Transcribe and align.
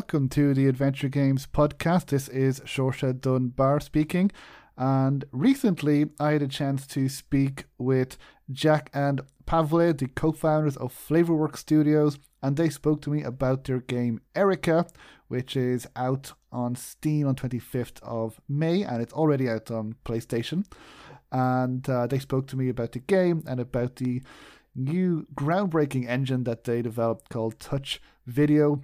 Welcome 0.00 0.30
to 0.30 0.54
the 0.54 0.66
Adventure 0.66 1.10
Games 1.10 1.46
podcast. 1.46 2.06
This 2.06 2.26
is 2.28 2.60
Shorta 2.60 3.12
Dunbar 3.12 3.80
speaking. 3.80 4.30
And 4.78 5.26
recently 5.30 6.06
I 6.18 6.32
had 6.32 6.42
a 6.42 6.48
chance 6.48 6.86
to 6.86 7.06
speak 7.10 7.66
with 7.76 8.16
Jack 8.50 8.88
and 8.94 9.20
Pavle, 9.44 9.92
the 9.92 10.08
co 10.08 10.32
founders 10.32 10.78
of 10.78 10.94
Flavorworks 10.94 11.58
Studios, 11.58 12.18
and 12.42 12.56
they 12.56 12.70
spoke 12.70 13.02
to 13.02 13.10
me 13.10 13.22
about 13.22 13.64
their 13.64 13.80
game 13.80 14.22
Erica, 14.34 14.86
which 15.28 15.54
is 15.54 15.86
out 15.94 16.32
on 16.50 16.76
Steam 16.76 17.28
on 17.28 17.34
25th 17.34 18.02
of 18.02 18.40
May 18.48 18.82
and 18.82 19.02
it's 19.02 19.12
already 19.12 19.50
out 19.50 19.70
on 19.70 19.96
PlayStation. 20.06 20.64
And 21.30 21.86
uh, 21.90 22.06
they 22.06 22.20
spoke 22.20 22.46
to 22.46 22.56
me 22.56 22.70
about 22.70 22.92
the 22.92 23.00
game 23.00 23.44
and 23.46 23.60
about 23.60 23.96
the 23.96 24.22
new 24.74 25.26
groundbreaking 25.34 26.08
engine 26.08 26.44
that 26.44 26.64
they 26.64 26.80
developed 26.80 27.28
called 27.28 27.60
Touch 27.60 28.00
Video 28.26 28.80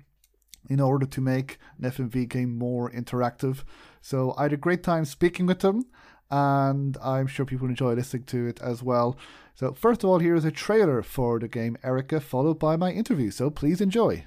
in 0.69 0.81
order 0.81 1.07
to 1.07 1.21
make 1.21 1.59
an 1.79 1.91
FMV 1.91 2.29
game 2.29 2.57
more 2.57 2.91
interactive. 2.91 3.65
So 4.01 4.35
I 4.37 4.45
had 4.45 4.53
a 4.53 4.57
great 4.57 4.83
time 4.83 5.05
speaking 5.05 5.47
with 5.47 5.61
them, 5.61 5.87
and 6.31 6.97
I'm 7.03 7.27
sure 7.27 7.47
people 7.47 7.69
enjoy 7.69 7.95
listening 7.95 8.25
to 8.25 8.47
it 8.47 8.61
as 8.61 8.83
well. 8.83 9.17
So, 9.55 9.73
first 9.73 10.05
of 10.05 10.11
all, 10.11 10.19
here 10.19 10.35
is 10.35 10.45
a 10.45 10.51
trailer 10.51 11.03
for 11.03 11.39
the 11.39 11.49
game 11.49 11.79
Erica, 11.83 12.21
followed 12.21 12.59
by 12.59 12.77
my 12.77 12.93
interview. 12.93 13.31
So, 13.31 13.49
please 13.49 13.81
enjoy. 13.81 14.27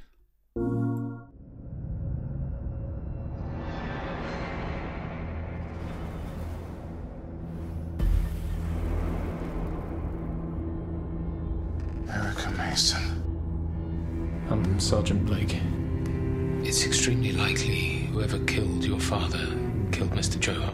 Erica 12.12 12.50
Mason. 12.58 13.20
I'm 14.50 14.80
Sergeant 14.80 15.28
Blake. 15.28 15.62
It's 16.70 16.86
extremely 16.86 17.32
likely 17.32 18.08
whoever 18.12 18.38
killed 18.46 18.86
your 18.86 19.00
father 19.00 19.58
killed 19.92 20.12
Mr. 20.12 20.40
Joe. 20.40 20.70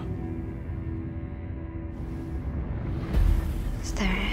Is 3.82 3.94
there 3.94 4.25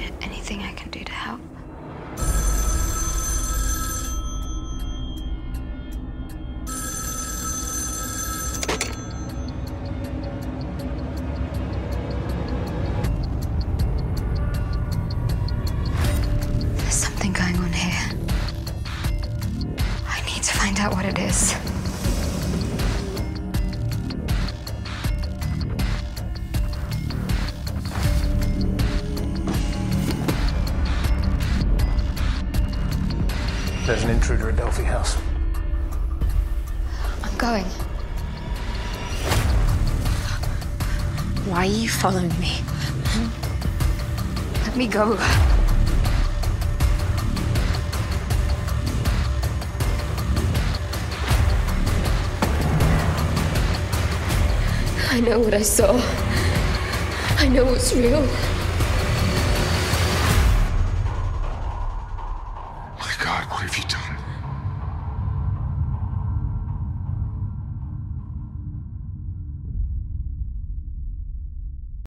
going. 37.42 37.64
Why 41.50 41.66
are 41.66 41.66
you 41.66 41.88
following 41.88 42.28
me? 42.38 42.60
Let 44.64 44.76
me 44.76 44.86
go. 44.86 45.16
I 55.10 55.20
know 55.20 55.40
what 55.40 55.52
I 55.52 55.62
saw. 55.62 56.00
I 57.38 57.48
know 57.48 57.64
what's 57.64 57.92
real. 57.92 58.51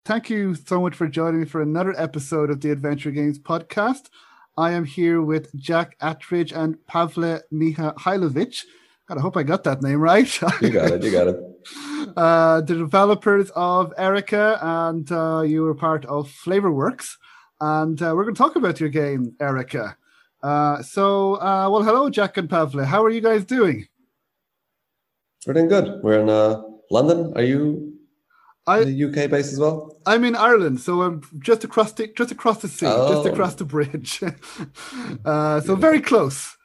Thank 0.06 0.30
you 0.30 0.54
so 0.54 0.82
much 0.82 0.94
for 0.94 1.08
joining 1.08 1.40
me 1.40 1.48
for 1.48 1.64
another 1.64 2.00
episode 2.00 2.52
of 2.52 2.62
the 2.62 2.70
Adventure 2.70 3.10
Games 3.10 3.40
podcast. 3.40 4.10
I 4.56 4.70
am 4.70 4.86
here 4.86 5.20
with 5.20 5.52
Jack 5.56 5.98
Attridge 5.98 6.56
and 6.56 6.78
Pavle 6.86 7.42
Mihailovic. 7.52 8.66
God, 9.08 9.18
I 9.18 9.22
hope 9.22 9.36
I 9.36 9.42
got 9.42 9.64
that 9.64 9.82
name 9.82 10.00
right. 10.00 10.32
You 10.62 10.70
got 10.70 10.92
it. 10.92 11.04
You 11.04 11.12
got 11.12 11.30
it. 11.30 11.40
uh, 12.16 12.62
the 12.62 12.76
developers 12.76 13.50
of 13.56 13.96
Erica, 13.98 14.60
and 14.62 15.12
uh, 15.12 15.42
you 15.42 15.64
were 15.64 15.74
part 15.74 16.06
of 16.06 16.30
Flavorworks. 16.30 17.16
And 17.60 18.00
uh, 18.00 18.14
we're 18.16 18.26
going 18.26 18.36
to 18.36 18.38
talk 18.38 18.56
about 18.56 18.80
your 18.80 18.90
game, 18.90 19.34
Erica. 19.42 19.98
Uh, 20.44 20.84
so, 20.84 21.42
uh, 21.42 21.68
well, 21.72 21.82
hello, 21.82 22.12
Jack 22.12 22.38
and 22.38 22.48
Pavle. 22.48 22.86
How 22.86 23.04
are 23.04 23.10
you 23.10 23.22
guys 23.22 23.44
doing? 23.44 23.88
We're 25.48 25.56
doing 25.56 25.68
good. 25.68 26.04
We're 26.04 26.20
in 26.20 26.30
uh, 26.30 26.62
London. 26.92 27.34
Are 27.36 27.44
you 27.44 27.95
I, 28.68 28.82
in 28.82 28.98
the 28.98 29.04
UK 29.06 29.30
base 29.30 29.54
as 29.54 29.60
well? 29.60 29.96
I'm 30.06 30.24
in 30.24 30.36
Ireland, 30.36 30.80
so 30.82 31.02
I'm 31.04 31.22
just 31.40 31.64
across 31.64 31.92
the 31.94 32.08
just 32.08 32.32
across 32.32 32.62
the 32.62 32.68
sea, 32.68 32.86
just 32.88 33.26
Oh. 33.28 33.32
across 33.32 33.56
the 33.56 33.66
bridge. 33.66 34.22
uh, 35.26 35.62
so 35.62 35.76
very 35.76 36.02
close. 36.02 36.56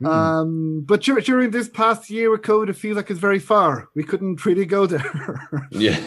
Hmm. 0.00 0.06
Um, 0.06 0.82
but 0.84 1.02
dur- 1.02 1.20
during 1.20 1.50
this 1.52 1.68
past 1.68 2.10
year 2.10 2.30
with 2.30 2.42
COVID, 2.42 2.68
it 2.70 2.76
feels 2.76 2.96
like 2.96 3.10
it's 3.10 3.20
very 3.20 3.38
far. 3.38 3.88
We 3.94 4.02
couldn't 4.02 4.44
really 4.44 4.66
go 4.66 4.86
there. 4.86 5.48
Yeah. 5.70 5.98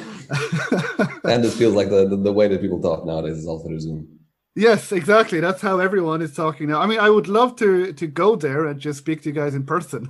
and 1.23 1.43
it 1.45 1.51
feels 1.51 1.73
like 1.73 1.89
the, 1.89 2.07
the, 2.07 2.17
the 2.17 2.33
way 2.33 2.47
that 2.47 2.61
people 2.61 2.81
talk 2.81 3.05
nowadays 3.05 3.37
is 3.37 3.47
all 3.47 3.59
through 3.65 3.79
Zoom. 3.79 4.07
yes, 4.55 4.91
exactly. 4.91 5.39
That's 5.39 5.61
how 5.61 5.79
everyone 5.79 6.21
is 6.21 6.35
talking 6.35 6.67
now. 6.69 6.79
I 6.81 6.85
mean, 6.87 6.99
I 6.99 7.09
would 7.09 7.27
love 7.27 7.55
to 7.57 7.93
to 7.93 8.05
go 8.07 8.35
there 8.35 8.65
and 8.67 8.79
just 8.79 8.99
speak 8.99 9.21
to 9.23 9.29
you 9.29 9.35
guys 9.35 9.55
in 9.55 9.65
person. 9.65 10.09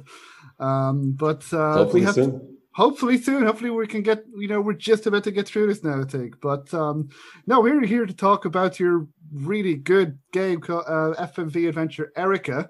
Um, 0.60 1.12
but 1.14 1.44
uh, 1.54 1.58
we 1.58 1.80
Hopefully 1.80 2.04
have 2.04 2.16
soon. 2.16 2.58
Hopefully 2.72 3.18
soon 3.18 3.46
hopefully 3.46 3.70
we 3.70 3.88
can 3.88 4.04
get 4.04 4.24
you 4.36 4.48
know 4.48 4.62
we're 4.62 4.74
just 4.74 5.08
about 5.08 5.24
to 5.24 5.32
get 5.32 5.48
through 5.48 5.68
this 5.68 5.84
now 5.84 6.02
i 6.02 6.06
think. 6.06 6.40
But 6.42 6.74
um 6.74 7.10
no 7.48 7.62
we're 7.62 7.86
here 7.86 8.06
to 8.06 8.14
talk 8.14 8.46
about 8.46 8.80
your 8.80 9.08
really 9.34 9.76
good 9.76 10.20
game 10.32 10.62
called 10.62 10.86
uh, 10.88 11.14
fmv 11.28 11.68
adventure 11.68 12.12
erica. 12.16 12.70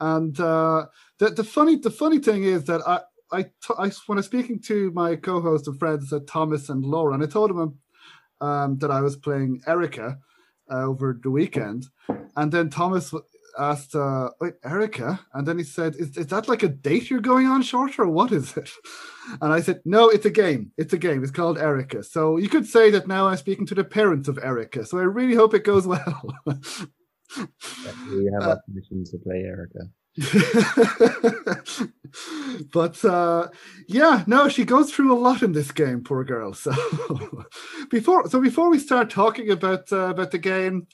And 0.00 0.38
uh 0.38 0.86
the, 1.18 1.30
the 1.30 1.44
funny 1.44 1.76
the 1.76 1.90
funny 1.90 2.18
thing 2.18 2.44
is 2.44 2.64
that 2.64 2.86
i 2.86 3.00
I, 3.30 3.42
t- 3.42 3.74
I 3.78 3.90
when 4.06 4.16
I 4.16 4.20
was 4.20 4.26
speaking 4.26 4.58
to 4.60 4.90
my 4.92 5.16
co-host 5.16 5.68
and 5.68 5.78
friends 5.78 6.12
uh, 6.12 6.20
Thomas 6.26 6.68
and 6.68 6.84
Laura, 6.84 7.14
and 7.14 7.22
I 7.22 7.26
told 7.26 7.50
them 7.50 7.78
um, 8.40 8.78
that 8.78 8.90
I 8.90 9.00
was 9.00 9.16
playing 9.16 9.60
Erica 9.66 10.18
uh, 10.70 10.84
over 10.84 11.18
the 11.22 11.30
weekend, 11.30 11.86
and 12.36 12.50
then 12.50 12.70
Thomas 12.70 13.12
asked, 13.58 13.94
uh, 13.94 14.30
"Wait, 14.40 14.54
Erica?" 14.64 15.20
And 15.34 15.46
then 15.46 15.58
he 15.58 15.64
said, 15.64 15.96
"Is 15.96 16.16
is 16.16 16.28
that 16.28 16.48
like 16.48 16.62
a 16.62 16.68
date 16.68 17.10
you're 17.10 17.20
going 17.20 17.46
on, 17.46 17.62
short, 17.62 17.98
or 17.98 18.08
what 18.08 18.32
is 18.32 18.56
it?" 18.56 18.70
And 19.42 19.52
I 19.52 19.60
said, 19.60 19.82
"No, 19.84 20.08
it's 20.08 20.24
a 20.24 20.30
game. 20.30 20.72
It's 20.78 20.94
a 20.94 20.98
game. 20.98 21.22
It's 21.22 21.32
called 21.32 21.58
Erica." 21.58 22.02
So 22.02 22.38
you 22.38 22.48
could 22.48 22.66
say 22.66 22.88
that 22.90 23.06
now 23.06 23.28
I'm 23.28 23.36
speaking 23.36 23.66
to 23.66 23.74
the 23.74 23.84
parents 23.84 24.26
of 24.28 24.38
Erica. 24.38 24.86
So 24.86 24.98
I 24.98 25.02
really 25.02 25.34
hope 25.34 25.52
it 25.52 25.64
goes 25.64 25.86
well. 25.86 26.34
We 26.46 26.54
have 28.32 28.42
Uh, 28.42 28.48
our 28.48 28.60
permission 28.66 29.04
to 29.04 29.18
play 29.18 29.44
Erica. 29.44 29.90
but 32.72 33.04
uh, 33.04 33.48
yeah, 33.86 34.24
no, 34.26 34.48
she 34.48 34.64
goes 34.64 34.90
through 34.90 35.12
a 35.12 35.18
lot 35.18 35.42
in 35.42 35.52
this 35.52 35.70
game, 35.70 36.02
poor 36.02 36.24
girl. 36.24 36.54
So 36.54 36.72
before, 37.90 38.26
so 38.28 38.40
before 38.40 38.70
we 38.70 38.78
start 38.78 39.10
talking 39.10 39.50
about 39.50 39.92
uh, 39.92 40.08
about 40.08 40.30
the 40.30 40.38
game 40.38 40.86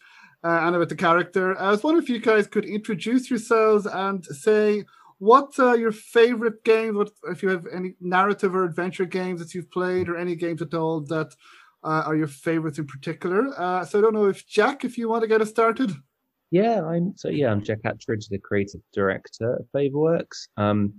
uh, 0.45 0.61
and 0.63 0.77
about 0.77 0.89
the 0.91 0.97
character, 0.97 1.59
I 1.59 1.71
was 1.71 1.83
wondering 1.83 2.03
if 2.05 2.11
you 2.11 2.21
guys 2.21 2.47
could 2.47 2.65
introduce 2.65 3.31
yourselves 3.31 3.87
and 3.87 4.25
say 4.27 4.85
what 5.19 5.59
uh, 5.59 5.73
your 5.73 5.93
favorite 5.93 6.63
games, 6.65 6.97
what 6.97 7.11
if 7.25 7.43
you 7.43 7.49
have 7.49 7.65
any 7.73 7.95
narrative 8.01 8.55
or 8.55 8.65
adventure 8.65 9.07
games 9.07 9.41
that 9.41 9.55
you've 9.55 9.71
played, 9.71 10.09
or 10.09 10.17
any 10.17 10.35
games 10.37 10.61
at 10.61 10.75
all 10.75 11.01
that 11.01 11.35
uh, 11.83 12.03
are 12.07 12.17
your 12.17 12.27
favorites 12.27 12.79
in 12.79 12.87
particular. 12.87 13.49
Uh, 13.59 13.85
so 13.85 13.99
I 13.99 14.03
don't 14.03 14.15
know 14.15 14.27
if 14.27 14.47
Jack, 14.47 14.85
if 14.85 14.99
you 14.99 15.09
want 15.09 15.23
to 15.23 15.29
get 15.29 15.41
us 15.41 15.51
started. 15.51 15.93
Yeah, 16.51 16.85
I'm 16.85 17.15
so 17.17 17.29
yeah, 17.29 17.51
I'm 17.51 17.63
Jack 17.63 17.83
Attridge, 17.85 18.29
the 18.29 18.39
creative 18.39 18.81
director 18.93 19.55
of 19.57 19.67
Flavorworks. 19.75 20.49
Um, 20.57 20.95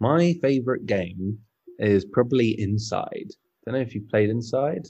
my 0.00 0.34
favorite 0.40 0.86
game 0.86 1.38
is 1.78 2.04
probably 2.04 2.58
Inside. 2.60 3.26
I 3.66 3.70
Don't 3.70 3.74
know 3.74 3.80
if 3.80 3.94
you've 3.94 4.08
played 4.08 4.30
Inside. 4.30 4.86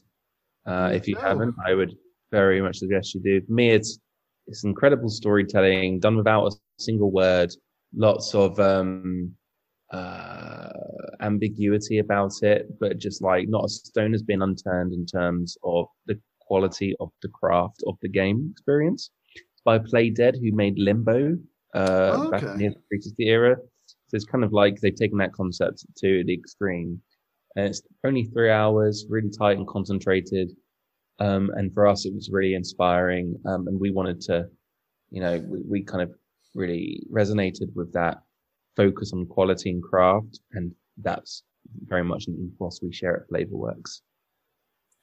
Uh, 0.66 0.90
if 0.92 1.08
you 1.08 1.14
No. 1.14 1.20
haven't, 1.22 1.54
I 1.66 1.74
would 1.74 1.94
very 2.34 2.60
much 2.60 2.78
suggest 2.78 3.14
you 3.14 3.20
do. 3.20 3.40
For 3.46 3.52
me, 3.52 3.70
it's 3.70 3.98
it's 4.46 4.64
incredible 4.64 5.08
storytelling 5.08 6.00
done 6.00 6.16
without 6.16 6.46
a 6.48 6.52
single 6.78 7.10
word. 7.10 7.50
Lots 7.96 8.34
of 8.34 8.58
um, 8.58 9.32
uh, 9.92 10.70
ambiguity 11.20 11.98
about 11.98 12.34
it, 12.42 12.62
but 12.80 12.98
just 12.98 13.22
like 13.22 13.48
not 13.48 13.64
a 13.64 13.68
stone 13.68 14.12
has 14.12 14.22
been 14.22 14.42
unturned 14.42 14.92
in 14.92 15.06
terms 15.06 15.56
of 15.62 15.86
the 16.06 16.18
quality 16.40 16.94
of 17.00 17.10
the 17.22 17.28
craft 17.28 17.82
of 17.86 17.94
the 18.02 18.08
game 18.08 18.48
experience. 18.50 19.10
It's 19.34 19.62
by 19.64 19.78
Playdead, 19.78 20.34
who 20.40 20.52
made 20.52 20.78
Limbo 20.78 21.36
uh, 21.74 22.30
back 22.30 22.42
in 22.42 22.58
the 22.58 22.68
360 22.90 23.28
era. 23.28 23.56
So 23.86 24.16
it's 24.16 24.24
kind 24.24 24.44
of 24.44 24.52
like 24.52 24.80
they've 24.80 24.94
taken 24.94 25.18
that 25.18 25.32
concept 25.32 25.84
to 25.98 26.24
the 26.24 26.34
extreme. 26.34 27.00
And 27.56 27.66
it's 27.66 27.82
only 28.04 28.24
three 28.24 28.50
hours, 28.50 29.06
really 29.08 29.30
tight 29.30 29.56
and 29.58 29.66
concentrated. 29.66 30.50
Um, 31.20 31.50
and 31.54 31.72
for 31.72 31.86
us, 31.86 32.06
it 32.06 32.14
was 32.14 32.30
really 32.30 32.54
inspiring. 32.54 33.36
Um, 33.46 33.68
and 33.68 33.78
we 33.78 33.90
wanted 33.90 34.20
to, 34.22 34.46
you 35.10 35.20
know, 35.20 35.38
we, 35.38 35.62
we 35.68 35.82
kind 35.82 36.02
of 36.02 36.12
really 36.54 37.02
resonated 37.12 37.74
with 37.74 37.92
that 37.92 38.18
focus 38.76 39.12
on 39.12 39.26
quality 39.26 39.70
and 39.70 39.82
craft. 39.82 40.40
And 40.52 40.72
that's 41.02 41.44
very 41.86 42.04
much 42.04 42.26
an 42.26 42.52
ethos 42.52 42.80
we 42.82 42.92
share 42.92 43.16
at 43.16 43.28
Flavorworks. 43.28 44.00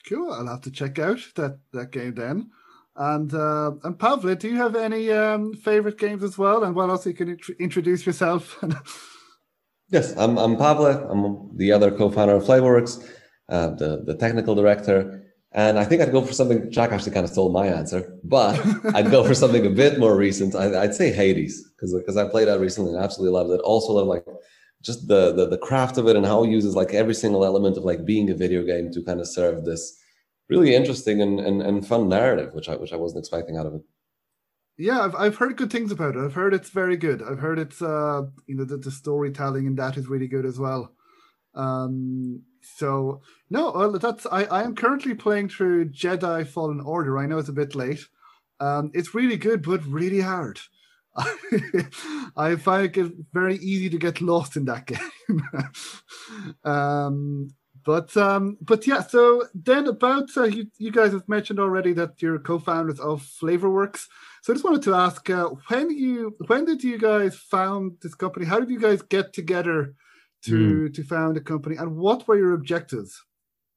Cool. 0.08 0.32
I'll 0.32 0.48
have 0.48 0.62
to 0.62 0.72
check 0.72 1.00
out 1.00 1.20
that 1.36 1.60
that 1.74 1.92
game 1.92 2.16
then. 2.16 2.50
And 2.96 3.34
uh, 3.34 3.72
and 3.84 3.98
Pavle, 3.98 4.36
do 4.36 4.50
you 4.50 4.58
have 4.58 4.76
any 4.76 5.12
um, 5.12 5.54
favorite 5.54 5.98
games 5.98 6.24
as 6.24 6.38
well? 6.38 6.64
And 6.64 6.76
what 6.76 6.90
else 6.90 7.06
you 7.06 7.14
can 7.14 7.30
int- 7.30 7.60
introduce 7.60 8.06
yourself? 8.06 8.62
Yes, 9.92 10.16
I'm, 10.16 10.38
I'm 10.38 10.56
Pavle. 10.56 10.86
I'm 10.86 11.58
the 11.58 11.74
other 11.74 11.92
co-founder 11.92 12.36
of 12.36 12.44
Flavorworks, 12.44 13.06
uh, 13.50 13.72
the, 13.72 14.04
the 14.06 14.16
technical 14.16 14.56
director. 14.56 15.21
And 15.54 15.78
I 15.78 15.84
think 15.84 16.02
I'd 16.02 16.14
go 16.14 16.22
for 16.22 16.32
something, 16.34 16.72
Jack 16.72 16.92
actually 16.92 17.12
kind 17.12 17.26
of 17.26 17.32
stole 17.32 17.52
my 17.52 17.68
answer, 17.68 18.18
but 18.24 18.56
I'd 18.96 19.12
go 19.12 19.24
for 19.26 19.36
something 19.36 19.66
a 19.66 19.70
bit 19.70 20.00
more 20.00 20.16
recent. 20.16 20.56
I, 20.56 20.84
I'd 20.84 20.96
say 20.96 21.12
Hades, 21.12 21.70
because 21.72 21.94
because 21.94 22.16
I 22.16 22.28
played 22.30 22.48
that 22.48 22.60
recently 22.60 22.94
and 22.94 23.04
absolutely 23.04 23.34
loved 23.38 23.52
it. 23.52 23.62
Also 23.62 23.94
love 23.94 24.08
like 24.08 24.26
just 24.82 25.08
the, 25.08 25.34
the 25.34 25.48
the 25.48 25.58
craft 25.58 25.98
of 25.98 26.08
it 26.08 26.16
and 26.16 26.26
how 26.26 26.44
it 26.44 26.50
uses 26.50 26.76
like 26.76 26.94
every 26.94 27.14
single 27.14 27.44
element 27.46 27.78
of 27.78 27.84
like 27.84 28.06
being 28.06 28.30
a 28.30 28.36
video 28.36 28.64
game 28.64 28.92
to 28.92 29.04
kind 29.04 29.20
of 29.20 29.28
serve 29.28 29.66
this 29.66 29.98
really 30.50 30.74
interesting 30.76 31.22
and, 31.22 31.40
and, 31.40 31.62
and 31.62 31.88
fun 31.88 32.10
narrative, 32.10 32.54
which 32.54 32.70
I 32.70 32.76
which 32.76 32.94
I 32.94 32.98
wasn't 32.98 33.20
expecting 33.20 33.58
out 33.58 33.66
of 33.66 33.74
it. 33.76 33.82
yeah, 34.78 35.02
I've 35.02 35.16
I've 35.16 35.36
heard 35.36 35.58
good 35.58 35.72
things 35.72 35.92
about 35.92 36.16
it. 36.16 36.24
I've 36.24 36.34
heard 36.34 36.54
it's 36.54 36.70
very 36.70 36.98
good. 36.98 37.22
I've 37.22 37.40
heard 37.40 37.60
it's 37.60 37.82
uh 37.82 38.24
you 38.48 38.56
know 38.56 38.66
the, 38.66 38.78
the 38.78 38.92
storytelling 38.92 39.66
in 39.66 39.76
that 39.76 39.98
is 39.98 40.08
really 40.08 40.28
good 40.28 40.46
as 40.46 40.58
well. 40.60 40.94
Um 41.54 42.44
so 42.62 43.22
no, 43.50 43.98
that's 43.98 44.26
I, 44.26 44.44
I 44.46 44.64
am 44.64 44.76
currently 44.76 45.14
playing 45.14 45.50
through 45.50 45.90
Jedi 45.90 46.48
Fallen 46.48 46.82
Order. 46.82 47.18
I 47.18 47.26
know 47.26 47.38
it's 47.38 47.50
a 47.50 47.54
bit 47.54 47.76
late. 47.76 48.08
Um 48.60 48.92
it's 48.94 49.16
really 49.16 49.38
good 49.38 49.62
but 49.64 49.86
really 49.86 50.22
hard. 50.22 50.60
I 52.38 52.56
find 52.56 52.96
it 52.96 53.14
very 53.34 53.58
easy 53.58 53.90
to 53.90 53.98
get 53.98 54.22
lost 54.22 54.56
in 54.56 54.66
that 54.66 54.86
game. 54.92 55.44
um 56.64 57.50
but 57.84 58.16
um 58.18 58.58
but 58.62 58.86
yeah 58.86 59.02
so 59.02 59.46
then 59.54 59.88
about 59.88 60.30
uh, 60.38 60.44
you, 60.44 60.68
you 60.78 60.92
guys 60.92 61.12
have 61.12 61.28
mentioned 61.28 61.60
already 61.60 61.94
that 61.94 62.22
you're 62.22 62.40
co-founders 62.40 63.00
of 63.00 63.22
flavorworks 63.22 64.08
so 64.42 64.52
i 64.52 64.56
just 64.56 64.66
wanted 64.66 64.82
to 64.82 64.94
ask 64.94 65.30
uh, 65.30 65.50
when 65.68 65.90
you 65.90 66.36
when 66.48 66.66
did 66.66 66.84
you 66.84 66.98
guys 66.98 67.36
found 67.36 67.98
this 68.02 68.16
company 68.16 68.46
how 68.46 68.60
did 68.60 68.70
you 68.70 68.80
guys 68.80 69.02
get 69.02 69.34
together 69.34 69.94
to 70.46 70.90
to 70.90 71.04
found 71.04 71.38
a 71.38 71.42
company. 71.42 71.76
And 71.78 71.96
what 71.96 72.28
were 72.28 72.38
your 72.38 72.54
objectives 72.54 73.20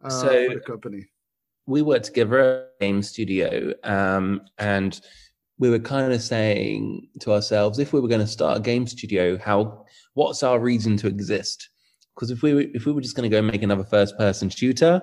uh, 0.02 0.10
So- 0.10 0.48
for 0.48 0.54
the 0.54 0.60
company? 0.60 1.06
we 1.66 1.80
worked 1.80 2.04
together 2.04 2.38
at 2.38 2.46
a 2.46 2.66
game 2.78 3.02
studio 3.02 3.72
um, 3.84 4.42
and 4.58 5.00
we 5.56 5.70
were 5.70 5.78
kind 5.78 6.12
of 6.12 6.20
saying 6.20 7.08
to 7.20 7.32
ourselves 7.32 7.78
if 7.78 7.94
we 7.94 8.00
were 8.00 8.08
going 8.08 8.20
to 8.20 8.26
start 8.26 8.58
a 8.58 8.60
game 8.60 8.86
studio 8.86 9.38
how 9.38 9.82
what's 10.12 10.42
our 10.42 10.58
reason 10.60 10.94
to 10.98 11.06
exist? 11.06 11.70
Because 12.14 12.30
if 12.30 12.42
we 12.42 12.52
were, 12.52 12.64
if 12.74 12.84
we 12.84 12.92
were 12.92 13.00
just 13.00 13.16
going 13.16 13.28
to 13.28 13.34
go 13.34 13.40
make 13.40 13.62
another 13.62 13.84
first 13.84 14.18
person 14.18 14.50
shooter 14.50 15.00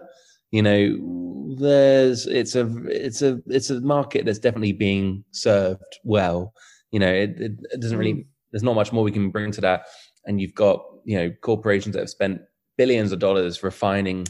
you 0.52 0.62
know 0.62 1.56
there's 1.60 2.28
it's 2.28 2.56
a 2.56 2.68
it's 2.88 3.22
a 3.22 3.40
it's 3.48 3.70
a 3.70 3.82
market 3.82 4.26
that's 4.26 4.40
definitely 4.40 4.74
being 4.74 5.24
served 5.32 5.82
well. 6.04 6.54
You 6.92 7.00
know 7.00 7.12
it, 7.12 7.40
it, 7.40 7.54
it 7.72 7.82
doesn't 7.82 7.98
really 7.98 8.28
there's 8.52 8.64
not 8.64 8.76
much 8.76 8.92
more 8.92 9.04
we 9.04 9.12
can 9.12 9.32
bring 9.32 9.52
to 9.54 9.62
that. 9.62 9.86
And 10.26 10.40
you've 10.40 10.54
got 10.54 10.84
you 11.06 11.18
know 11.18 11.32
corporations 11.42 11.94
that 11.94 12.02
have 12.02 12.10
spent 12.10 12.42
billions 12.78 13.12
of 13.12 13.20
dollars 13.20 13.64
refining 13.64 14.28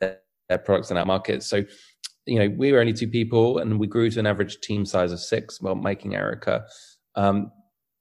their, 0.00 0.18
their 0.48 0.58
products 0.58 0.90
in 0.90 0.96
that 0.96 1.06
market. 1.06 1.42
So 1.42 1.64
you 2.26 2.38
know 2.38 2.48
we 2.56 2.72
were 2.72 2.80
only 2.80 2.92
two 2.92 3.08
people 3.08 3.58
and 3.58 3.78
we 3.78 3.86
grew 3.86 4.10
to 4.10 4.20
an 4.20 4.26
average 4.26 4.60
team 4.60 4.84
size 4.84 5.12
of 5.12 5.20
six 5.20 5.60
while 5.60 5.74
making 5.74 6.14
erica. 6.14 6.64
Um, 7.14 7.50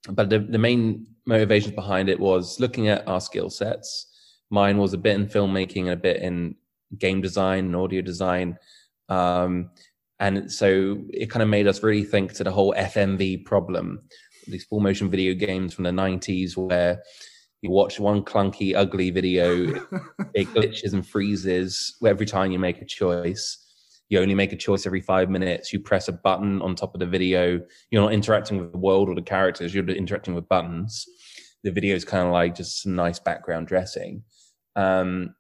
but 0.10 0.30
the, 0.30 0.40
the 0.40 0.58
main 0.58 1.08
motivations 1.26 1.76
behind 1.76 2.10
it 2.10 2.20
was 2.20 2.60
looking 2.60 2.88
at 2.88 3.08
our 3.08 3.20
skill 3.22 3.50
sets. 3.50 4.08
Mine 4.50 4.78
was 4.78 4.94
a 4.94 4.98
bit 4.98 5.16
in 5.16 5.28
filmmaking 5.28 5.84
and 5.84 5.90
a 5.90 5.96
bit 5.98 6.22
in 6.22 6.56
game 6.98 7.22
design 7.22 7.66
and 7.66 7.76
audio 7.76 8.02
design. 8.02 8.58
Um, 9.10 9.72
and 10.20 10.52
so 10.52 11.02
it 11.10 11.30
kind 11.30 11.44
of 11.44 11.50
made 11.50 11.68
us 11.68 11.84
really 11.84 12.04
think 12.04 12.34
to 12.34 12.44
the 12.44 12.52
whole 12.52 12.74
fmv 12.74 13.46
problem. 13.46 14.02
These 14.48 14.66
full 14.66 14.80
motion 14.80 15.10
video 15.10 15.34
games 15.34 15.74
from 15.74 15.84
the 15.84 15.92
90s 15.92 16.58
where 16.58 17.02
you 17.62 17.72
watch 17.72 18.00
one 18.00 18.24
clunky 18.24 18.76
ugly 18.76 19.10
video 19.10 19.64
it 20.34 20.48
glitches 20.54 20.94
and 20.94 21.06
freezes 21.06 21.98
every 22.06 22.26
time 22.26 22.52
you 22.52 22.60
make 22.60 22.82
a 22.82 22.86
choice. 22.86 23.66
You 24.08 24.20
only 24.20 24.34
make 24.34 24.54
a 24.54 24.58
choice 24.58 24.88
every 24.88 25.02
five 25.02 25.30
minutes. 25.30 25.72
You 25.72 25.80
press 25.80 26.08
a 26.08 26.14
button 26.14 26.62
on 26.62 26.76
top 26.76 26.96
of 26.96 27.00
the 27.00 27.06
video. 27.06 27.62
You're 27.92 28.02
not 28.02 28.14
interacting 28.14 28.58
with 28.58 28.72
the 28.72 28.78
world 28.78 29.08
or 29.08 29.14
the 29.14 29.22
characters. 29.22 29.74
You're 29.74 29.88
interacting 29.88 30.34
with 30.34 30.50
buttons. 30.50 31.06
The 31.64 31.72
video 31.72 31.96
is 31.96 32.06
kind 32.06 32.26
of 32.26 32.34
like 32.34 32.56
just 32.56 32.82
some 32.82 32.96
nice 32.96 33.20
background 33.20 33.68
dressing. 33.68 34.24
Um, 34.76 35.36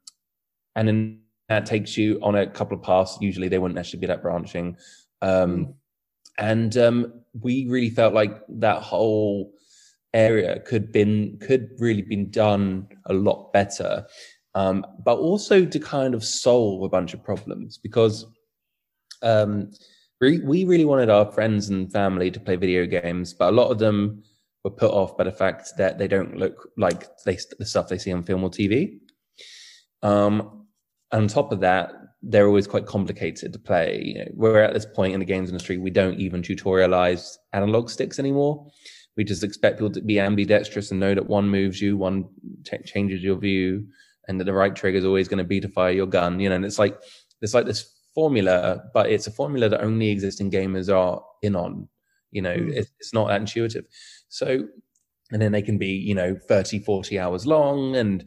and 0.75 0.87
then 0.87 1.21
that 1.47 1.65
takes 1.65 1.97
you 1.97 2.19
on 2.21 2.35
a 2.35 2.45
couple 2.45 2.77
of 2.77 2.83
paths. 2.83 3.17
Usually 3.19 3.47
they 3.47 3.57
wouldn't 3.57 3.79
actually 3.79 4.01
be 4.01 4.07
that 4.07 4.21
branching. 4.21 4.77
Um, 5.21 5.73
and 6.37 6.77
um, 6.77 7.21
we 7.33 7.65
really 7.67 7.89
felt 7.89 8.13
like 8.13 8.39
that 8.49 8.83
whole 8.83 9.51
area 10.13 10.59
could 10.61 10.91
been 10.91 11.37
could 11.39 11.69
really 11.77 12.01
been 12.01 12.29
done 12.31 12.87
a 13.05 13.13
lot 13.13 13.51
better 13.53 14.05
um, 14.55 14.85
but 15.05 15.17
also 15.17 15.65
to 15.65 15.79
kind 15.79 16.15
of 16.15 16.23
solve 16.23 16.81
a 16.83 16.89
bunch 16.89 17.13
of 17.13 17.23
problems 17.23 17.77
because 17.77 18.25
um, 19.21 19.69
we, 20.19 20.39
we 20.39 20.65
really 20.65 20.85
wanted 20.85 21.09
our 21.09 21.31
friends 21.31 21.69
and 21.69 21.91
family 21.91 22.31
to 22.31 22.39
play 22.39 22.55
video 22.55 22.85
games 22.85 23.33
but 23.33 23.49
a 23.49 23.55
lot 23.55 23.69
of 23.69 23.77
them 23.77 24.23
were 24.63 24.71
put 24.71 24.91
off 24.91 25.15
by 25.15 25.23
the 25.23 25.31
fact 25.31 25.69
that 25.77 25.97
they 25.97 26.07
don't 26.07 26.35
look 26.37 26.69
like 26.77 27.05
they, 27.25 27.37
the 27.59 27.65
stuff 27.65 27.87
they 27.87 27.97
see 27.97 28.11
on 28.11 28.23
film 28.23 28.43
or 28.43 28.49
tv 28.49 28.99
um, 30.01 30.65
on 31.11 31.27
top 31.27 31.51
of 31.51 31.59
that 31.59 31.91
they're 32.21 32.47
always 32.47 32.67
quite 32.67 32.85
complicated 32.85 33.53
to 33.53 33.59
play 33.59 34.01
you 34.03 34.19
know, 34.19 34.31
we're 34.33 34.61
at 34.61 34.73
this 34.73 34.85
point 34.85 35.13
in 35.13 35.19
the 35.19 35.25
games 35.25 35.49
industry 35.49 35.77
we 35.77 35.91
don't 35.91 36.19
even 36.19 36.41
tutorialize 36.41 37.35
analog 37.53 37.89
sticks 37.89 38.19
anymore 38.19 38.67
we 39.19 39.25
just 39.25 39.43
expect 39.43 39.75
people 39.79 39.91
to 39.91 40.01
be 40.01 40.17
ambidextrous 40.17 40.91
and 40.91 40.99
know 41.01 41.13
that 41.13 41.27
one 41.27 41.49
moves 41.49 41.81
you, 41.81 41.97
one 41.97 42.23
ch- 42.63 42.85
changes 42.85 43.21
your 43.21 43.35
view, 43.35 43.85
and 44.29 44.39
that 44.39 44.45
the 44.45 44.53
right 44.53 44.73
trigger 44.73 44.97
is 44.97 45.03
always 45.03 45.27
going 45.27 45.39
to 45.39 45.43
be 45.43 45.59
to 45.59 45.67
fire 45.67 45.91
your 45.91 46.07
gun. 46.07 46.39
You 46.39 46.47
know, 46.47 46.55
and 46.55 46.63
it's 46.63 46.79
like 46.79 46.97
it's 47.41 47.53
like 47.53 47.65
this 47.65 47.93
formula, 48.15 48.81
but 48.93 49.09
it's 49.11 49.27
a 49.27 49.31
formula 49.31 49.67
that 49.67 49.83
only 49.83 50.09
existing 50.09 50.49
gamers 50.51 50.87
are 50.89 51.21
in 51.41 51.57
on. 51.57 51.89
You 52.31 52.43
know, 52.43 52.55
Mm. 52.55 52.71
it's, 52.71 52.91
it's 52.97 53.13
not 53.13 53.27
that 53.27 53.41
intuitive. 53.41 53.83
So, 54.29 54.63
and 55.33 55.41
then 55.41 55.51
they 55.51 55.61
can 55.61 55.77
be, 55.77 55.89
you 55.89 56.15
know, 56.15 56.37
30, 56.47 56.79
40 56.79 57.19
hours 57.19 57.45
long 57.45 57.97
and 57.97 58.23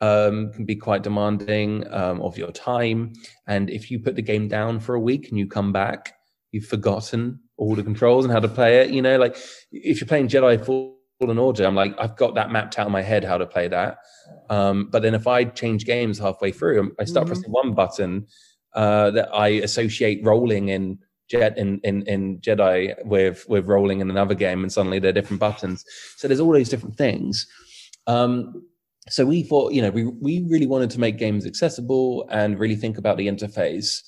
um, 0.00 0.52
can 0.54 0.64
be 0.64 0.74
quite 0.74 1.04
demanding 1.04 1.86
um, 1.92 2.20
of 2.20 2.36
your 2.36 2.50
time. 2.50 3.12
And 3.46 3.70
if 3.70 3.92
you 3.92 4.00
put 4.00 4.16
the 4.16 4.22
game 4.22 4.48
down 4.48 4.80
for 4.80 4.96
a 4.96 5.00
week 5.00 5.28
and 5.28 5.38
you 5.38 5.46
come 5.46 5.72
back, 5.72 6.14
you've 6.50 6.64
forgotten 6.66 7.38
all 7.56 7.74
the 7.74 7.82
controls 7.82 8.24
and 8.24 8.32
how 8.32 8.40
to 8.40 8.48
play 8.48 8.78
it. 8.80 8.90
You 8.90 9.02
know, 9.02 9.18
like 9.18 9.36
if 9.70 10.00
you're 10.00 10.08
playing 10.08 10.28
Jedi 10.28 10.64
Fallen 10.64 11.38
Order, 11.38 11.64
I'm 11.64 11.74
like, 11.74 11.94
I've 11.98 12.16
got 12.16 12.34
that 12.34 12.50
mapped 12.50 12.78
out 12.78 12.86
in 12.86 12.92
my 12.92 13.02
head 13.02 13.24
how 13.24 13.38
to 13.38 13.46
play 13.46 13.68
that. 13.68 13.98
Um, 14.50 14.88
but 14.90 15.02
then 15.02 15.14
if 15.14 15.26
I 15.26 15.44
change 15.44 15.84
games 15.84 16.18
halfway 16.18 16.52
through, 16.52 16.94
I 16.98 17.04
start 17.04 17.26
Mhm. 17.26 17.28
pressing 17.28 17.50
one 17.52 17.72
button 17.74 18.26
uh, 18.74 19.10
that 19.10 19.28
I 19.34 19.48
associate 19.48 20.24
rolling 20.24 20.68
in 20.68 20.98
Jet 21.28 21.56
in, 21.56 21.80
in 21.84 22.02
in 22.02 22.38
Jedi 22.40 22.94
with 23.06 23.46
with 23.48 23.66
rolling 23.66 24.00
in 24.00 24.10
another 24.10 24.34
game, 24.34 24.62
and 24.62 24.72
suddenly 24.72 24.98
they're 24.98 25.12
different 25.12 25.40
buttons. 25.40 25.84
So 26.16 26.28
there's 26.28 26.40
all 26.40 26.52
these 26.52 26.68
different 26.68 26.96
things. 26.96 27.46
Um, 28.06 28.64
so 29.08 29.24
we 29.24 29.42
thought, 29.42 29.72
you 29.72 29.80
know, 29.82 29.90
we 29.90 30.04
we 30.04 30.44
really 30.48 30.66
wanted 30.66 30.90
to 30.90 31.00
make 31.00 31.16
games 31.18 31.46
accessible 31.46 32.26
and 32.30 32.58
really 32.58 32.76
think 32.76 32.98
about 32.98 33.16
the 33.16 33.28
interface. 33.28 34.00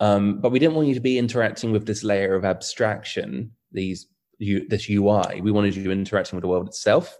Um, 0.00 0.40
but 0.40 0.50
we 0.50 0.58
didn't 0.58 0.74
want 0.74 0.88
you 0.88 0.94
to 0.94 1.00
be 1.00 1.18
interacting 1.18 1.72
with 1.72 1.86
this 1.86 2.02
layer 2.02 2.34
of 2.34 2.44
abstraction, 2.44 3.52
these 3.70 4.06
you, 4.38 4.66
this 4.68 4.88
UI. 4.88 5.40
We 5.42 5.50
wanted 5.50 5.76
you 5.76 5.90
interacting 5.90 6.36
with 6.36 6.42
the 6.42 6.48
world 6.48 6.66
itself. 6.66 7.16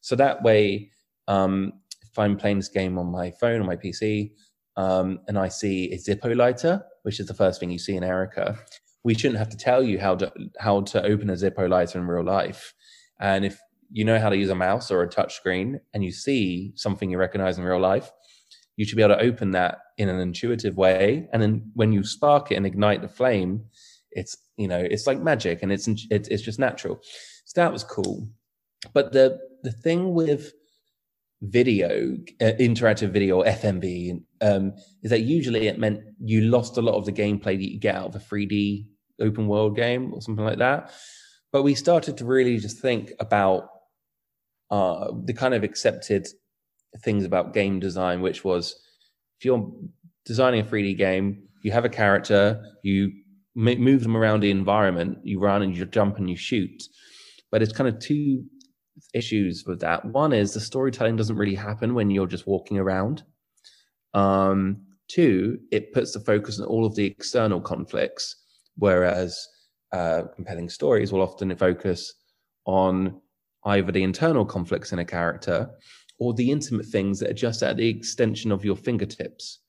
So 0.00 0.16
that 0.16 0.42
way, 0.42 0.90
um, 1.28 1.72
if 2.02 2.18
I'm 2.18 2.36
playing 2.36 2.58
this 2.58 2.68
game 2.68 2.98
on 2.98 3.10
my 3.10 3.32
phone 3.32 3.60
or 3.60 3.64
my 3.64 3.76
PC, 3.76 4.32
um, 4.76 5.18
and 5.26 5.38
I 5.38 5.48
see 5.48 5.92
a 5.92 5.98
Zippo 5.98 6.34
lighter, 6.36 6.82
which 7.02 7.20
is 7.20 7.26
the 7.26 7.34
first 7.34 7.60
thing 7.60 7.70
you 7.70 7.78
see 7.78 7.96
in 7.96 8.04
Erica, 8.04 8.56
we 9.02 9.14
shouldn't 9.14 9.38
have 9.38 9.48
to 9.50 9.56
tell 9.56 9.82
you 9.82 9.98
how 9.98 10.14
to 10.16 10.32
how 10.58 10.82
to 10.82 11.02
open 11.02 11.30
a 11.30 11.34
Zippo 11.34 11.68
lighter 11.68 11.98
in 11.98 12.06
real 12.06 12.24
life. 12.24 12.72
And 13.20 13.44
if 13.44 13.58
you 13.90 14.04
know 14.04 14.18
how 14.18 14.28
to 14.28 14.36
use 14.36 14.50
a 14.50 14.54
mouse 14.54 14.90
or 14.90 15.02
a 15.02 15.08
touch 15.08 15.34
screen 15.34 15.80
and 15.92 16.04
you 16.04 16.12
see 16.12 16.72
something 16.76 17.10
you 17.10 17.18
recognize 17.18 17.58
in 17.58 17.64
real 17.64 17.80
life, 17.80 18.12
you 18.80 18.86
should 18.86 18.96
be 18.96 19.02
able 19.02 19.14
to 19.14 19.22
open 19.22 19.50
that 19.50 19.76
in 19.98 20.08
an 20.08 20.18
intuitive 20.18 20.74
way. 20.74 21.28
And 21.34 21.42
then 21.42 21.70
when 21.74 21.92
you 21.92 22.02
spark 22.02 22.50
it 22.50 22.54
and 22.54 22.64
ignite 22.64 23.02
the 23.02 23.08
flame, 23.08 23.66
it's 24.10 24.38
you 24.56 24.68
know 24.68 24.78
it's 24.78 25.06
like 25.06 25.20
magic 25.20 25.62
and 25.62 25.70
it's 25.70 25.86
it's, 26.10 26.40
just 26.40 26.58
natural. 26.58 26.98
So 27.44 27.60
that 27.60 27.74
was 27.74 27.84
cool. 27.84 28.26
But 28.94 29.12
the 29.12 29.38
the 29.62 29.70
thing 29.70 30.14
with 30.14 30.54
video, 31.42 32.16
uh, 32.40 32.52
interactive 32.58 33.10
video, 33.10 33.42
FMV, 33.42 34.22
um, 34.40 34.72
is 35.02 35.10
that 35.10 35.20
usually 35.20 35.66
it 35.66 35.78
meant 35.78 36.00
you 36.18 36.40
lost 36.40 36.78
a 36.78 36.82
lot 36.82 36.94
of 36.94 37.04
the 37.04 37.12
gameplay 37.12 37.58
that 37.58 37.70
you 37.70 37.78
get 37.78 37.96
out 37.96 38.06
of 38.06 38.14
a 38.14 38.18
3D 38.18 38.86
open 39.20 39.46
world 39.46 39.76
game 39.76 40.14
or 40.14 40.22
something 40.22 40.44
like 40.44 40.58
that. 40.58 40.90
But 41.52 41.64
we 41.64 41.74
started 41.74 42.16
to 42.16 42.24
really 42.24 42.56
just 42.56 42.78
think 42.78 43.12
about 43.20 43.68
uh, 44.70 45.12
the 45.24 45.34
kind 45.34 45.52
of 45.52 45.64
accepted 45.64 46.26
things 46.98 47.24
about 47.24 47.54
game 47.54 47.80
design, 47.80 48.20
which 48.20 48.44
was 48.44 48.74
if 49.38 49.44
you're 49.44 49.70
designing 50.24 50.60
a 50.60 50.64
3D 50.64 50.96
game, 50.98 51.42
you 51.62 51.72
have 51.72 51.84
a 51.84 51.90
character, 51.90 52.62
you 52.82 53.12
move 53.54 54.02
them 54.02 54.16
around 54.16 54.40
the 54.40 54.50
environment, 54.50 55.18
you 55.22 55.40
run 55.40 55.62
and 55.62 55.76
you 55.76 55.84
jump 55.84 56.18
and 56.18 56.28
you 56.30 56.36
shoot. 56.36 56.82
But 57.50 57.62
it's 57.62 57.72
kind 57.72 57.88
of 57.88 57.98
two 57.98 58.44
issues 59.14 59.64
with 59.66 59.80
that. 59.80 60.04
One 60.04 60.32
is 60.32 60.54
the 60.54 60.60
storytelling 60.60 61.16
doesn't 61.16 61.36
really 61.36 61.54
happen 61.54 61.94
when 61.94 62.10
you're 62.10 62.26
just 62.26 62.46
walking 62.46 62.78
around. 62.78 63.22
Um, 64.14 64.82
two, 65.08 65.58
it 65.72 65.92
puts 65.92 66.12
the 66.12 66.20
focus 66.20 66.60
on 66.60 66.66
all 66.66 66.86
of 66.86 66.94
the 66.94 67.06
external 67.06 67.60
conflicts, 67.60 68.36
whereas 68.76 69.46
uh, 69.92 70.22
compelling 70.34 70.68
stories 70.68 71.12
will 71.12 71.22
often 71.22 71.54
focus 71.56 72.12
on 72.66 73.20
either 73.64 73.92
the 73.92 74.02
internal 74.02 74.44
conflicts 74.44 74.92
in 74.92 75.00
a 75.00 75.04
character 75.04 75.68
or 76.20 76.34
the 76.34 76.50
intimate 76.50 76.86
things 76.86 77.18
that 77.18 77.30
are 77.30 77.34
just 77.34 77.62
at 77.62 77.76
the 77.76 77.88
extension 77.88 78.52
of 78.52 78.64
your 78.64 78.76
fingertips. 78.76 79.60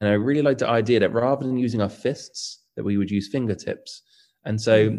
And 0.00 0.08
I 0.08 0.14
really 0.14 0.40
like 0.40 0.58
the 0.58 0.68
idea 0.68 1.00
that 1.00 1.12
rather 1.12 1.44
than 1.46 1.58
using 1.58 1.82
our 1.82 1.90
fists, 1.90 2.62
that 2.76 2.84
we 2.84 2.96
would 2.96 3.10
use 3.10 3.28
fingertips. 3.28 4.02
And 4.44 4.58
so 4.58 4.98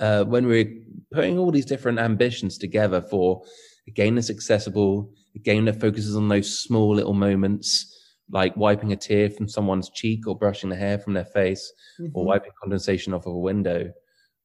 uh, 0.00 0.24
when 0.24 0.46
we're 0.46 0.70
putting 1.12 1.38
all 1.38 1.50
these 1.50 1.64
different 1.64 2.00
ambitions 2.00 2.58
together 2.58 3.00
for 3.00 3.42
a 3.86 3.92
game 3.92 4.16
that's 4.16 4.30
accessible, 4.30 5.10
a 5.36 5.38
game 5.38 5.64
that 5.66 5.80
focuses 5.80 6.16
on 6.16 6.28
those 6.28 6.60
small 6.60 6.94
little 6.94 7.14
moments, 7.14 7.96
like 8.30 8.56
wiping 8.56 8.92
a 8.92 8.96
tear 8.96 9.30
from 9.30 9.48
someone's 9.48 9.90
cheek 9.90 10.26
or 10.26 10.36
brushing 10.36 10.70
the 10.70 10.76
hair 10.76 10.98
from 10.98 11.14
their 11.14 11.24
face 11.24 11.72
mm-hmm. 12.00 12.10
or 12.14 12.24
wiping 12.24 12.52
condensation 12.60 13.14
off 13.14 13.26
of 13.26 13.32
a 13.32 13.38
window, 13.38 13.92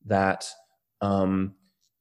that 0.05 0.47
um, 1.01 1.55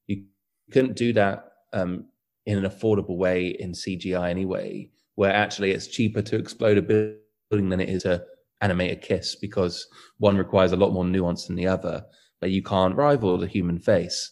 you 0.05 0.25
couldn't 0.71 0.95
do 0.95 1.13
that 1.13 1.45
um, 1.73 2.05
in 2.45 2.57
an 2.57 2.69
affordable 2.69 3.17
way 3.17 3.47
in 3.47 3.71
CGI 3.71 4.29
anyway, 4.29 4.89
where 5.15 5.33
actually 5.33 5.71
it's 5.71 5.87
cheaper 5.87 6.21
to 6.21 6.37
explode 6.37 6.77
a 6.77 6.81
building 6.81 7.69
than 7.69 7.79
it 7.79 7.89
is 7.89 8.03
to 8.03 8.23
animate 8.61 8.91
a 8.91 8.95
kiss 8.95 9.35
because 9.35 9.87
one 10.17 10.37
requires 10.37 10.71
a 10.71 10.77
lot 10.77 10.93
more 10.93 11.05
nuance 11.05 11.47
than 11.47 11.55
the 11.55 11.67
other 11.67 12.05
but 12.45 12.51
you 12.51 12.61
can't 12.61 12.95
rival 12.95 13.37
the 13.37 13.47
human 13.47 13.79
face. 13.79 14.31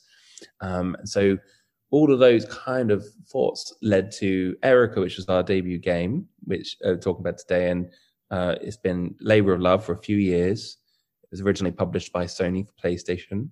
Um, 0.62 0.96
so 1.03 1.38
all 1.91 2.12
of 2.12 2.20
those 2.20 2.46
kind 2.46 2.91
of 2.91 3.03
thoughts 3.27 3.74
led 3.82 4.12
to 4.20 4.55
Erica, 4.63 5.00
which 5.00 5.17
was 5.17 5.27
our 5.29 5.43
debut 5.43 5.79
game, 5.79 6.27
which 6.43 6.77
uh, 6.86 6.96
talking 6.96 7.22
about 7.22 7.38
today, 7.38 7.70
and 7.70 7.91
uh, 8.32 8.55
it's 8.62 8.77
been 8.77 9.15
labor 9.20 9.53
of 9.53 9.62
love 9.62 9.84
for 9.84 9.93
a 9.93 10.01
few 10.01 10.17
years. 10.17 10.77
It 11.24 11.29
was 11.32 11.41
originally 11.41 11.72
published 11.72 12.12
by 12.12 12.25
Sony 12.25 12.65
for 12.67 12.74
PlayStation, 12.88 13.50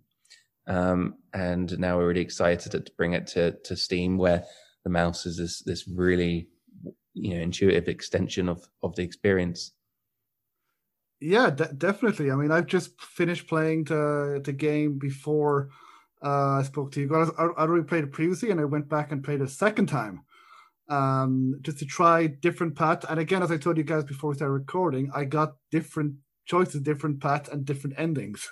um, 0.67 1.15
and 1.33 1.77
now 1.79 1.97
we're 1.97 2.07
really 2.07 2.21
excited 2.21 2.71
to 2.71 2.91
bring 2.97 3.13
it 3.13 3.27
to 3.27 3.51
to 3.63 3.75
Steam, 3.75 4.17
where 4.17 4.43
the 4.83 4.89
mouse 4.89 5.25
is 5.25 5.37
this 5.37 5.61
this 5.61 5.87
really 5.87 6.47
you 7.13 7.35
know 7.35 7.41
intuitive 7.41 7.87
extension 7.87 8.49
of 8.49 8.67
of 8.83 8.95
the 8.95 9.03
experience. 9.03 9.71
Yeah, 11.19 11.51
de- 11.51 11.73
definitely. 11.73 12.31
I 12.31 12.35
mean, 12.35 12.51
I've 12.51 12.65
just 12.65 12.99
finished 13.01 13.47
playing 13.47 13.85
the 13.85 14.41
the 14.43 14.53
game 14.53 14.97
before 14.97 15.69
uh, 16.23 16.59
I 16.59 16.63
spoke 16.63 16.91
to 16.93 17.01
you. 17.01 17.15
I, 17.15 17.43
I 17.43 17.65
already 17.65 17.85
played 17.85 18.03
it 18.03 18.11
previously, 18.11 18.51
and 18.51 18.59
I 18.59 18.65
went 18.65 18.89
back 18.89 19.11
and 19.11 19.23
played 19.23 19.41
it 19.41 19.45
a 19.45 19.49
second 19.49 19.87
time 19.87 20.23
um, 20.89 21.59
just 21.61 21.79
to 21.79 21.85
try 21.85 22.27
different 22.27 22.75
paths. 22.75 23.05
And 23.09 23.19
again, 23.19 23.41
as 23.41 23.51
I 23.51 23.57
told 23.57 23.77
you 23.77 23.83
guys 23.83 24.03
before 24.03 24.29
we 24.29 24.35
started 24.35 24.53
recording, 24.53 25.09
I 25.15 25.23
got 25.23 25.55
different 25.71 26.15
choices, 26.51 26.81
different 26.81 27.21
paths, 27.21 27.49
and 27.49 27.65
different 27.65 27.95
endings. 27.97 28.49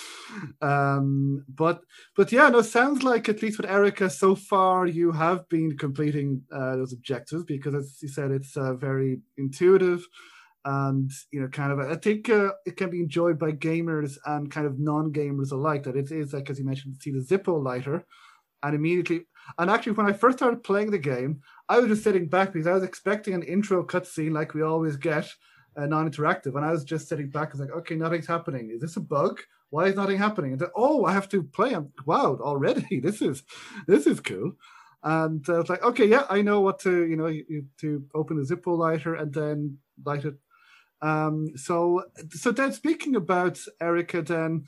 um, 0.62 1.44
but 1.48 1.80
but 2.16 2.32
yeah, 2.32 2.48
no, 2.48 2.62
sounds 2.62 3.02
like 3.02 3.28
at 3.28 3.42
least 3.42 3.58
with 3.58 3.70
Erica 3.70 4.08
so 4.08 4.34
far, 4.34 4.86
you 4.86 5.12
have 5.12 5.48
been 5.48 5.76
completing 5.76 6.42
uh, 6.52 6.76
those 6.76 6.92
objectives 6.92 7.44
because, 7.44 7.74
as 7.74 7.98
you 8.02 8.08
said, 8.08 8.30
it's 8.30 8.56
uh, 8.56 8.74
very 8.74 9.20
intuitive 9.36 10.02
and 10.64 11.10
you 11.30 11.40
know 11.40 11.48
kind 11.48 11.72
of 11.72 11.78
i 11.78 11.94
think 11.94 12.30
uh, 12.30 12.50
it 12.64 12.76
can 12.76 12.90
be 12.90 13.00
enjoyed 13.00 13.38
by 13.38 13.52
gamers 13.52 14.16
and 14.24 14.50
kind 14.50 14.66
of 14.66 14.78
non-gamers 14.78 15.52
alike 15.52 15.82
that 15.82 15.96
it 15.96 16.10
is 16.10 16.32
like 16.32 16.48
as 16.48 16.58
you 16.58 16.64
mentioned 16.64 16.96
see 16.98 17.10
the 17.10 17.18
zippo 17.18 17.62
lighter 17.62 18.02
and 18.62 18.74
immediately 18.74 19.26
and 19.58 19.70
actually 19.70 19.92
when 19.92 20.06
i 20.06 20.12
first 20.12 20.38
started 20.38 20.64
playing 20.64 20.90
the 20.90 21.06
game 21.12 21.40
i 21.68 21.78
was 21.78 21.88
just 21.88 22.02
sitting 22.02 22.26
back 22.28 22.52
because 22.52 22.66
i 22.66 22.72
was 22.72 22.82
expecting 22.82 23.34
an 23.34 23.42
intro 23.42 23.84
cutscene 23.84 24.32
like 24.32 24.54
we 24.54 24.62
always 24.62 24.96
get 24.96 25.28
uh, 25.76 25.86
non-interactive. 25.86 26.54
And 26.56 26.64
i 26.64 26.72
was 26.72 26.84
just 26.84 27.08
sitting 27.08 27.30
back 27.30 27.52
and 27.52 27.60
like 27.60 27.70
okay 27.78 27.94
nothing's 27.94 28.26
happening. 28.26 28.70
Is 28.70 28.80
this 28.80 28.96
a 28.96 29.00
bug? 29.00 29.40
Why 29.70 29.86
is 29.86 29.96
nothing 29.96 30.18
happening? 30.18 30.52
And 30.52 30.60
then, 30.60 30.70
oh 30.74 31.04
i 31.04 31.12
have 31.12 31.28
to 31.30 31.42
play. 31.42 31.74
I'm 31.74 31.92
wow 32.06 32.38
already. 32.40 33.00
This 33.02 33.22
is 33.22 33.42
this 33.86 34.06
is 34.06 34.20
cool. 34.20 34.52
And 35.02 35.46
uh, 35.48 35.60
it's 35.60 35.70
like 35.70 35.82
okay 35.82 36.06
yeah 36.06 36.24
i 36.30 36.40
know 36.40 36.60
what 36.62 36.78
to 36.80 37.04
you 37.06 37.16
know 37.16 37.26
you, 37.26 37.44
you, 37.48 37.66
to 37.82 38.04
open 38.14 38.38
the 38.38 38.42
zippo 38.44 38.76
lighter 38.78 39.14
and 39.14 39.32
then 39.32 39.78
light 40.04 40.24
it. 40.24 40.36
Um, 41.02 41.48
so, 41.56 42.04
so 42.30 42.50
then 42.50 42.72
speaking 42.72 43.14
about 43.14 43.60
Erica, 43.78 44.22
then 44.22 44.64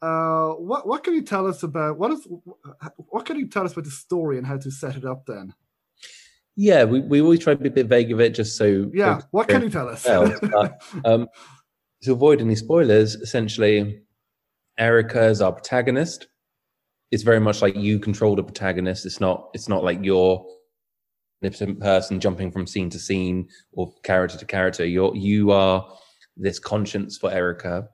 uh, 0.00 0.48
what 0.50 0.86
what 0.86 1.04
can 1.04 1.14
you 1.14 1.22
tell 1.22 1.46
us 1.46 1.62
about 1.62 1.98
what 1.98 2.10
is 2.10 2.26
what 2.96 3.24
can 3.26 3.38
you 3.38 3.48
tell 3.48 3.64
us 3.64 3.72
about 3.72 3.84
the 3.84 3.90
story 3.90 4.38
and 4.38 4.46
how 4.46 4.56
to 4.56 4.70
set 4.70 4.96
it 4.96 5.04
up 5.04 5.26
then? 5.26 5.54
Yeah, 6.56 6.84
we, 6.84 7.00
we 7.00 7.20
always 7.20 7.40
try 7.40 7.54
to 7.54 7.60
be 7.60 7.68
a 7.68 7.72
bit 7.72 7.86
vague 7.86 8.12
of 8.12 8.20
it, 8.20 8.34
just 8.34 8.56
so. 8.56 8.90
Yeah, 8.94 9.20
what 9.32 9.48
can 9.48 9.62
you 9.62 9.70
tell 9.70 9.88
us? 9.88 10.04
but, 10.42 10.82
um, 11.04 11.28
to 12.02 12.12
avoid 12.12 12.40
any 12.40 12.54
spoilers, 12.54 13.16
essentially, 13.16 14.02
Erica 14.78 15.26
is 15.26 15.40
our 15.40 15.52
protagonist. 15.52 16.28
It's 17.10 17.22
very 17.22 17.40
much 17.40 17.62
like 17.62 17.76
you 17.76 17.98
control 17.98 18.36
the 18.36 18.44
protagonist. 18.44 19.04
It's 19.04 19.20
not. 19.20 19.50
It's 19.54 19.68
not 19.68 19.82
like 19.82 19.98
you're 20.02 20.46
omnipotent 21.44 21.80
person 21.80 22.20
jumping 22.20 22.50
from 22.50 22.66
scene 22.66 22.90
to 22.90 22.98
scene 22.98 23.48
or 23.72 23.92
character 24.02 24.38
to 24.38 24.44
character. 24.46 24.84
You're 24.84 25.14
you 25.14 25.50
are 25.50 25.86
this 26.36 26.58
conscience 26.58 27.18
for 27.18 27.30
Erica, 27.30 27.88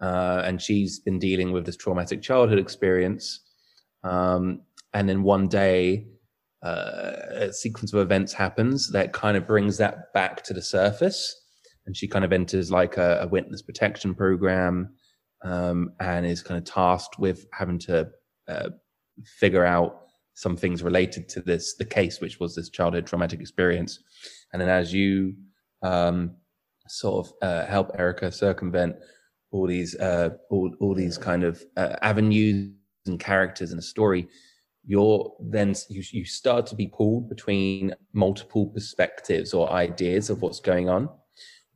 uh, 0.00 0.42
and 0.44 0.60
she's 0.60 1.00
been 1.00 1.18
dealing 1.18 1.52
with 1.52 1.66
this 1.66 1.76
traumatic 1.76 2.22
childhood 2.22 2.58
experience. 2.58 3.40
Um, 4.04 4.62
and 4.94 5.08
then 5.08 5.22
one 5.22 5.48
day, 5.48 6.06
uh, 6.66 7.46
a 7.46 7.52
sequence 7.52 7.92
of 7.92 8.00
events 8.00 8.32
happens 8.32 8.90
that 8.90 9.12
kind 9.12 9.36
of 9.36 9.46
brings 9.46 9.76
that 9.78 10.12
back 10.12 10.42
to 10.44 10.52
the 10.54 10.62
surface, 10.62 11.18
and 11.86 11.96
she 11.96 12.08
kind 12.08 12.24
of 12.24 12.32
enters 12.32 12.70
like 12.70 12.96
a, 12.96 13.20
a 13.22 13.28
witness 13.28 13.62
protection 13.62 14.14
program, 14.14 14.94
um, 15.44 15.90
and 16.00 16.26
is 16.26 16.42
kind 16.42 16.58
of 16.58 16.64
tasked 16.64 17.18
with 17.18 17.46
having 17.52 17.78
to 17.78 18.08
uh, 18.48 18.70
figure 19.38 19.64
out 19.64 20.00
some 20.34 20.56
things 20.56 20.82
related 20.82 21.28
to 21.28 21.40
this 21.40 21.76
the 21.76 21.84
case 21.84 22.20
which 22.20 22.38
was 22.40 22.54
this 22.54 22.68
childhood 22.68 23.06
traumatic 23.06 23.40
experience. 23.40 23.98
And 24.52 24.60
then 24.60 24.68
as 24.68 24.92
you 24.92 25.34
um, 25.82 26.36
sort 26.88 27.26
of 27.26 27.32
uh, 27.42 27.66
help 27.66 27.90
erica 27.98 28.30
circumvent 28.30 28.96
all 29.50 29.66
these 29.66 29.96
uh, 29.96 30.30
all, 30.50 30.70
all 30.80 30.94
these 30.94 31.16
kind 31.16 31.42
of 31.42 31.62
uh, 31.76 31.96
avenues 32.02 32.70
and 33.06 33.18
characters 33.18 33.72
in 33.72 33.78
a 33.78 33.82
story 33.82 34.28
you're 34.86 35.32
then 35.40 35.74
you, 35.88 36.02
you 36.10 36.24
start 36.24 36.66
to 36.66 36.74
be 36.74 36.86
pulled 36.86 37.28
between 37.28 37.94
multiple 38.12 38.66
perspectives 38.66 39.52
or 39.52 39.70
ideas 39.72 40.30
of 40.30 40.42
what's 40.42 40.60
going 40.60 40.88
on 40.88 41.08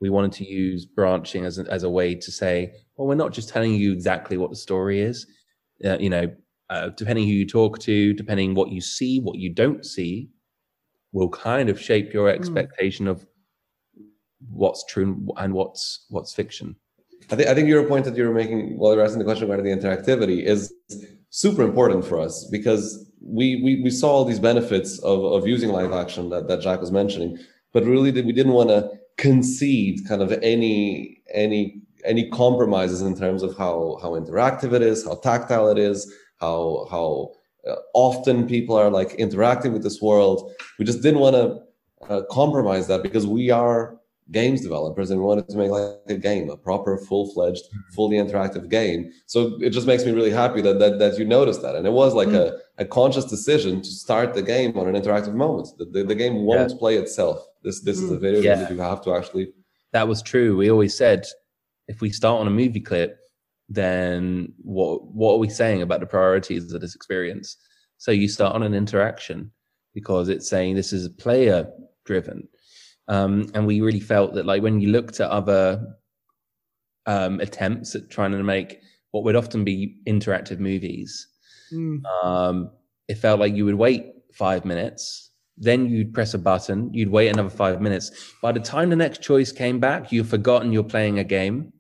we 0.01 0.09
wanted 0.09 0.33
to 0.33 0.45
use 0.45 0.87
branching 0.87 1.45
as 1.45 1.59
a, 1.59 1.65
as 1.71 1.83
a 1.83 1.91
way 1.91 2.15
to 2.15 2.31
say 2.31 2.73
well 2.97 3.09
we're 3.09 3.15
not 3.15 3.33
just 3.33 3.49
telling 3.49 3.75
you 3.75 3.93
exactly 3.93 4.37
what 4.37 4.51
the 4.51 4.57
story 4.57 5.01
is 5.01 5.27
uh, 5.85 5.99
you 5.99 6.11
know 6.11 6.31
uh, 6.71 6.89
depending 6.91 7.27
who 7.27 7.33
you 7.33 7.47
talk 7.47 7.81
to, 7.81 8.15
depending 8.15 8.55
what 8.55 8.71
you 8.71 8.81
see, 8.81 9.21
what 9.21 9.37
you 9.37 9.53
don't 9.53 9.85
see, 9.85 10.31
will 11.13 11.29
kind 11.29 11.69
of 11.69 11.81
shape 11.81 12.15
your 12.15 12.31
hmm. 12.31 12.39
expectation 12.39 13.07
mm. 13.07 13.11
of 13.11 13.27
what's 14.49 14.85
true 14.87 15.27
and 15.37 15.53
what's 15.53 16.07
what's 16.09 16.33
fiction. 16.33 16.77
I 17.31 17.37
think 17.37 17.49
I 17.49 17.55
think 17.55 17.69
your 17.69 17.85
point 17.85 18.05
that 18.05 18.17
you 18.17 18.27
were 18.27 18.33
making 18.33 18.79
while 18.79 18.95
you're 18.95 19.05
asking 19.05 19.19
the 19.19 19.25
question 19.25 19.51
about 19.51 19.63
the 19.65 19.71
interactivity 19.71 20.45
is 20.45 20.73
super 21.31 21.63
important 21.63 22.05
for 22.05 22.21
us 22.21 22.47
because 22.51 23.11
we 23.23 23.61
we, 23.63 23.81
we 23.83 23.91
saw 23.91 24.11
all 24.11 24.25
these 24.25 24.39
benefits 24.39 24.99
of, 25.01 25.25
of 25.25 25.47
using 25.47 25.71
live 25.71 25.93
action 25.93 26.29
that, 26.31 26.49
that 26.49 26.61
Jack 26.61 26.81
was 26.81 26.93
mentioning, 26.93 27.39
but 27.73 27.85
really 27.85 28.11
we 28.11 28.33
didn't 28.33 28.53
want 28.53 28.69
to 28.69 28.91
concede 29.17 30.01
kind 30.09 30.23
of 30.23 30.33
any 30.43 31.23
any 31.33 31.81
any 32.05 32.29
compromises 32.31 33.03
in 33.03 33.17
terms 33.17 33.43
of 33.43 33.57
how 33.57 33.99
how 34.03 34.11
interactive 34.11 34.73
it 34.73 34.83
is, 34.83 35.05
how 35.05 35.15
tactile 35.17 35.69
it 35.69 35.79
is, 35.79 36.13
how 36.41 36.87
how 36.91 37.33
uh, 37.69 37.77
often 37.95 38.47
people 38.47 38.75
are 38.75 38.91
like 38.91 39.13
interacting 39.15 39.73
with 39.73 39.83
this 39.83 40.01
world. 40.01 40.51
We 40.79 40.85
just 40.85 41.03
didn't 41.03 41.21
want 41.21 41.37
to 41.37 41.61
uh, 42.09 42.23
compromise 42.31 42.87
that 42.89 43.03
because 43.03 43.27
we 43.27 43.51
are 43.51 44.00
games 44.31 44.61
developers 44.61 45.11
and 45.11 45.21
we 45.21 45.27
wanted 45.27 45.49
to 45.49 45.57
make 45.57 45.71
like 45.71 45.99
a 46.09 46.15
game, 46.15 46.51
a 46.51 46.57
proper, 46.57 46.97
full-fledged, 46.99 47.65
mm-hmm. 47.65 47.95
fully 47.95 48.17
interactive 48.17 48.69
game. 48.69 49.11
So 49.27 49.59
it 49.61 49.71
just 49.71 49.87
makes 49.87 50.05
me 50.05 50.13
really 50.13 50.31
happy 50.31 50.61
that 50.63 50.79
that, 50.79 50.99
that 50.99 51.19
you 51.19 51.25
noticed 51.25 51.63
that. 51.63 51.75
And 51.75 51.87
it 51.87 51.93
was 51.93 52.15
like 52.15 52.29
mm. 52.29 52.37
a, 52.37 52.59
a 52.79 52.85
conscious 52.85 53.25
decision 53.25 53.81
to 53.83 53.89
start 53.89 54.35
the 54.35 54.43
game 54.43 54.77
on 54.77 54.89
an 54.89 55.01
interactive 55.01 55.35
moment. 55.35 55.69
The, 55.79 55.87
the, 55.87 56.05
the 56.05 56.15
game 56.15 56.45
won't 56.45 56.71
yeah. 56.71 56.77
play 56.79 56.97
itself. 56.97 57.45
This 57.63 57.81
this 57.81 58.01
mm. 58.01 58.05
is 58.05 58.13
a 58.13 58.17
mm. 58.17 58.21
video 58.21 58.41
yeah. 58.41 58.55
that 58.57 58.71
you 58.71 58.79
have 58.79 59.03
to 59.03 59.15
actually. 59.15 59.53
That 59.93 60.09
was 60.09 60.23
true. 60.23 60.57
We 60.57 60.71
always 60.71 60.97
said 60.97 61.27
if 61.89 62.01
we 62.01 62.11
start 62.11 62.41
on 62.41 62.47
a 62.47 62.51
movie 62.51 62.81
clip, 62.81 63.19
then 63.69 64.53
what 64.59 65.07
what 65.13 65.35
are 65.35 65.39
we 65.39 65.49
saying 65.49 65.83
about 65.83 66.01
the 66.01 66.07
priorities 66.07 66.73
of 66.73 66.81
this 66.81 66.95
experience? 66.95 67.57
So 67.99 68.13
you 68.13 68.29
start 68.29 68.55
on 68.55 68.63
an 68.63 68.75
interaction 68.75 69.51
because 69.93 70.29
it's 70.29 70.49
saying 70.49 70.75
this 70.75 70.93
is 70.93 71.09
player 71.09 71.69
driven 72.05 72.49
um, 73.11 73.51
and 73.55 73.67
we 73.67 73.81
really 73.81 74.01
felt 74.01 74.35
that, 74.35 74.47
like, 74.47 74.63
when 74.63 74.81
you 74.81 74.91
looked 74.91 75.21
at 75.21 75.29
other 75.29 75.97
um, 77.07 77.41
attempts 77.41 77.95
at 77.95 78.09
trying 78.09 78.31
to 78.31 78.43
make 78.43 78.79
what 79.11 79.25
would 79.25 79.37
often 79.37 79.65
be 79.65 80.01
interactive 80.07 80.61
movies, 80.61 81.27
mm. 81.73 82.01
um, 82.25 82.71
it 83.09 83.17
felt 83.17 83.41
like 83.41 83.55
you 83.55 83.65
would 83.65 83.75
wait 83.75 84.07
five 84.33 84.65
minutes, 84.65 85.31
then 85.57 85.91
you'd 85.91 86.15
press 86.15 86.35
a 86.35 86.39
button, 86.39 86.95
you'd 86.95 87.11
wait 87.11 87.29
another 87.29 87.51
five 87.51 87.81
minutes. 87.81 88.33
By 88.41 88.53
the 88.53 88.61
time 88.61 88.91
the 88.91 88.97
next 88.97 89.21
choice 89.21 89.51
came 89.51 89.81
back, 89.81 90.13
you've 90.13 90.29
forgotten 90.29 90.73
you're 90.73 90.85
playing 90.85 91.19
a 91.19 91.25
game. 91.25 91.73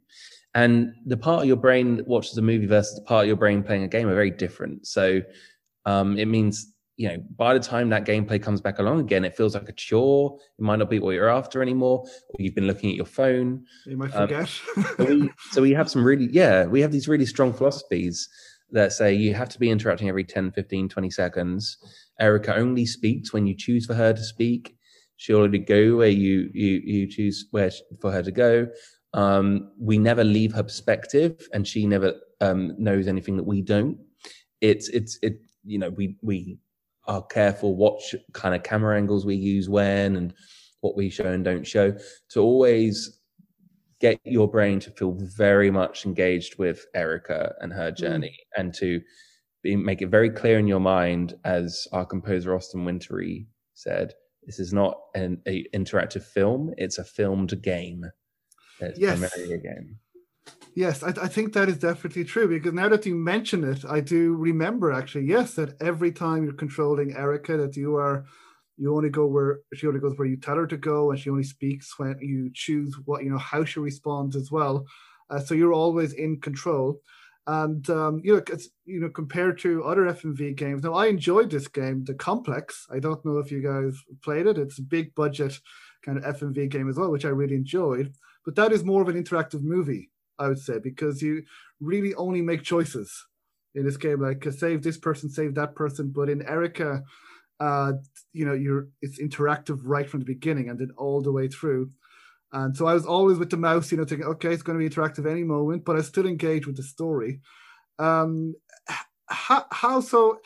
And 0.54 0.92
the 1.06 1.16
part 1.16 1.42
of 1.42 1.46
your 1.46 1.56
brain 1.56 1.96
that 1.96 2.08
watches 2.08 2.36
a 2.36 2.42
movie 2.42 2.66
versus 2.66 2.96
the 2.96 3.02
part 3.02 3.22
of 3.22 3.28
your 3.28 3.36
brain 3.36 3.62
playing 3.62 3.84
a 3.84 3.88
game 3.88 4.08
are 4.08 4.14
very 4.14 4.32
different. 4.32 4.84
So 4.84 5.22
um, 5.86 6.18
it 6.18 6.26
means 6.26 6.74
you 7.00 7.08
know, 7.08 7.16
by 7.38 7.54
the 7.54 7.60
time 7.60 7.88
that 7.88 8.04
gameplay 8.04 8.40
comes 8.42 8.60
back 8.60 8.78
along 8.78 9.00
again, 9.00 9.24
it 9.24 9.34
feels 9.34 9.54
like 9.54 9.70
a 9.70 9.72
chore. 9.72 10.36
It 10.58 10.62
might 10.62 10.80
not 10.80 10.90
be 10.90 10.98
what 10.98 11.12
you're 11.12 11.30
after 11.30 11.62
anymore, 11.62 12.04
or 12.04 12.36
you've 12.38 12.54
been 12.54 12.66
looking 12.66 12.90
at 12.90 12.96
your 12.96 13.06
phone. 13.06 13.64
You 13.86 13.96
might 13.96 14.14
um, 14.14 14.28
forget. 14.28 14.50
Um, 14.76 14.84
so, 14.98 15.04
we, 15.06 15.30
so 15.50 15.62
we 15.62 15.72
have 15.72 15.90
some 15.90 16.04
really, 16.04 16.28
yeah, 16.30 16.66
we 16.66 16.82
have 16.82 16.92
these 16.92 17.08
really 17.08 17.24
strong 17.24 17.54
philosophies 17.54 18.28
that 18.72 18.92
say 18.92 19.14
you 19.14 19.32
have 19.32 19.48
to 19.48 19.58
be 19.58 19.70
interacting 19.70 20.10
every 20.10 20.24
10, 20.24 20.52
15, 20.52 20.90
20 20.90 21.10
seconds. 21.10 21.78
Erica 22.20 22.54
only 22.54 22.84
speaks 22.84 23.32
when 23.32 23.46
you 23.46 23.54
choose 23.56 23.86
for 23.86 23.94
her 23.94 24.12
to 24.12 24.22
speak. 24.22 24.76
She'll 25.16 25.38
only 25.38 25.58
go 25.58 25.96
where 25.96 26.08
you 26.08 26.50
you 26.52 26.82
you 26.84 27.06
choose 27.08 27.46
where 27.50 27.70
for 28.02 28.12
her 28.12 28.22
to 28.22 28.30
go. 28.30 28.68
Um, 29.14 29.72
we 29.80 29.96
never 29.96 30.22
leave 30.22 30.52
her 30.52 30.62
perspective, 30.62 31.48
and 31.54 31.66
she 31.66 31.86
never 31.86 32.12
um, 32.42 32.74
knows 32.76 33.08
anything 33.08 33.38
that 33.38 33.46
we 33.46 33.62
don't. 33.62 33.96
It's 34.60 34.90
it's 34.90 35.18
it. 35.22 35.40
You 35.64 35.78
know, 35.78 35.90
we 35.90 36.16
we 36.20 36.58
are 37.10 37.22
careful 37.24 37.74
what 37.74 38.00
sh- 38.00 38.14
kind 38.32 38.54
of 38.54 38.62
camera 38.62 38.96
angles 38.96 39.26
we 39.26 39.34
use 39.34 39.68
when 39.68 40.14
and 40.14 40.32
what 40.80 40.96
we 40.96 41.10
show 41.10 41.24
and 41.24 41.44
don't 41.44 41.66
show 41.66 41.92
to 42.30 42.40
always 42.40 43.18
get 44.00 44.18
your 44.24 44.48
brain 44.48 44.78
to 44.78 44.90
feel 44.92 45.12
very 45.18 45.70
much 45.70 46.06
engaged 46.06 46.56
with 46.56 46.86
Erica 46.94 47.52
and 47.60 47.72
her 47.72 47.90
mm. 47.90 47.96
journey 47.96 48.38
mm. 48.38 48.60
and 48.60 48.72
to 48.74 49.00
be, 49.62 49.74
make 49.74 50.02
it 50.02 50.08
very 50.08 50.30
clear 50.30 50.58
in 50.58 50.68
your 50.68 50.80
mind, 50.80 51.34
as 51.44 51.86
our 51.92 52.06
composer 52.06 52.54
Austin 52.54 52.84
Wintory 52.84 53.46
said, 53.74 54.14
this 54.46 54.58
is 54.58 54.72
not 54.72 54.96
an 55.14 55.42
a 55.46 55.66
interactive 55.74 56.22
film, 56.22 56.72
it's 56.78 56.98
a 56.98 57.04
filmed 57.04 57.60
game. 57.60 58.04
It's 58.78 58.98
yes. 58.98 59.18
primarily 59.18 59.54
a 59.54 59.58
game. 59.58 59.98
Yes, 60.74 61.02
I, 61.02 61.08
I, 61.08 61.28
think 61.28 61.52
that 61.52 61.68
is 61.68 61.78
definitely 61.78 62.24
true 62.24 62.48
because 62.48 62.72
now 62.72 62.88
that 62.88 63.06
you 63.06 63.14
mention 63.14 63.64
it, 63.64 63.84
I 63.84 64.00
do 64.00 64.34
remember 64.34 64.92
actually, 64.92 65.24
yes, 65.24 65.54
that 65.54 65.80
every 65.80 66.12
time 66.12 66.44
you're 66.44 66.52
controlling 66.52 67.14
Erica, 67.16 67.56
that 67.56 67.76
you 67.76 67.96
are 67.96 68.24
you 68.76 68.94
only 68.94 69.10
go 69.10 69.26
where 69.26 69.60
she 69.74 69.86
only 69.86 70.00
goes 70.00 70.16
where 70.16 70.28
you 70.28 70.36
tell 70.36 70.56
her 70.56 70.66
to 70.66 70.76
go, 70.76 71.10
and 71.10 71.18
she 71.18 71.30
only 71.30 71.44
speaks 71.44 71.98
when 71.98 72.16
you 72.20 72.50
choose 72.54 72.96
what 73.04 73.24
you 73.24 73.30
know 73.30 73.38
how 73.38 73.64
she 73.64 73.80
responds 73.80 74.36
as 74.36 74.50
well. 74.50 74.86
Uh, 75.28 75.40
so 75.40 75.54
you're 75.54 75.72
always 75.72 76.12
in 76.12 76.40
control. 76.40 77.00
And 77.46 77.88
um, 77.90 78.20
you 78.22 78.34
know, 78.34 78.42
it's, 78.48 78.68
you 78.84 79.00
know, 79.00 79.08
compared 79.08 79.58
to 79.60 79.82
other 79.84 80.02
FMV 80.02 80.56
games. 80.56 80.82
Now, 80.82 80.94
I 80.94 81.06
enjoyed 81.06 81.50
this 81.50 81.68
game, 81.68 82.04
The 82.04 82.14
Complex. 82.14 82.86
I 82.92 83.00
don't 83.00 83.24
know 83.24 83.38
if 83.38 83.50
you 83.50 83.60
guys 83.62 83.98
played 84.22 84.46
it. 84.46 84.58
It's 84.58 84.78
a 84.78 84.82
big 84.82 85.14
budget 85.14 85.58
kind 86.04 86.18
of 86.18 86.36
FMV 86.36 86.70
game 86.70 86.88
as 86.88 86.96
well, 86.96 87.10
which 87.10 87.24
I 87.24 87.30
really 87.30 87.56
enjoyed. 87.56 88.14
But 88.44 88.54
that 88.56 88.72
is 88.72 88.84
more 88.84 89.02
of 89.02 89.08
an 89.08 89.22
interactive 89.22 89.62
movie 89.62 90.10
I 90.40 90.48
would 90.48 90.58
say, 90.58 90.78
because 90.82 91.22
you 91.22 91.42
really 91.80 92.14
only 92.14 92.42
make 92.42 92.62
choices 92.62 93.26
in 93.74 93.84
this 93.84 93.96
game, 93.96 94.20
like 94.20 94.44
save 94.50 94.82
this 94.82 94.98
person, 94.98 95.30
save 95.30 95.54
that 95.54 95.74
person. 95.76 96.12
But 96.14 96.28
in 96.28 96.42
Erica, 96.42 97.02
uh, 97.60 97.92
you 98.32 98.44
know, 98.46 98.54
you're 98.54 98.88
it's 99.02 99.20
interactive 99.20 99.80
right 99.84 100.08
from 100.08 100.20
the 100.20 100.26
beginning 100.26 100.68
and 100.68 100.78
then 100.78 100.90
all 100.96 101.20
the 101.20 101.30
way 101.30 101.46
through. 101.46 101.90
And 102.52 102.76
so 102.76 102.86
I 102.86 102.94
was 102.94 103.06
always 103.06 103.38
with 103.38 103.50
the 103.50 103.56
mouse, 103.56 103.92
you 103.92 103.98
know, 103.98 104.04
thinking, 104.04 104.26
okay, 104.26 104.52
it's 104.52 104.62
going 104.62 104.78
to 104.78 104.88
be 104.88 104.92
interactive 104.92 105.30
any 105.30 105.44
moment, 105.44 105.84
but 105.84 105.96
I 105.96 106.00
still 106.00 106.26
engage 106.26 106.66
with 106.66 106.76
the 106.76 106.82
story. 106.82 107.40
Um, 107.98 108.54
how, 109.28 109.66
how 109.70 110.00
so? 110.00 110.40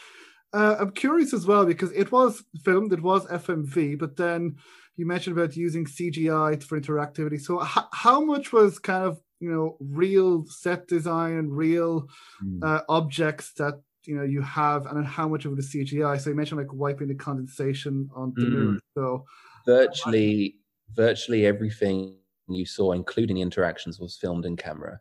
Uh, 0.52 0.76
I'm 0.78 0.90
curious 0.90 1.32
as 1.32 1.46
well 1.46 1.64
because 1.64 1.90
it 1.92 2.12
was 2.12 2.44
filmed, 2.64 2.92
it 2.92 3.02
was 3.02 3.26
FMV, 3.26 3.98
but 3.98 4.16
then 4.16 4.56
you 4.96 5.06
mentioned 5.06 5.36
about 5.36 5.56
using 5.56 5.84
CGI 5.84 6.62
for 6.62 6.80
interactivity. 6.80 7.40
So 7.40 7.62
h- 7.62 7.90
how 7.92 8.24
much 8.24 8.52
was 8.52 8.78
kind 8.78 9.04
of 9.04 9.20
you 9.40 9.50
know 9.50 9.76
real 9.80 10.44
set 10.46 10.86
design 10.88 11.32
and 11.32 11.56
real 11.56 12.08
mm. 12.42 12.62
uh, 12.62 12.82
objects 12.88 13.52
that 13.54 13.80
you 14.04 14.16
know 14.16 14.22
you 14.22 14.42
have 14.42 14.86
and 14.86 15.06
how 15.06 15.28
much 15.28 15.44
of 15.44 15.52
it 15.52 15.58
is 15.58 15.72
CGI. 15.72 16.20
So 16.20 16.30
you 16.30 16.36
mentioned 16.36 16.60
like 16.60 16.72
wiping 16.72 17.08
the 17.08 17.14
condensation 17.14 18.08
on 18.14 18.32
the 18.36 18.42
mm. 18.42 18.78
So 18.96 19.24
virtually 19.66 20.56
virtually 20.94 21.46
everything 21.46 22.16
you 22.48 22.66
saw, 22.66 22.92
including 22.92 23.38
interactions, 23.38 23.98
was 23.98 24.16
filmed 24.16 24.44
in 24.44 24.56
camera. 24.56 25.00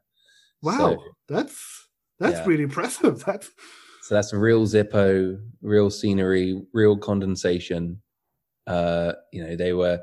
Wow, 0.62 0.78
so, 0.78 1.04
that's 1.28 1.88
that's 2.19 2.39
yeah. 2.39 2.46
really 2.46 2.63
impressive. 2.63 3.24
That's 3.26 3.50
so 4.04 4.15
that's 4.15 4.34
real 4.34 4.65
Zippo, 4.65 5.39
real 5.62 5.89
scenery, 5.89 6.62
real 6.74 6.98
condensation. 6.98 8.02
Uh, 8.67 9.13
you 9.32 9.41
know, 9.41 9.56
they 9.56 9.72
were 9.72 10.02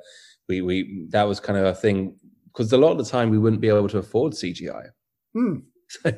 we 0.48 0.62
we 0.62 1.06
that 1.10 1.24
was 1.24 1.38
kind 1.38 1.58
of 1.58 1.66
a 1.66 1.74
thing 1.74 2.16
because 2.52 2.72
a 2.72 2.78
lot 2.78 2.92
of 2.92 2.98
the 2.98 3.04
time 3.04 3.30
we 3.30 3.38
wouldn't 3.38 3.60
be 3.60 3.68
able 3.68 3.88
to 3.88 3.98
afford 3.98 4.32
CGI. 4.32 4.90
Hmm. 5.34 5.56
So 6.04 6.12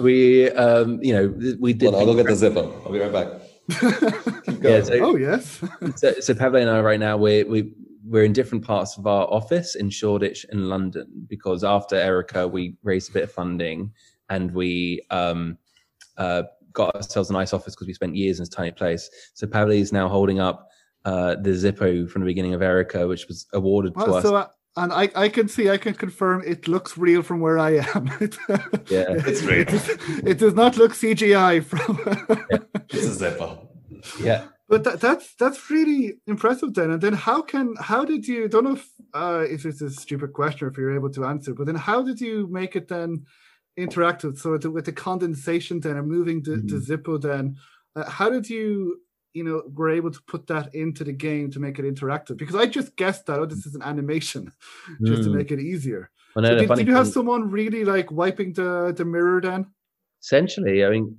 we, 0.00 0.48
um, 0.52 1.02
you 1.02 1.12
know, 1.12 1.54
we 1.60 1.74
did. 1.74 1.92
Well, 1.92 2.00
I'll 2.00 2.06
go 2.06 2.14
get 2.14 2.24
the 2.24 2.32
Zippo. 2.32 2.82
I'll 2.86 2.90
be 2.90 2.98
right 2.98 3.12
back. 3.12 3.42
yeah, 4.62 4.82
so, 4.82 4.94
oh 5.00 5.16
yes. 5.16 5.62
so, 5.96 6.14
so 6.18 6.34
Pavle 6.34 6.56
and 6.56 6.70
I 6.70 6.80
right 6.80 6.98
now 6.98 7.18
we 7.18 7.44
we 7.44 7.74
we're 8.06 8.24
in 8.24 8.32
different 8.32 8.64
parts 8.64 8.96
of 8.96 9.06
our 9.06 9.26
office 9.26 9.74
in 9.74 9.90
Shoreditch 9.90 10.46
in 10.50 10.70
London 10.70 11.06
because 11.28 11.62
after 11.62 11.94
Erica 11.94 12.48
we 12.48 12.76
raised 12.82 13.10
a 13.10 13.12
bit 13.12 13.24
of 13.24 13.32
funding 13.32 13.92
and 14.30 14.50
we 14.52 15.02
um, 15.10 15.58
uh, 16.16 16.44
got 16.72 16.94
ourselves 16.94 17.30
a 17.30 17.32
nice 17.32 17.52
office 17.52 17.74
because 17.74 17.86
we 17.86 17.94
spent 17.94 18.16
years 18.16 18.38
in 18.38 18.42
this 18.42 18.48
tiny 18.48 18.70
place. 18.70 19.10
So 19.34 19.46
Pavle 19.46 19.72
is 19.72 19.92
now 19.92 20.08
holding 20.08 20.40
up 20.40 20.68
uh, 21.04 21.36
the 21.36 21.50
Zippo 21.50 22.08
from 22.08 22.22
the 22.22 22.26
beginning 22.26 22.54
of 22.54 22.62
Erica, 22.62 23.06
which 23.06 23.26
was 23.28 23.46
awarded 23.52 23.94
well, 23.94 24.06
to 24.06 24.14
us. 24.14 24.22
So, 24.22 24.36
uh, 24.36 24.46
and 24.76 24.92
I, 24.92 25.10
I 25.16 25.28
can 25.28 25.48
see, 25.48 25.68
I 25.68 25.76
can 25.76 25.94
confirm 25.94 26.42
it 26.46 26.68
looks 26.68 26.96
real 26.96 27.22
from 27.22 27.40
where 27.40 27.58
I 27.58 27.78
am. 27.94 28.06
yeah, 28.88 29.06
it's 29.08 29.42
real. 29.42 29.66
It, 29.68 30.28
it, 30.28 30.38
does 30.38 30.54
not 30.54 30.76
look 30.76 30.92
CGI 30.92 31.64
from. 31.64 31.98
yeah. 32.50 32.58
It's 32.90 33.20
a 33.20 33.30
Zippo. 33.30 33.66
Yeah. 34.20 34.46
But 34.68 34.84
that, 34.84 35.00
that's 35.00 35.34
that's 35.34 35.68
really 35.70 36.18
impressive 36.28 36.74
then. 36.74 36.92
And 36.92 37.00
then 37.00 37.12
how 37.12 37.42
can 37.42 37.74
how 37.80 38.04
did 38.04 38.28
you 38.28 38.46
don't 38.48 38.64
know 38.64 38.74
if 38.74 38.88
uh, 39.12 39.44
if 39.48 39.66
it's 39.66 39.82
a 39.82 39.90
stupid 39.90 40.32
question 40.32 40.66
or 40.66 40.70
if 40.70 40.78
you're 40.78 40.94
able 40.94 41.10
to 41.10 41.24
answer, 41.24 41.54
but 41.54 41.66
then 41.66 41.74
how 41.74 42.02
did 42.02 42.20
you 42.20 42.46
make 42.48 42.76
it 42.76 42.86
then 42.86 43.26
interactive? 43.76 44.38
So 44.38 44.56
with 44.70 44.84
the 44.84 44.92
condensation 44.92 45.80
then 45.80 45.96
and 45.96 46.06
moving 46.06 46.42
the, 46.42 46.52
mm-hmm. 46.52 46.68
the 46.68 46.76
Zippo 46.76 47.20
then, 47.20 47.56
uh, 47.96 48.08
how 48.08 48.30
did 48.30 48.48
you 48.48 49.00
you 49.32 49.44
know 49.44 49.62
were 49.74 49.90
able 49.90 50.10
to 50.10 50.20
put 50.26 50.46
that 50.46 50.74
into 50.74 51.04
the 51.04 51.12
game 51.12 51.50
to 51.50 51.60
make 51.60 51.78
it 51.78 51.84
interactive 51.84 52.36
because 52.36 52.56
i 52.56 52.66
just 52.66 52.96
guessed 52.96 53.26
that 53.26 53.38
oh 53.38 53.46
this 53.46 53.66
is 53.66 53.74
an 53.74 53.82
animation 53.82 54.50
just 55.04 55.22
mm. 55.22 55.24
to 55.24 55.30
hmm. 55.30 55.36
make 55.36 55.50
it 55.50 55.60
easier 55.60 56.10
so 56.34 56.40
did, 56.40 56.68
did, 56.68 56.86
you 56.86 56.94
have 56.94 57.06
thing, 57.06 57.12
someone 57.12 57.50
really 57.50 57.84
like 57.84 58.10
wiping 58.10 58.52
the 58.52 58.92
the 58.96 59.04
mirror 59.04 59.40
then 59.40 59.66
essentially 60.22 60.84
i 60.84 60.90
mean 60.90 61.14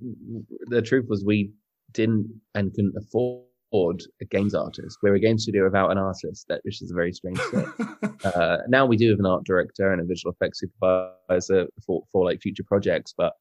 the 0.66 0.82
truth 0.82 1.06
was 1.08 1.24
we 1.24 1.50
didn't 1.92 2.28
and 2.54 2.72
couldn't 2.74 2.94
afford 2.96 4.02
a 4.20 4.24
games 4.26 4.54
artist 4.54 4.98
we're 5.02 5.14
a 5.14 5.20
game 5.20 5.38
studio 5.38 5.64
without 5.64 5.90
an 5.90 5.98
artist 5.98 6.46
that 6.48 6.60
which 6.64 6.82
is 6.82 6.90
a 6.90 6.94
very 6.94 7.12
strange 7.12 7.40
thing 7.50 7.66
uh, 8.24 8.58
now 8.68 8.84
we 8.84 8.96
do 8.96 9.08
have 9.10 9.18
an 9.18 9.26
art 9.26 9.44
director 9.44 9.92
and 9.92 10.00
a 10.00 10.04
visual 10.04 10.32
effects 10.32 10.60
supervisor 10.60 11.66
for, 11.86 12.02
for 12.12 12.24
like 12.24 12.40
future 12.40 12.64
projects 12.64 13.14
but 13.16 13.32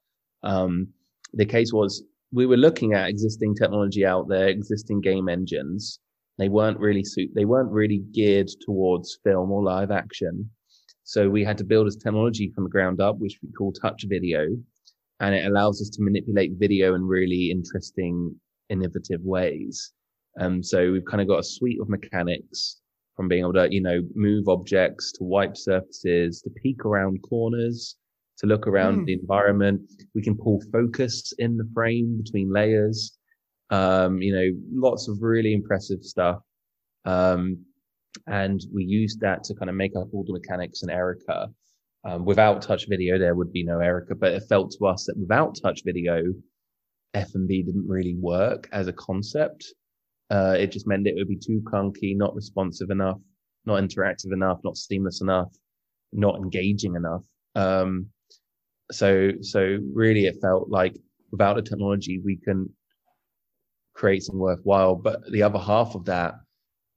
um, 0.43 0.87
the 1.33 1.45
case 1.45 1.71
was 1.71 2.03
we 2.31 2.45
were 2.45 2.57
looking 2.57 2.93
at 2.93 3.09
existing 3.09 3.55
technology 3.55 4.05
out 4.05 4.27
there, 4.29 4.47
existing 4.47 5.01
game 5.01 5.27
engines, 5.27 5.99
they 6.37 6.49
weren't 6.49 6.79
really 6.79 7.03
suit 7.03 7.29
they 7.35 7.45
weren't 7.45 7.71
really 7.71 8.03
geared 8.13 8.49
towards 8.65 9.19
film 9.23 9.51
or 9.51 9.63
live 9.63 9.91
action. 9.91 10.49
So 11.03 11.29
we 11.29 11.43
had 11.43 11.57
to 11.57 11.63
build 11.63 11.87
this 11.87 11.97
technology 11.97 12.51
from 12.55 12.63
the 12.63 12.69
ground 12.69 13.01
up 13.01 13.17
which 13.19 13.37
we 13.43 13.51
call 13.51 13.73
touch 13.73 14.05
video. 14.07 14.47
And 15.19 15.35
it 15.35 15.45
allows 15.45 15.81
us 15.81 15.89
to 15.89 16.01
manipulate 16.01 16.53
video 16.57 16.95
in 16.95 17.03
really 17.03 17.51
interesting 17.51 18.33
innovative 18.69 19.21
ways. 19.21 19.93
Um, 20.39 20.63
so 20.63 20.91
we've 20.91 21.05
kind 21.05 21.21
of 21.21 21.27
got 21.27 21.39
a 21.39 21.43
suite 21.43 21.79
of 21.79 21.89
mechanics 21.89 22.81
from 23.15 23.27
being 23.27 23.41
able 23.41 23.53
to 23.53 23.67
you 23.69 23.81
know 23.81 24.01
move 24.15 24.47
objects 24.47 25.11
to 25.13 25.23
wipe 25.23 25.57
surfaces 25.57 26.41
to 26.41 26.49
peek 26.61 26.85
around 26.85 27.21
corners 27.21 27.97
to 28.41 28.47
look 28.47 28.67
around 28.67 29.01
mm. 29.01 29.05
the 29.05 29.13
environment 29.13 29.81
we 30.13 30.21
can 30.21 30.37
pull 30.37 30.61
focus 30.71 31.33
in 31.39 31.57
the 31.57 31.69
frame 31.73 32.21
between 32.21 32.51
layers 32.51 33.17
um, 33.71 34.21
you 34.21 34.35
know, 34.35 34.49
lots 34.73 35.07
of 35.07 35.21
really 35.21 35.53
impressive 35.53 36.03
stuff. 36.03 36.39
Um, 37.05 37.65
and 38.27 38.61
we 38.73 38.83
used 38.83 39.21
that 39.21 39.43
to 39.45 39.55
kind 39.55 39.69
of 39.69 39.75
make 39.75 39.95
up 39.95 40.07
all 40.13 40.25
the 40.25 40.33
mechanics 40.33 40.83
in 40.83 40.89
Erica. 40.89 41.49
Um, 42.03 42.25
without 42.25 42.61
touch 42.61 42.87
video, 42.89 43.17
there 43.17 43.35
would 43.35 43.53
be 43.53 43.63
no 43.63 43.79
Erica, 43.79 44.15
but 44.15 44.33
it 44.33 44.43
felt 44.49 44.75
to 44.77 44.87
us 44.87 45.05
that 45.05 45.17
without 45.17 45.57
touch 45.61 45.81
video, 45.85 46.21
FMV 47.15 47.65
didn't 47.65 47.87
really 47.87 48.15
work 48.15 48.67
as 48.73 48.87
a 48.87 48.93
concept. 48.93 49.65
Uh, 50.29 50.55
it 50.57 50.71
just 50.71 50.87
meant 50.87 51.07
it 51.07 51.15
would 51.15 51.27
be 51.27 51.37
too 51.37 51.61
clunky, 51.65 52.15
not 52.15 52.35
responsive 52.35 52.89
enough, 52.89 53.19
not 53.65 53.81
interactive 53.81 54.33
enough, 54.33 54.59
not 54.63 54.77
seamless 54.77 55.21
enough, 55.21 55.49
not 56.11 56.35
engaging 56.37 56.95
enough. 56.95 57.23
Um, 57.55 58.07
so, 58.91 59.31
so 59.41 59.77
really 59.93 60.25
it 60.25 60.37
felt 60.41 60.69
like 60.69 60.95
without 61.31 61.55
the 61.55 61.61
technology, 61.61 62.21
we 62.23 62.37
can 62.37 62.69
create 63.93 64.23
something 64.23 64.39
worthwhile. 64.39 64.95
But 64.95 65.21
the 65.31 65.43
other 65.43 65.59
half 65.59 65.95
of 65.95 66.05
that 66.05 66.35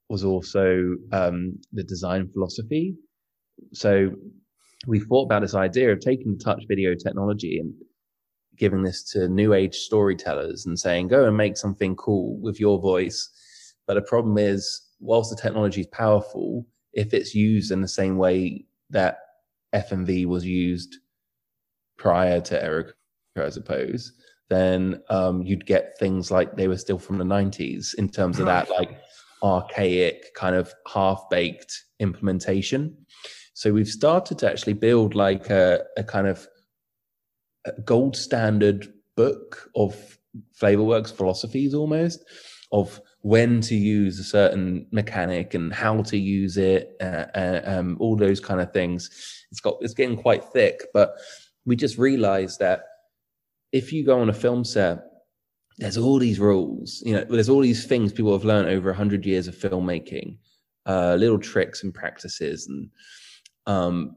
was 0.08 0.24
also 0.24 0.96
um, 1.12 1.58
the 1.72 1.84
design 1.84 2.28
philosophy. 2.28 2.94
So 3.72 4.10
we 4.86 5.00
thought 5.00 5.24
about 5.24 5.42
this 5.42 5.54
idea 5.54 5.92
of 5.92 6.00
taking 6.00 6.36
the 6.36 6.44
touch 6.44 6.62
video 6.68 6.94
technology 6.94 7.58
and 7.58 7.72
giving 8.58 8.82
this 8.82 9.02
to 9.12 9.28
new 9.28 9.54
age 9.54 9.74
storytellers 9.74 10.66
and 10.66 10.78
saying, 10.78 11.08
go 11.08 11.26
and 11.26 11.36
make 11.36 11.56
something 11.56 11.96
cool 11.96 12.38
with 12.40 12.60
your 12.60 12.80
voice. 12.80 13.30
But 13.86 13.94
the 13.94 14.02
problem 14.02 14.38
is, 14.38 14.82
whilst 15.00 15.30
the 15.30 15.40
technology 15.40 15.82
is 15.82 15.86
powerful, 15.88 16.66
if 16.92 17.12
it's 17.12 17.34
used 17.34 17.72
in 17.72 17.80
the 17.80 17.88
same 17.88 18.16
way 18.16 18.64
that 18.90 19.18
FMV 19.74 20.26
was 20.26 20.44
used 20.44 20.98
prior 21.96 22.40
to 22.40 22.62
Eric, 22.62 22.94
I 23.36 23.48
suppose, 23.48 24.12
then 24.50 25.02
um, 25.10 25.42
you'd 25.42 25.66
get 25.66 25.98
things 25.98 26.30
like 26.30 26.56
they 26.56 26.68
were 26.68 26.78
still 26.78 26.98
from 26.98 27.18
the 27.18 27.24
90s 27.24 27.94
in 27.94 28.08
terms 28.08 28.38
of 28.38 28.46
that 28.46 28.70
like 28.70 29.00
archaic 29.42 30.34
kind 30.34 30.54
of 30.54 30.72
half 30.92 31.24
baked 31.30 31.84
implementation. 32.00 32.96
So 33.54 33.72
we've 33.72 33.88
started 33.88 34.38
to 34.38 34.50
actually 34.50 34.74
build 34.74 35.14
like 35.14 35.50
a, 35.50 35.84
a 35.96 36.04
kind 36.04 36.26
of 36.26 36.46
a 37.66 37.72
gold 37.82 38.16
standard 38.16 38.92
book 39.16 39.70
of 39.76 40.18
Flavorworks 40.60 41.12
philosophies 41.12 41.74
almost 41.74 42.24
of 42.72 43.00
when 43.20 43.60
to 43.60 43.74
use 43.74 44.18
a 44.18 44.24
certain 44.24 44.86
mechanic 44.90 45.54
and 45.54 45.72
how 45.72 46.02
to 46.02 46.18
use 46.18 46.56
it, 46.56 46.96
uh, 47.00 47.26
uh, 47.34 47.60
um, 47.64 47.96
all 48.00 48.16
those 48.16 48.40
kind 48.40 48.60
of 48.60 48.72
things. 48.72 49.08
It's 49.50 49.60
got 49.60 49.76
it's 49.80 49.94
getting 49.94 50.16
quite 50.16 50.44
thick, 50.44 50.80
but 50.92 51.14
we 51.66 51.76
just 51.76 51.98
realized 51.98 52.58
that 52.60 52.84
if 53.72 53.92
you 53.92 54.04
go 54.04 54.20
on 54.20 54.28
a 54.28 54.34
film 54.34 54.64
set, 54.64 55.04
there's 55.78 55.98
all 55.98 56.18
these 56.18 56.38
rules, 56.38 57.02
you 57.04 57.14
know, 57.14 57.24
there's 57.28 57.48
all 57.48 57.60
these 57.60 57.86
things 57.86 58.12
people 58.12 58.32
have 58.32 58.44
learned 58.44 58.68
over 58.68 58.90
a 58.90 58.94
hundred 58.94 59.26
years 59.26 59.48
of 59.48 59.56
filmmaking, 59.56 60.36
uh, 60.86 61.16
little 61.16 61.38
tricks 61.38 61.82
and 61.82 61.92
practices. 61.92 62.68
And, 62.68 62.90
um, 63.66 64.16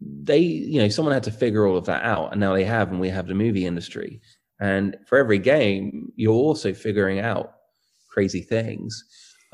they, 0.00 0.38
you 0.38 0.80
know, 0.80 0.88
someone 0.88 1.14
had 1.14 1.22
to 1.22 1.30
figure 1.30 1.66
all 1.66 1.76
of 1.76 1.86
that 1.86 2.02
out 2.02 2.32
and 2.32 2.40
now 2.40 2.54
they 2.54 2.64
have, 2.64 2.90
and 2.90 2.98
we 2.98 3.08
have 3.10 3.28
the 3.28 3.34
movie 3.34 3.66
industry. 3.66 4.20
And 4.60 4.96
for 5.06 5.18
every 5.18 5.38
game, 5.38 6.12
you're 6.16 6.32
also 6.32 6.74
figuring 6.74 7.20
out 7.20 7.52
crazy 8.08 8.42
things. 8.42 9.04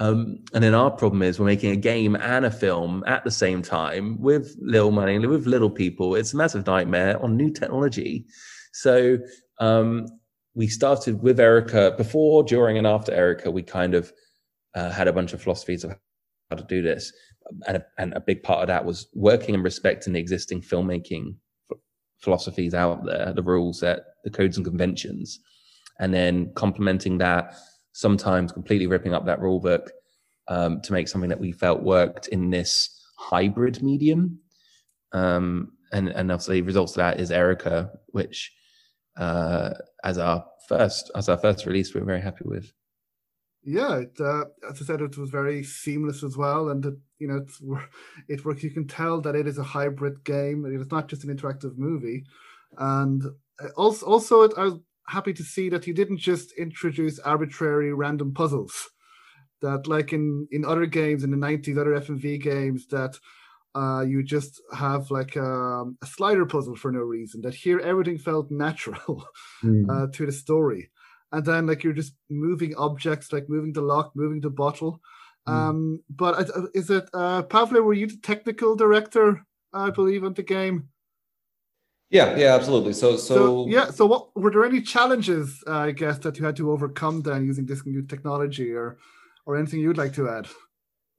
Um, 0.00 0.44
and 0.54 0.62
then 0.62 0.74
our 0.74 0.90
problem 0.90 1.22
is 1.22 1.40
we're 1.40 1.46
making 1.46 1.72
a 1.72 1.76
game 1.76 2.14
and 2.16 2.44
a 2.44 2.50
film 2.50 3.02
at 3.06 3.24
the 3.24 3.30
same 3.30 3.62
time 3.62 4.20
with 4.20 4.56
little 4.60 4.92
money, 4.92 5.18
with 5.18 5.46
little 5.46 5.70
people. 5.70 6.14
It's 6.14 6.32
a 6.32 6.36
massive 6.36 6.66
nightmare 6.66 7.20
on 7.22 7.36
new 7.36 7.50
technology. 7.50 8.24
So 8.72 9.18
um, 9.58 10.06
we 10.54 10.68
started 10.68 11.20
with 11.22 11.40
Erica 11.40 11.94
before, 11.96 12.44
during, 12.44 12.78
and 12.78 12.86
after 12.86 13.12
Erica. 13.12 13.50
We 13.50 13.62
kind 13.62 13.94
of 13.94 14.12
uh, 14.74 14.90
had 14.90 15.08
a 15.08 15.12
bunch 15.12 15.32
of 15.32 15.42
philosophies 15.42 15.82
of 15.82 15.96
how 16.50 16.56
to 16.56 16.64
do 16.64 16.80
this, 16.80 17.12
and 17.66 17.78
a, 17.78 17.86
and 17.98 18.12
a 18.14 18.20
big 18.20 18.42
part 18.42 18.62
of 18.62 18.68
that 18.68 18.84
was 18.84 19.08
working 19.14 19.54
and 19.54 19.64
respecting 19.64 20.12
the 20.12 20.20
existing 20.20 20.62
filmmaking 20.62 21.34
philosophies 22.20 22.74
out 22.74 23.04
there, 23.04 23.32
the 23.32 23.42
rules 23.42 23.80
that 23.80 24.00
the 24.24 24.30
codes 24.30 24.56
and 24.56 24.66
conventions, 24.66 25.40
and 25.98 26.14
then 26.14 26.52
complementing 26.54 27.18
that. 27.18 27.54
Sometimes 27.98 28.52
completely 28.52 28.86
ripping 28.86 29.12
up 29.12 29.26
that 29.26 29.40
rule 29.40 29.58
book 29.58 29.90
um, 30.46 30.80
to 30.82 30.92
make 30.92 31.08
something 31.08 31.30
that 31.30 31.40
we 31.40 31.50
felt 31.50 31.82
worked 31.82 32.28
in 32.28 32.48
this 32.48 32.96
hybrid 33.18 33.82
medium. 33.82 34.38
Um, 35.10 35.72
and 35.90 36.08
and 36.10 36.30
obviously 36.30 36.62
results 36.62 36.92
of 36.92 36.98
that 36.98 37.18
is 37.18 37.32
Erica, 37.32 37.90
which 38.12 38.52
uh, 39.16 39.70
as 40.04 40.16
our 40.16 40.44
first 40.68 41.10
as 41.16 41.28
our 41.28 41.38
first 41.38 41.66
release, 41.66 41.92
we're 41.92 42.04
very 42.04 42.20
happy 42.20 42.44
with. 42.44 42.72
Yeah, 43.64 43.96
it, 43.96 44.16
uh, 44.20 44.44
as 44.70 44.80
I 44.80 44.84
said, 44.84 45.00
it 45.00 45.18
was 45.18 45.30
very 45.30 45.64
seamless 45.64 46.22
as 46.22 46.36
well, 46.36 46.68
and 46.68 46.86
it, 46.86 46.94
you 47.18 47.26
know, 47.26 47.38
it's 47.38 47.60
it 48.28 48.44
works. 48.44 48.62
You 48.62 48.70
can 48.70 48.86
tell 48.86 49.20
that 49.22 49.34
it 49.34 49.48
is 49.48 49.58
a 49.58 49.64
hybrid 49.64 50.22
game. 50.22 50.64
It 50.64 50.80
is 50.80 50.88
not 50.92 51.08
just 51.08 51.24
an 51.24 51.36
interactive 51.36 51.76
movie, 51.76 52.26
and 52.78 53.24
uh, 53.60 53.68
also, 53.76 54.06
also, 54.06 54.42
it, 54.42 54.52
I 54.56 54.70
happy 55.08 55.32
to 55.32 55.42
see 55.42 55.68
that 55.70 55.86
you 55.86 55.94
didn't 55.94 56.18
just 56.18 56.52
introduce 56.52 57.18
arbitrary 57.18 57.92
random 57.92 58.32
puzzles. 58.32 58.90
That, 59.60 59.88
like 59.88 60.12
in 60.12 60.46
in 60.52 60.64
other 60.64 60.86
games 60.86 61.24
in 61.24 61.32
the 61.32 61.36
'90s, 61.36 61.76
other 61.76 61.98
FMV 61.98 62.40
games, 62.40 62.86
that 62.88 63.18
uh, 63.74 64.02
you 64.02 64.22
just 64.22 64.62
have 64.72 65.10
like 65.10 65.34
a, 65.34 65.44
um, 65.44 65.98
a, 66.00 66.06
slider 66.06 66.46
puzzle 66.46 66.76
for 66.76 66.92
no 66.92 67.00
reason. 67.00 67.40
That 67.40 67.54
here 67.54 67.80
everything 67.80 68.18
felt 68.18 68.50
natural 68.50 69.26
mm. 69.64 69.84
uh, 69.90 70.06
to 70.12 70.26
the 70.26 70.32
story, 70.32 70.90
and 71.32 71.44
then 71.44 71.66
like 71.66 71.82
you're 71.82 71.92
just 71.92 72.14
moving 72.30 72.76
objects, 72.76 73.32
like 73.32 73.48
moving 73.48 73.72
the 73.72 73.82
lock, 73.82 74.12
moving 74.14 74.40
the 74.40 74.50
bottle. 74.50 75.00
Mm. 75.48 75.52
Um, 75.52 76.02
but 76.08 76.50
uh, 76.56 76.66
is 76.74 76.88
it 76.90 77.08
uh, 77.12 77.42
Pavle? 77.42 77.82
Were 77.82 77.94
you 77.94 78.06
the 78.06 78.18
technical 78.22 78.76
director? 78.76 79.44
I 79.72 79.90
believe 79.90 80.24
on 80.24 80.34
the 80.34 80.42
game. 80.44 80.88
Yeah, 82.10 82.36
yeah, 82.36 82.54
absolutely. 82.54 82.94
So, 82.94 83.16
so, 83.16 83.34
so 83.34 83.66
yeah. 83.68 83.90
So, 83.90 84.06
what 84.06 84.34
were 84.34 84.50
there 84.50 84.64
any 84.64 84.80
challenges? 84.80 85.62
Uh, 85.66 85.72
I 85.72 85.90
guess 85.92 86.18
that 86.20 86.38
you 86.38 86.44
had 86.46 86.56
to 86.56 86.70
overcome 86.70 87.20
then 87.20 87.44
using 87.44 87.66
this 87.66 87.84
new 87.84 88.02
technology, 88.02 88.72
or 88.72 88.98
or 89.48 89.56
anything 89.56 89.80
you'd 89.80 89.96
like 89.96 90.12
to 90.12 90.28
add? 90.28 90.46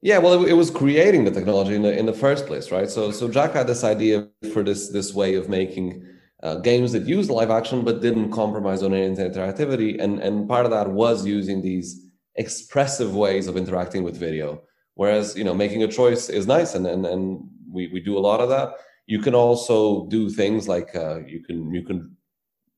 Yeah, 0.02 0.18
well, 0.18 0.44
it, 0.44 0.50
it, 0.50 0.54
was 0.54 0.70
creating 0.70 1.24
the 1.24 1.30
technology 1.32 1.74
in 1.74 1.82
the 1.82 1.96
in 1.98 2.06
the 2.06 2.12
first 2.12 2.46
place, 2.46 2.70
right? 2.70 2.88
So, 2.88 3.10
so 3.10 3.28
Jack 3.28 3.52
had 3.52 3.66
this 3.66 3.84
idea 3.84 4.28
for 4.54 4.62
this 4.62 4.88
this 4.88 5.12
way 5.12 5.34
of 5.34 5.48
making 5.48 6.06
uh, 6.42 6.54
games 6.56 6.92
that 6.92 7.06
use 7.06 7.28
live 7.28 7.50
action 7.50 7.84
but 7.84 8.00
didn't 8.00 8.30
compromise 8.30 8.82
on 8.82 8.94
any 8.94 9.14
interactivity, 9.14 10.00
and 10.00 10.20
and 10.20 10.48
part 10.48 10.64
of 10.64 10.70
that 10.70 10.88
was 10.88 11.26
using 11.26 11.60
these 11.60 12.06
expressive 12.36 13.14
ways 13.14 13.48
of 13.48 13.56
interacting 13.56 14.04
with 14.04 14.16
video. 14.16 14.62
Whereas, 14.94 15.36
you 15.36 15.44
know, 15.44 15.54
making 15.54 15.82
a 15.82 15.88
choice 15.88 16.28
is 16.28 16.46
nice, 16.46 16.74
and 16.74 16.86
and 16.86 17.04
and 17.04 17.40
we 17.70 17.88
we 17.88 18.00
do 18.00 18.16
a 18.16 18.24
lot 18.28 18.40
of 18.40 18.48
that. 18.48 18.74
You 19.10 19.18
can 19.18 19.34
also 19.34 20.06
do 20.06 20.30
things 20.30 20.68
like 20.68 20.94
uh, 20.94 21.18
you 21.26 21.40
can 21.46 21.74
you 21.74 21.82
can 21.82 21.98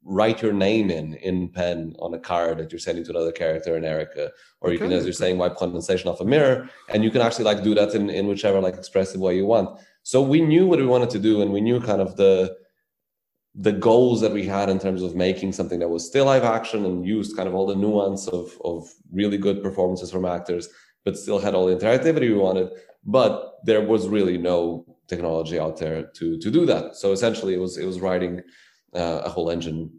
write 0.02 0.40
your 0.40 0.54
name 0.54 0.90
in 0.90 1.14
in 1.28 1.50
pen 1.50 1.94
on 1.98 2.14
a 2.14 2.18
card 2.18 2.56
that 2.56 2.72
you're 2.72 2.78
sending 2.78 3.04
to 3.04 3.10
another 3.10 3.32
character 3.32 3.76
in 3.76 3.84
Erica, 3.84 4.30
or 4.62 4.68
okay. 4.68 4.72
you 4.72 4.78
can, 4.78 4.92
as 4.92 5.04
you're 5.04 5.12
saying, 5.12 5.36
wipe 5.36 5.56
condensation 5.56 6.08
off 6.08 6.22
a 6.22 6.24
mirror, 6.24 6.70
and 6.88 7.04
you 7.04 7.10
can 7.10 7.20
actually 7.20 7.44
like 7.44 7.62
do 7.62 7.74
that 7.74 7.94
in 7.94 8.08
in 8.08 8.26
whichever 8.28 8.60
like 8.62 8.76
expressive 8.76 9.20
way 9.20 9.36
you 9.36 9.44
want. 9.44 9.78
So 10.04 10.22
we 10.22 10.40
knew 10.40 10.66
what 10.66 10.78
we 10.78 10.86
wanted 10.86 11.10
to 11.10 11.18
do, 11.18 11.42
and 11.42 11.52
we 11.52 11.60
knew 11.60 11.80
kind 11.80 12.00
of 12.00 12.16
the 12.16 12.56
the 13.54 13.72
goals 13.88 14.22
that 14.22 14.32
we 14.32 14.46
had 14.46 14.70
in 14.70 14.78
terms 14.78 15.02
of 15.02 15.14
making 15.14 15.52
something 15.52 15.80
that 15.80 15.90
was 15.90 16.06
still 16.06 16.24
live 16.24 16.44
action 16.44 16.86
and 16.86 17.06
used 17.06 17.36
kind 17.36 17.46
of 17.46 17.54
all 17.54 17.66
the 17.66 17.82
nuance 17.86 18.26
of 18.28 18.58
of 18.64 18.90
really 19.12 19.36
good 19.36 19.62
performances 19.62 20.10
from 20.10 20.24
actors, 20.24 20.66
but 21.04 21.18
still 21.18 21.38
had 21.38 21.54
all 21.54 21.66
the 21.66 21.76
interactivity 21.76 22.28
we 22.30 22.46
wanted. 22.48 22.70
But 23.04 23.32
there 23.66 23.84
was 23.92 24.08
really 24.08 24.38
no 24.38 24.91
technology 25.12 25.58
out 25.64 25.76
there 25.82 25.98
to 26.18 26.26
to 26.44 26.48
do 26.58 26.62
that. 26.72 26.84
So 27.00 27.06
essentially, 27.16 27.54
it 27.54 27.62
was 27.66 27.74
it 27.82 27.86
was 27.92 27.98
writing 28.06 28.34
uh, 29.00 29.20
a 29.28 29.30
whole 29.34 29.48
engine 29.50 29.90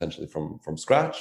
essentially 0.00 0.26
from 0.26 0.44
from 0.64 0.76
scratch. 0.76 1.18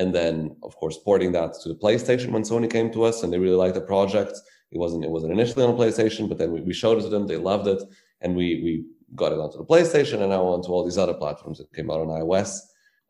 And 0.00 0.14
then 0.14 0.34
of 0.62 0.72
course 0.76 0.96
porting 1.08 1.32
that 1.32 1.50
to 1.62 1.68
the 1.68 1.80
playstation 1.84 2.30
when 2.30 2.44
sony 2.44 2.70
came 2.70 2.90
to 2.92 3.04
us 3.08 3.22
and 3.22 3.32
they 3.32 3.38
really 3.38 3.62
liked 3.64 3.74
the 3.74 3.90
project. 3.94 4.34
It 4.74 4.78
wasn't 4.78 5.04
it 5.04 5.10
wasn't 5.10 5.32
initially 5.32 5.64
on 5.64 5.76
playstation 5.76 6.28
but 6.28 6.38
then 6.38 6.50
we, 6.52 6.60
we 6.60 6.74
showed 6.82 6.98
it 6.98 7.02
to 7.02 7.08
them. 7.08 7.26
They 7.26 7.36
loved 7.52 7.66
it. 7.74 7.82
And 8.20 8.30
we 8.36 8.46
we 8.64 8.72
got 9.14 9.32
it 9.32 9.38
onto 9.38 9.58
the 9.58 9.64
playstation 9.64 10.20
and 10.20 10.30
now 10.30 10.44
onto 10.44 10.70
all 10.72 10.84
these 10.84 10.98
other 10.98 11.14
platforms. 11.14 11.60
It 11.60 11.72
came 11.74 11.90
out 11.90 12.00
on 12.00 12.08
ios 12.08 12.50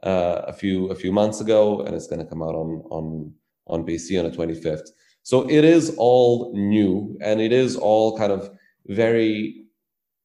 uh, 0.02 0.42
a 0.46 0.52
few 0.52 0.90
a 0.90 0.94
few 0.94 1.12
months 1.12 1.40
ago 1.40 1.80
and 1.82 1.94
it's 1.94 2.06
going 2.06 2.24
to 2.24 2.30
come 2.32 2.42
out 2.42 2.54
on 2.54 2.82
on 2.90 3.32
on 3.66 3.84
pc 3.84 4.18
on 4.18 4.30
the 4.30 4.36
25th 4.36 4.88
So 5.22 5.36
it 5.50 5.64
is 5.64 5.94
all 5.98 6.52
new 6.54 7.18
and 7.20 7.40
it 7.40 7.52
is 7.52 7.76
all 7.76 8.16
kind 8.16 8.32
of 8.32 8.50
very 8.86 9.67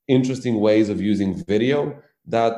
interesting 0.08 0.60
ways 0.60 0.90
of 0.90 1.02
using 1.02 1.44
video 1.46 2.02
that 2.28 2.54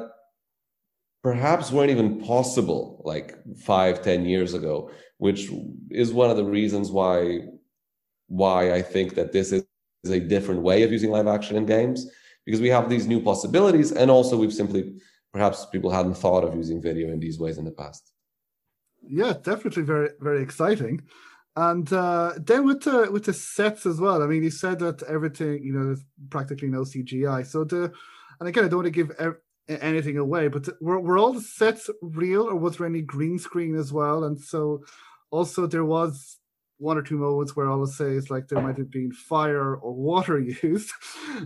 perhaps 1.24 1.72
weren't 1.72 1.92
even 1.92 2.20
possible 2.20 3.02
like 3.04 3.36
five, 3.58 4.02
ten 4.02 4.26
years 4.26 4.54
ago, 4.54 4.92
which 5.18 5.50
is 5.90 6.14
one 6.14 6.30
of 6.30 6.38
the 6.38 6.46
reasons 6.46 6.92
why 6.92 7.42
why 8.28 8.74
I 8.74 8.82
think 8.82 9.16
that 9.16 9.32
this 9.32 9.52
is 9.52 9.66
is 10.06 10.12
a 10.12 10.20
different 10.20 10.62
way 10.62 10.84
of 10.84 10.92
using 10.92 11.10
live 11.10 11.28
action 11.28 11.58
in 11.58 11.66
games 11.66 12.08
because 12.46 12.62
we 12.62 12.70
have 12.70 12.90
these 12.90 13.08
new 13.08 13.20
possibilities 13.20 13.92
and 13.92 14.12
also 14.12 14.38
we've 14.38 14.54
simply 14.54 14.94
perhaps 15.34 15.66
people 15.66 15.92
hadn't 15.92 16.14
thought 16.14 16.44
of 16.44 16.56
using 16.56 16.82
video 16.82 17.12
in 17.12 17.20
these 17.20 17.40
ways 17.40 17.58
in 17.58 17.66
the 17.66 17.72
past. 17.72 18.12
Yeah 19.08 19.34
definitely 19.42 19.84
very 19.84 20.10
very 20.20 20.42
exciting 20.42 21.02
and 21.56 21.92
uh, 21.94 22.34
then 22.38 22.66
with 22.66 22.84
the 22.84 23.10
with 23.12 23.26
the 23.26 23.34
sets 23.34 23.86
as 23.86 24.00
well 24.00 24.22
i 24.22 24.28
mean 24.28 24.44
you 24.44 24.52
said 24.52 24.80
that 24.80 25.02
everything 25.04 25.64
you 25.64 25.74
know 25.74 25.86
there's 25.86 26.06
practically 26.30 26.68
no 26.68 26.82
cgi 26.82 27.46
so 27.46 27.64
the 27.64 27.92
and 28.40 28.50
again 28.50 28.66
i 28.66 28.68
don't 28.68 28.84
want 28.84 28.86
to 28.86 28.92
give 28.92 29.12
ev- 29.20 29.38
anything 29.68 30.18
away 30.18 30.48
but 30.48 30.68
were, 30.82 31.00
were 31.00 31.18
all 31.18 31.34
the 31.34 31.42
sets 31.42 31.90
real 32.02 32.44
or 32.44 32.56
was 32.56 32.78
there 32.78 32.88
any 32.88 33.02
green 33.02 33.40
screen 33.40 33.76
as 33.76 33.92
well 33.92 34.24
and 34.24 34.40
so 34.40 34.84
also 35.32 35.66
there 35.66 35.86
was 35.86 36.38
one 36.78 36.98
or 36.98 37.02
two 37.02 37.18
moments 37.18 37.56
where 37.56 37.70
I'll 37.70 37.86
say 37.86 38.12
it's 38.12 38.30
like 38.30 38.48
there 38.48 38.62
might 38.62 38.78
have 38.78 38.92
been 38.92 39.12
fire 39.12 39.76
or 39.76 39.94
water 39.94 40.40
used. 40.64 40.92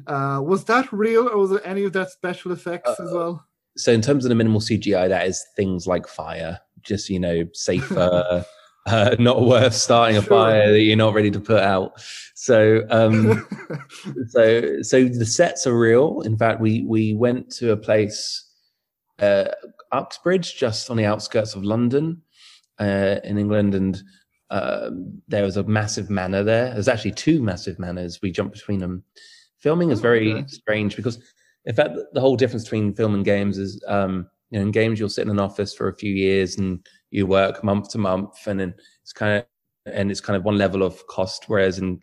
Uh, 0.07 0.41
was 0.43 0.65
that 0.65 0.91
real, 0.91 1.27
or 1.27 1.37
was 1.37 1.51
there 1.51 1.65
any 1.65 1.83
of 1.83 1.93
that 1.93 2.09
special 2.09 2.51
effects 2.51 2.89
uh, 2.89 3.03
as 3.03 3.13
well? 3.13 3.45
So, 3.77 3.91
in 3.91 4.01
terms 4.01 4.25
of 4.25 4.29
the 4.29 4.35
minimal 4.35 4.59
CGI, 4.59 5.07
that 5.09 5.27
is 5.27 5.45
things 5.55 5.87
like 5.87 6.07
fire, 6.07 6.59
just 6.81 7.09
you 7.09 7.19
know, 7.19 7.43
safer. 7.53 8.45
uh, 8.85 9.15
not 9.19 9.45
worth 9.45 9.73
starting 9.73 10.17
a 10.17 10.21
fire 10.21 10.71
that 10.71 10.81
you're 10.81 10.95
not 10.95 11.13
ready 11.13 11.31
to 11.31 11.39
put 11.39 11.61
out. 11.61 12.01
So, 12.35 12.85
um, 12.89 13.47
so, 14.29 14.81
so 14.81 15.05
the 15.05 15.25
sets 15.25 15.67
are 15.67 15.77
real. 15.77 16.21
In 16.21 16.37
fact, 16.37 16.61
we 16.61 16.83
we 16.87 17.13
went 17.13 17.51
to 17.57 17.71
a 17.71 17.77
place, 17.77 18.49
uh, 19.19 19.45
Uxbridge, 19.91 20.57
just 20.57 20.89
on 20.89 20.97
the 20.97 21.05
outskirts 21.05 21.55
of 21.55 21.63
London, 21.63 22.21
uh, 22.79 23.17
in 23.23 23.37
England, 23.37 23.75
and 23.75 24.01
um, 24.49 25.21
there 25.27 25.43
was 25.43 25.57
a 25.57 25.63
massive 25.63 26.09
manor 26.09 26.43
there. 26.43 26.73
There's 26.73 26.87
actually 26.87 27.11
two 27.11 27.41
massive 27.41 27.79
manors. 27.79 28.21
We 28.21 28.31
jumped 28.31 28.55
between 28.55 28.79
them. 28.79 29.03
Filming 29.59 29.91
is 29.91 29.99
very 29.99 30.33
okay. 30.33 30.47
strange 30.47 30.95
because, 30.95 31.19
in 31.65 31.75
fact, 31.75 31.97
the 32.13 32.21
whole 32.21 32.37
difference 32.37 32.63
between 32.63 32.95
film 32.95 33.13
and 33.13 33.25
games 33.25 33.57
is, 33.57 33.83
um, 33.87 34.27
you 34.49 34.57
know, 34.57 34.65
in 34.65 34.71
games 34.71 34.99
you'll 34.99 35.09
sit 35.09 35.23
in 35.23 35.29
an 35.29 35.39
office 35.39 35.73
for 35.73 35.89
a 35.89 35.95
few 35.95 36.13
years 36.13 36.57
and 36.57 36.79
you 37.11 37.25
work 37.25 37.63
month 37.63 37.89
to 37.91 37.97
month, 37.97 38.47
and 38.47 38.59
then 38.59 38.73
it's 39.03 39.13
kind 39.13 39.39
of 39.39 39.45
and 39.93 40.11
it's 40.11 40.21
kind 40.21 40.37
of 40.37 40.43
one 40.43 40.57
level 40.57 40.83
of 40.83 41.05
cost. 41.07 41.45
Whereas 41.47 41.79
in 41.79 41.99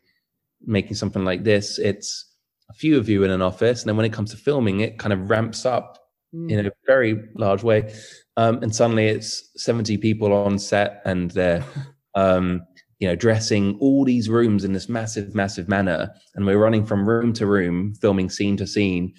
making 0.64 0.96
something 0.96 1.24
like 1.24 1.44
this, 1.44 1.78
it's 1.78 2.32
a 2.70 2.74
few 2.74 2.98
of 2.98 3.08
you 3.08 3.24
in 3.24 3.30
an 3.30 3.42
office, 3.42 3.82
and 3.82 3.88
then 3.88 3.96
when 3.96 4.06
it 4.06 4.12
comes 4.12 4.30
to 4.30 4.36
filming, 4.36 4.80
it 4.80 4.98
kind 4.98 5.12
of 5.12 5.30
ramps 5.30 5.64
up 5.64 5.98
mm. 6.34 6.50
in 6.50 6.66
a 6.66 6.72
very 6.86 7.22
large 7.34 7.62
way. 7.62 7.92
Um, 8.36 8.62
and 8.62 8.74
suddenly 8.74 9.06
it's 9.06 9.50
70 9.56 9.96
people 9.96 10.32
on 10.32 10.58
set 10.58 11.00
and 11.06 11.30
they're 11.30 11.64
um, 12.14 12.62
you 12.98 13.06
know, 13.06 13.14
dressing 13.14 13.76
all 13.80 14.04
these 14.04 14.28
rooms 14.28 14.64
in 14.64 14.72
this 14.72 14.88
massive, 14.88 15.34
massive 15.34 15.68
manner. 15.68 16.10
And 16.34 16.46
we're 16.46 16.58
running 16.58 16.86
from 16.86 17.08
room 17.08 17.32
to 17.34 17.46
room, 17.46 17.94
filming 18.00 18.30
scene 18.30 18.56
to 18.56 18.66
scene, 18.66 19.12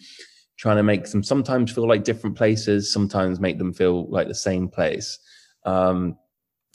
trying 0.58 0.78
to 0.78 0.84
make 0.84 1.10
them 1.10 1.24
sometimes 1.24 1.72
feel 1.72 1.88
like 1.88 2.04
different 2.04 2.36
places, 2.36 2.92
sometimes 2.92 3.40
make 3.40 3.60
them 3.60 3.74
feel 3.74 4.10
like 4.10 4.28
the 4.28 4.36
same 4.36 4.68
place. 4.68 5.20
Um, 5.68 6.18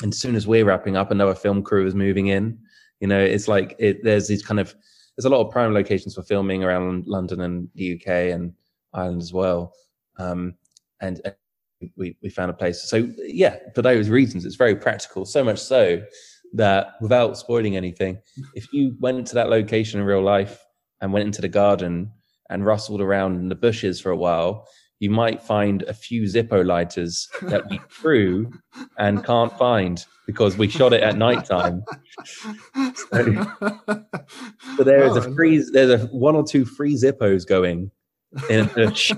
and 0.02 0.12
as 0.12 0.18
soon 0.18 0.36
as 0.36 0.46
we're 0.46 0.64
wrapping 0.64 0.96
up, 0.96 1.10
another 1.10 1.34
film 1.34 1.62
crew 1.62 1.86
is 1.86 1.94
moving 1.94 2.28
in. 2.28 2.58
You 3.00 3.08
know, 3.08 3.18
it's 3.18 3.48
like 3.48 3.74
it, 3.78 4.04
there's 4.04 4.28
these 4.28 4.44
kind 4.44 4.60
of 4.60 4.74
there's 5.16 5.24
a 5.24 5.28
lot 5.28 5.44
of 5.44 5.50
prime 5.50 5.74
locations 5.74 6.14
for 6.14 6.22
filming 6.22 6.62
around 6.62 7.06
London 7.06 7.40
and 7.40 7.68
the 7.74 7.94
UK 7.94 8.08
and 8.32 8.52
Ireland 8.94 9.20
as 9.20 9.32
well. 9.32 9.72
Um, 10.18 10.54
and, 11.00 11.20
and 11.24 11.90
we, 11.96 12.16
we 12.22 12.30
found 12.30 12.50
a 12.50 12.54
place. 12.54 12.82
So 12.82 13.08
yeah, 13.18 13.56
for 13.74 13.82
those 13.82 14.08
reasons, 14.08 14.44
it's 14.44 14.56
very 14.56 14.76
practical. 14.76 15.24
So 15.24 15.42
much 15.42 15.58
so 15.58 16.02
that 16.54 16.94
without 17.00 17.36
spoiling 17.36 17.76
anything, 17.76 18.18
if 18.54 18.72
you 18.72 18.96
went 19.00 19.26
to 19.28 19.34
that 19.34 19.50
location 19.50 20.00
in 20.00 20.06
real 20.06 20.22
life 20.22 20.64
and 21.00 21.12
went 21.12 21.26
into 21.26 21.42
the 21.42 21.48
garden 21.48 22.10
and 22.50 22.64
rustled 22.64 23.00
around 23.00 23.36
in 23.36 23.48
the 23.48 23.54
bushes 23.54 24.00
for 24.00 24.10
a 24.10 24.16
while, 24.16 24.66
you 25.02 25.10
might 25.10 25.42
find 25.42 25.82
a 25.82 25.92
few 25.92 26.22
Zippo 26.22 26.64
lighters 26.64 27.28
that 27.42 27.68
we 27.68 27.80
threw 27.90 28.52
and 28.98 29.24
can't 29.24 29.52
find 29.58 30.06
because 30.28 30.56
we 30.56 30.68
shot 30.68 30.92
it 30.92 31.02
at 31.02 31.18
night 31.18 31.44
time. 31.44 31.82
So, 32.94 33.44
so 34.76 34.84
there 34.84 35.02
is 35.02 35.16
a 35.16 35.28
oh, 35.28 35.34
freeze. 35.34 35.72
There's 35.72 36.04
a 36.04 36.06
one 36.06 36.36
or 36.36 36.44
two 36.46 36.64
free 36.64 36.94
Zippos 36.94 37.44
going 37.44 37.90
in 38.48 38.60
a 38.60 38.64
bush 38.66 39.12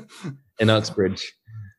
in 0.59 0.70
Uxbridge. 0.70 1.31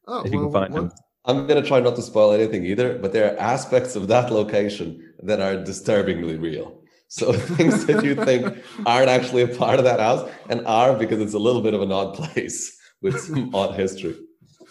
Oh, 0.08 0.22
if 0.22 0.32
you 0.32 0.38
well, 0.38 0.52
can 0.52 0.62
find 0.62 0.74
them. 0.76 0.92
I'm 1.26 1.48
going 1.48 1.60
to 1.60 1.68
try 1.68 1.80
not 1.80 1.96
to 1.96 2.04
spoil 2.04 2.32
anything 2.32 2.64
either, 2.64 3.00
but 3.00 3.12
there 3.12 3.34
are 3.34 3.40
aspects 3.40 3.96
of 3.96 4.08
that 4.10 4.32
location 4.32 5.02
that 5.24 5.42
are 5.42 5.56
disturbingly 5.64 6.38
real. 6.38 6.80
So 7.08 7.34
things 7.58 7.88
that 7.88 8.06
you 8.06 8.14
think 8.14 8.56
aren't 8.86 9.10
actually 9.10 9.42
a 9.42 9.48
part 9.48 9.80
of 9.80 9.86
that 9.86 10.00
house 10.00 10.30
and 10.48 10.64
are 10.68 10.96
because 10.96 11.20
it's 11.20 11.34
a 11.34 11.40
little 11.40 11.62
bit 11.64 11.74
of 11.74 11.82
an 11.82 11.92
odd 11.92 12.14
place 12.14 12.75
with 13.02 13.20
some 13.20 13.54
art 13.56 13.76
history. 13.76 14.16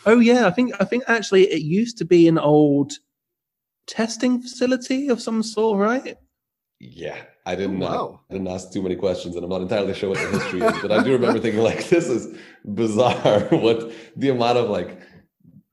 Oh 0.06 0.18
yeah, 0.18 0.46
I 0.46 0.50
think 0.50 0.74
I 0.80 0.84
think 0.84 1.04
actually 1.06 1.44
it 1.44 1.62
used 1.62 1.98
to 1.98 2.04
be 2.04 2.28
an 2.28 2.38
old 2.38 2.92
testing 3.86 4.40
facility 4.40 5.08
of 5.08 5.20
some 5.20 5.42
sort, 5.42 5.78
right? 5.78 6.16
Yeah, 6.80 7.22
I 7.46 7.54
didn't 7.54 7.82
oh, 7.82 7.86
wow. 7.86 8.20
I 8.30 8.34
didn't 8.34 8.48
ask 8.48 8.72
too 8.72 8.82
many 8.82 8.96
questions, 8.96 9.36
and 9.36 9.44
I'm 9.44 9.50
not 9.50 9.62
entirely 9.62 9.94
sure 9.94 10.10
what 10.10 10.18
the 10.18 10.38
history 10.38 10.60
is, 10.60 10.82
but 10.82 10.92
I 10.92 11.02
do 11.02 11.12
remember 11.12 11.40
thinking 11.40 11.62
like, 11.62 11.88
this 11.88 12.08
is 12.08 12.36
bizarre. 12.64 13.40
what 13.50 13.92
the 14.16 14.30
amount 14.30 14.58
of 14.58 14.68
like 14.68 15.00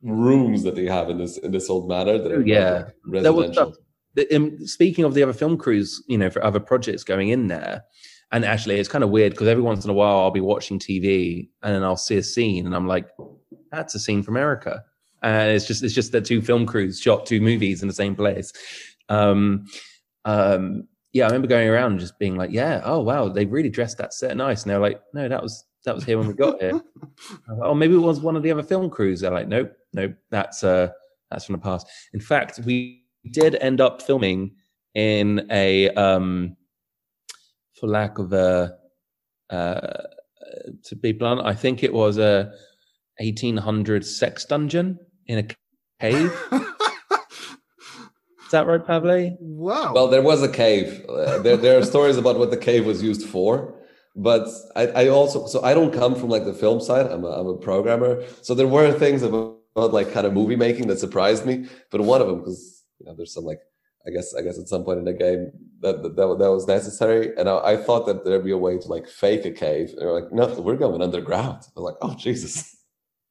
rooms 0.02 0.64
that 0.64 0.76
they 0.76 0.86
have 0.86 1.10
in 1.10 1.18
this 1.18 1.38
in 1.38 1.52
this 1.52 1.70
old 1.70 1.88
manor 1.88 2.18
that 2.18 2.32
are 2.32 2.46
yeah 2.46 2.86
residential. 3.06 3.76
Was, 4.16 4.26
um, 4.34 4.66
speaking 4.68 5.06
of 5.06 5.14
the 5.14 5.24
other 5.24 5.34
film 5.34 5.58
crews, 5.58 6.04
you 6.08 6.18
know, 6.18 6.30
for 6.30 6.44
other 6.44 6.60
projects 6.60 7.04
going 7.04 7.30
in 7.30 7.48
there, 7.48 7.84
and 8.32 8.46
actually 8.46 8.80
it's 8.80 8.90
kind 8.90 9.04
of 9.04 9.10
weird 9.10 9.34
because 9.34 9.48
every 9.48 9.64
once 9.64 9.84
in 9.84 9.90
a 9.90 9.94
while 9.94 10.20
I'll 10.20 10.32
be 10.32 10.42
watching 10.42 10.80
TV 10.80 11.50
and 11.64 11.76
then 11.76 11.84
I'll 11.84 11.98
see 11.98 12.18
a 12.18 12.24
scene 12.24 12.66
and 12.66 12.76
I'm 12.76 12.88
like, 12.88 13.10
that's 13.72 13.96
a 13.96 14.00
scene 14.00 14.24
from 14.24 14.38
Erica, 14.38 14.84
and 15.24 15.52
it's 15.52 15.66
just 15.66 15.84
it's 15.84 15.94
just 15.94 16.12
that 16.12 16.26
two 16.26 16.42
film 16.42 16.66
crews 16.66 17.00
shot 17.00 17.26
two 17.26 17.42
movies 17.42 17.82
in 17.82 17.88
the 17.88 17.94
same 17.94 18.16
place. 18.16 18.52
Um, 19.10 19.66
um, 20.26 20.88
yeah, 21.14 21.24
I 21.24 21.28
remember 21.28 21.48
going 21.48 21.68
around 21.68 21.92
and 21.92 22.00
just 22.00 22.20
being 22.20 22.36
like, 22.36 22.52
yeah, 22.52 22.82
oh 22.86 23.00
wow, 23.00 23.28
they 23.28 23.46
really 23.46 23.70
dressed 23.70 23.98
that 23.98 24.14
set 24.14 24.36
nice, 24.38 24.64
and 24.64 24.72
they're 24.72 24.80
like, 24.80 25.02
no, 25.14 25.28
that 25.28 25.42
was 25.42 25.66
that 25.86 25.96
was 25.96 26.04
here 26.04 26.18
when 26.18 26.28
we 26.28 26.34
got 26.34 26.62
here. 26.62 26.82
oh, 27.64 27.74
maybe 27.74 27.96
it 27.96 27.98
was 27.98 28.20
one 28.20 28.36
of 28.36 28.44
the 28.44 28.52
other 28.52 28.64
film 28.64 28.90
crews. 28.90 29.22
They're 29.22 29.32
like, 29.32 29.48
nope, 29.48 29.74
nope, 29.94 30.14
that's 30.30 30.64
uh, 30.64 30.90
that's 31.30 31.46
from 31.46 31.54
the 31.54 31.60
past. 31.60 31.88
In 32.14 32.20
fact, 32.20 32.60
we 32.66 33.04
did 33.32 33.56
end 33.56 33.82
up 33.82 34.02
filming 34.02 34.56
in 34.94 35.48
a, 35.52 35.90
um, 35.92 36.56
for 37.82 37.88
lack 37.88 38.18
of 38.20 38.32
a, 38.32 38.78
uh, 39.50 39.82
to 40.86 40.96
be 40.96 41.12
blunt, 41.12 41.42
I 41.44 41.54
think 41.54 41.84
it 41.84 41.92
was 41.92 42.18
a 42.18 42.54
1800 43.18 44.06
sex 44.06 44.46
dungeon 44.46 44.98
in 45.28 45.40
a 45.40 45.48
cave. 46.00 46.32
Is 48.46 48.52
that 48.52 48.68
right, 48.68 48.86
Pavle? 48.86 49.38
Wow. 49.40 49.94
Well, 49.94 50.08
there 50.08 50.22
was 50.22 50.44
a 50.44 50.50
cave. 50.50 51.06
Uh, 51.10 51.40
there, 51.40 51.58
there 51.58 51.78
are 51.78 51.84
stories 51.84 52.18
about 52.18 52.38
what 52.38 52.52
the 52.52 52.58
cave 52.58 52.86
was 52.86 53.04
used 53.04 53.28
for 53.28 53.76
but 54.16 54.48
I, 54.76 54.88
I, 54.88 55.08
also 55.08 55.48
so 55.48 55.64
I 55.64 55.74
don't 55.74 55.94
come 55.94 56.16
from 56.16 56.30
like 56.30 56.46
the 56.46 56.54
film 56.54 56.82
side. 56.82 57.06
I'm 57.08 57.24
a, 57.24 57.30
I'm 57.30 57.48
a 57.48 57.58
programmer, 57.58 58.24
so 58.42 58.54
there 58.54 58.68
were 58.68 58.92
things 58.92 59.24
about, 59.24 59.60
about 59.76 59.94
like 59.94 60.12
kind 60.12 60.28
of 60.28 60.34
movie 60.34 60.56
making 60.56 60.88
that 60.88 61.00
surprised 61.00 61.46
me. 61.46 61.68
But 61.90 62.02
one 62.02 62.22
of 62.22 62.28
them 62.28 62.40
because 62.40 62.84
you 63.00 63.06
know 63.06 63.16
there's 63.16 63.34
some 63.34 63.46
like 63.46 63.60
I 64.08 64.12
guess 64.12 64.34
I 64.34 64.42
guess 64.42 64.60
at 64.60 64.68
some 64.68 64.84
point 64.84 65.00
in 65.00 65.06
the 65.06 65.14
game 65.14 65.52
that 65.82 66.04
that, 66.04 66.16
that, 66.16 66.38
that 66.40 66.52
was 66.52 66.68
necessary, 66.68 67.36
and 67.38 67.50
I, 67.50 67.58
I, 67.58 67.78
thought 67.78 68.06
that 68.08 68.24
there'd 68.26 68.44
be 68.44 68.52
a 68.52 68.58
way 68.58 68.78
to 68.78 68.88
like 68.88 69.08
fake 69.08 69.46
a 69.46 69.52
cave. 69.52 69.90
And 69.90 70.00
they're 70.00 70.12
like, 70.12 70.32
no, 70.32 70.48
we're 70.62 70.76
going 70.76 71.02
underground. 71.02 71.64
I'm 71.76 71.84
like, 71.84 71.96
oh 72.02 72.16
Jesus. 72.16 72.78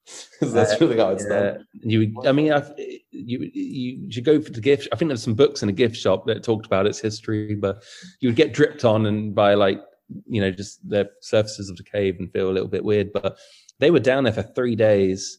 that's 0.41 0.73
uh, 0.73 0.77
really 0.81 0.97
how 0.99 1.11
it's 1.11 1.25
yeah. 1.29 1.41
done. 1.41 1.67
You, 1.83 2.15
I 2.27 2.33
mean, 2.33 2.53
I've, 2.53 2.73
you 3.11 3.51
you 3.53 4.11
should 4.11 4.25
go 4.25 4.41
for 4.41 4.51
the 4.51 4.61
gift. 4.61 4.89
I 4.93 4.97
think 4.97 5.09
there's 5.09 5.23
some 5.23 5.35
books 5.35 5.63
in 5.63 5.69
a 5.69 5.73
gift 5.73 5.97
shop 5.97 6.27
that 6.27 6.43
talked 6.43 6.67
about 6.67 6.87
its 6.87 6.99
history, 6.99 7.55
but 7.55 7.83
you 8.21 8.29
would 8.29 8.37
get 8.37 8.53
dripped 8.53 8.85
on 8.85 9.07
and 9.07 9.35
by 9.35 9.55
like 9.55 9.81
you 10.27 10.41
know, 10.41 10.51
just 10.51 10.87
the 10.89 11.09
surfaces 11.21 11.71
of 11.71 11.77
the 11.77 11.85
cave 11.85 12.17
and 12.19 12.33
feel 12.33 12.51
a 12.51 12.53
little 12.53 12.69
bit 12.69 12.85
weird. 12.85 13.13
But 13.13 13.39
they 13.79 13.91
were 13.91 14.01
down 14.01 14.25
there 14.25 14.33
for 14.33 14.43
three 14.43 14.77
days, 14.77 15.39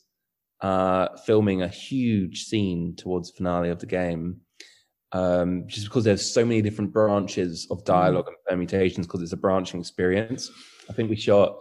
uh, 0.62 1.10
filming 1.26 1.62
a 1.62 1.67
huge 1.67 2.44
scene 2.44 2.96
towards 2.96 3.32
the 3.32 3.38
finale 3.38 3.70
of 3.70 3.80
the 3.80 3.86
game. 3.86 4.41
Um, 5.13 5.65
just 5.67 5.88
because 5.88 6.06
there's 6.06 6.26
so 6.26 6.45
many 6.45 6.62
different 6.62 6.93
branches 6.93 7.67
of 7.69 7.84
dialogue 7.84 8.26
mm. 8.26 8.30
and 8.30 8.38
permutations, 8.47 9.08
because 9.08 9.21
it's 9.21 9.34
a 9.34 9.38
branching 9.38 9.80
experience. 9.80 10.50
I 10.89 10.93
think 10.93 11.10
we 11.10 11.15
shot 11.15 11.58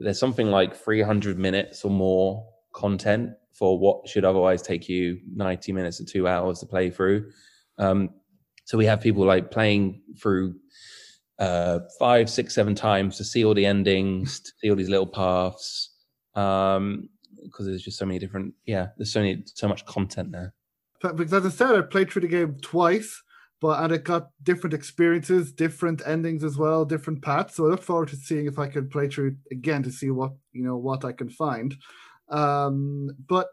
there's 0.00 0.18
something 0.18 0.50
like 0.50 0.74
300 0.74 1.38
minutes 1.38 1.84
or 1.84 1.90
more 1.90 2.48
content 2.74 3.30
for 3.52 3.78
what 3.78 4.08
should 4.08 4.24
otherwise 4.24 4.62
take 4.62 4.88
you 4.88 5.20
90 5.34 5.72
minutes 5.72 6.00
or 6.00 6.04
two 6.04 6.26
hours 6.26 6.60
to 6.60 6.66
play 6.66 6.90
through. 6.90 7.30
Um, 7.78 8.08
So 8.64 8.78
we 8.78 8.86
have 8.86 9.00
people 9.00 9.24
like 9.24 9.50
playing 9.50 10.00
through 10.20 10.54
uh, 11.38 11.80
five, 11.98 12.30
six, 12.30 12.54
seven 12.54 12.74
times 12.74 13.16
to 13.18 13.24
see 13.24 13.44
all 13.44 13.54
the 13.54 13.66
endings, 13.66 14.40
to 14.40 14.52
see 14.58 14.70
all 14.70 14.76
these 14.76 14.88
little 14.88 15.06
paths. 15.06 15.90
Um, 16.34 17.08
because 17.42 17.66
there's 17.66 17.82
just 17.82 17.98
so 17.98 18.06
many 18.06 18.18
different, 18.18 18.54
yeah, 18.66 18.88
there's 18.96 19.12
so 19.12 19.20
many, 19.20 19.42
so 19.46 19.66
much 19.66 19.84
content 19.86 20.30
there. 20.30 20.54
Because 21.02 21.32
as 21.32 21.46
I 21.46 21.50
said, 21.50 21.74
I 21.76 21.82
played 21.82 22.10
through 22.10 22.22
the 22.22 22.28
game 22.28 22.56
twice, 22.62 23.22
but 23.60 23.82
and 23.82 23.92
it 23.92 24.04
got 24.04 24.30
different 24.42 24.74
experiences, 24.74 25.52
different 25.52 26.02
endings 26.06 26.44
as 26.44 26.56
well, 26.56 26.84
different 26.84 27.22
paths. 27.22 27.56
So 27.56 27.66
I 27.66 27.70
look 27.70 27.82
forward 27.82 28.08
to 28.08 28.16
seeing 28.16 28.46
if 28.46 28.58
I 28.58 28.68
can 28.68 28.88
play 28.88 29.08
through 29.08 29.36
again 29.50 29.82
to 29.84 29.90
see 29.90 30.10
what 30.10 30.32
you 30.52 30.64
know 30.64 30.76
what 30.76 31.04
I 31.04 31.12
can 31.12 31.30
find. 31.30 31.74
Um, 32.28 33.10
but 33.28 33.48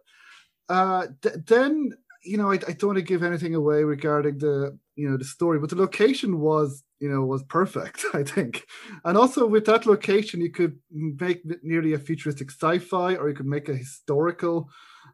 uh, 0.69 1.07
th- 1.21 1.35
then 1.45 1.91
you 2.23 2.37
know 2.37 2.51
I, 2.51 2.55
I 2.55 2.73
don't 2.73 2.87
want 2.87 2.97
to 2.97 3.03
give 3.03 3.23
anything 3.23 3.55
away 3.55 3.83
regarding 3.83 4.39
the 4.39 4.77
you 4.95 5.09
know 5.09 5.17
the 5.17 5.25
story, 5.25 5.59
but 5.59 5.69
the 5.69 5.75
location 5.75 6.39
was 6.39 6.83
you 6.99 7.09
know 7.09 7.23
was 7.23 7.43
perfect 7.43 8.03
i 8.13 8.23
think 8.23 8.65
and 9.05 9.17
also 9.17 9.45
with 9.45 9.65
that 9.65 9.85
location 9.85 10.41
you 10.41 10.51
could 10.51 10.77
make 10.91 11.41
nearly 11.63 11.93
a 11.93 11.99
futuristic 11.99 12.49
sci-fi 12.51 13.15
or 13.15 13.29
you 13.29 13.35
could 13.35 13.45
make 13.45 13.69
a 13.69 13.75
historical 13.75 14.69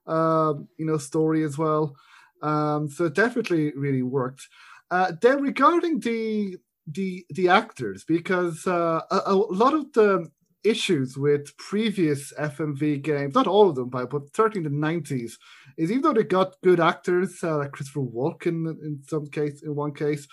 uh, 0.08 0.54
you 0.78 0.86
know 0.86 0.98
story 0.98 1.44
as 1.44 1.58
well 1.58 1.96
um, 2.44 2.90
so 2.90 3.06
it 3.06 3.16
definitely 3.16 3.74
really 3.76 4.04
worked 4.04 4.48
uh, 4.92 5.12
then 5.22 5.42
regarding 5.42 6.00
the 6.00 6.58
the 6.88 7.26
the 7.30 7.50
actors 7.50 8.04
because 8.04 8.68
uh, 8.68 9.02
a, 9.10 9.22
a, 9.28 9.36
lot 9.36 9.74
of 9.74 9.92
the 9.94 10.30
issues 10.64 11.18
with 11.18 11.56
previous 11.58 12.32
fmv 12.34 13.02
games 13.02 13.36
not 13.36 13.48
all 13.48 13.70
of 13.70 13.76
them 13.76 13.90
but, 13.90 14.10
but 14.10 14.22
certainly 14.36 14.68
the 14.70 14.76
90s 14.76 15.34
is 15.78 15.92
even 15.92 16.02
though 16.02 16.14
they 16.14 16.24
got 16.24 16.56
good 16.62 16.80
actors 16.80 17.44
uh, 17.44 17.58
like 17.58 17.72
christopher 17.72 18.02
walken 18.02 18.70
in 18.82 19.02
some 19.06 19.28
case 19.28 19.62
in 19.64 19.76
one 19.76 19.94
case 19.94 20.28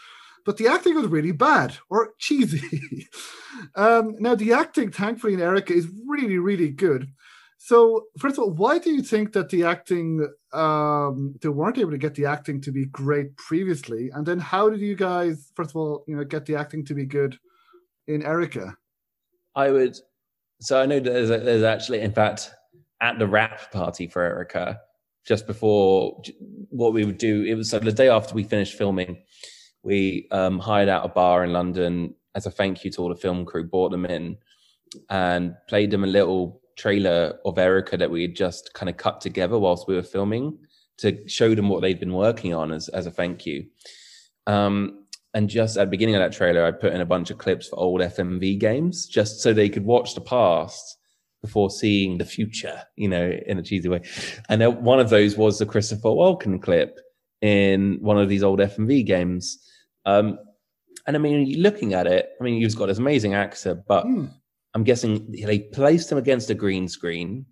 but 0.44 0.56
the 0.56 0.68
acting 0.68 0.94
was 0.94 1.06
really 1.06 1.32
bad 1.32 1.76
or 1.88 2.14
cheesy. 2.18 3.08
um, 3.74 4.16
now, 4.18 4.34
the 4.34 4.52
acting, 4.52 4.90
thankfully, 4.90 5.34
in 5.34 5.40
Erica 5.40 5.72
is 5.72 5.88
really, 6.06 6.38
really 6.38 6.70
good. 6.70 7.08
So, 7.58 8.06
first 8.18 8.38
of 8.38 8.44
all, 8.44 8.50
why 8.50 8.78
do 8.78 8.90
you 8.90 9.02
think 9.02 9.32
that 9.34 9.50
the 9.50 9.64
acting, 9.64 10.26
um, 10.52 11.34
they 11.40 11.48
weren't 11.48 11.78
able 11.78 11.90
to 11.90 11.98
get 11.98 12.14
the 12.14 12.26
acting 12.26 12.60
to 12.62 12.72
be 12.72 12.86
great 12.86 13.36
previously? 13.36 14.10
And 14.12 14.26
then 14.26 14.38
how 14.38 14.68
did 14.68 14.80
you 14.80 14.94
guys, 14.94 15.50
first 15.54 15.70
of 15.70 15.76
all, 15.76 16.04
you 16.06 16.16
know, 16.16 16.24
get 16.24 16.46
the 16.46 16.56
acting 16.56 16.84
to 16.86 16.94
be 16.94 17.04
good 17.04 17.38
in 18.06 18.24
Erica? 18.24 18.76
I 19.54 19.70
would, 19.70 19.96
so 20.60 20.80
I 20.80 20.86
know 20.86 21.00
there's, 21.00 21.30
a, 21.30 21.38
there's 21.38 21.62
actually, 21.62 22.00
in 22.00 22.12
fact, 22.12 22.52
at 23.00 23.18
the 23.18 23.26
wrap 23.26 23.72
party 23.72 24.06
for 24.06 24.22
Erica, 24.22 24.80
just 25.26 25.46
before 25.46 26.22
what 26.70 26.92
we 26.92 27.04
would 27.04 27.18
do, 27.18 27.44
it 27.44 27.54
was 27.54 27.70
so 27.70 27.78
the 27.78 27.92
day 27.92 28.08
after 28.08 28.34
we 28.34 28.42
finished 28.42 28.76
filming, 28.76 29.22
we 29.82 30.28
um, 30.30 30.58
hired 30.58 30.88
out 30.88 31.04
a 31.04 31.08
bar 31.08 31.44
in 31.44 31.52
London 31.52 32.14
as 32.34 32.46
a 32.46 32.50
thank 32.50 32.84
you 32.84 32.90
to 32.90 33.02
all 33.02 33.08
the 33.08 33.14
film 33.14 33.44
crew, 33.44 33.64
brought 33.64 33.90
them 33.90 34.04
in 34.04 34.36
and 35.08 35.54
played 35.68 35.90
them 35.90 36.04
a 36.04 36.08
little 36.08 36.60
trailer 36.80 37.38
of 37.44 37.58
Erica 37.58 37.96
that 37.96 38.10
we 38.10 38.22
had 38.22 38.34
just 38.34 38.72
kind 38.74 38.88
of 38.88 38.96
cut 38.96 39.20
together 39.20 39.58
whilst 39.58 39.86
we 39.86 39.94
were 39.94 40.02
filming 40.02 40.58
to 40.98 41.28
show 41.28 41.54
them 41.54 41.68
what 41.68 41.82
they'd 41.82 42.00
been 42.00 42.14
working 42.14 42.54
on 42.54 42.72
as, 42.72 42.88
as 42.88 43.06
a 43.06 43.10
thank 43.10 43.46
you. 43.46 43.66
Um, 44.46 45.06
and 45.34 45.48
just 45.48 45.76
at 45.76 45.84
the 45.84 45.90
beginning 45.90 46.16
of 46.16 46.20
that 46.20 46.36
trailer, 46.36 46.64
I 46.64 46.72
put 46.72 46.92
in 46.92 47.00
a 47.00 47.06
bunch 47.06 47.30
of 47.30 47.38
clips 47.38 47.68
for 47.68 47.78
old 47.78 48.00
FMV 48.00 48.58
games 48.58 49.06
just 49.06 49.40
so 49.40 49.52
they 49.52 49.68
could 49.68 49.84
watch 49.84 50.14
the 50.14 50.20
past 50.20 50.96
before 51.42 51.70
seeing 51.70 52.18
the 52.18 52.24
future, 52.24 52.82
you 52.96 53.08
know, 53.08 53.32
in 53.46 53.58
a 53.58 53.62
cheesy 53.62 53.88
way. 53.88 54.02
And 54.48 54.62
one 54.82 55.00
of 55.00 55.10
those 55.10 55.36
was 55.36 55.58
the 55.58 55.66
Christopher 55.66 56.08
Walken 56.08 56.60
clip 56.60 56.98
in 57.40 57.98
one 58.00 58.18
of 58.18 58.28
these 58.28 58.42
old 58.42 58.58
FMV 58.58 59.06
games. 59.06 59.58
Um, 60.04 60.38
and 61.06 61.16
I 61.16 61.18
mean, 61.18 61.60
looking 61.62 61.94
at 61.94 62.06
it, 62.06 62.30
I 62.40 62.44
mean, 62.44 62.60
he's 62.60 62.74
got 62.74 62.86
this 62.86 62.98
amazing 62.98 63.34
actor, 63.34 63.74
but 63.74 64.04
mm. 64.04 64.30
I'm 64.74 64.84
guessing 64.84 65.32
they 65.32 65.60
placed 65.60 66.10
him 66.10 66.18
against 66.18 66.50
a 66.50 66.54
green 66.54 66.88
screen. 66.88 67.46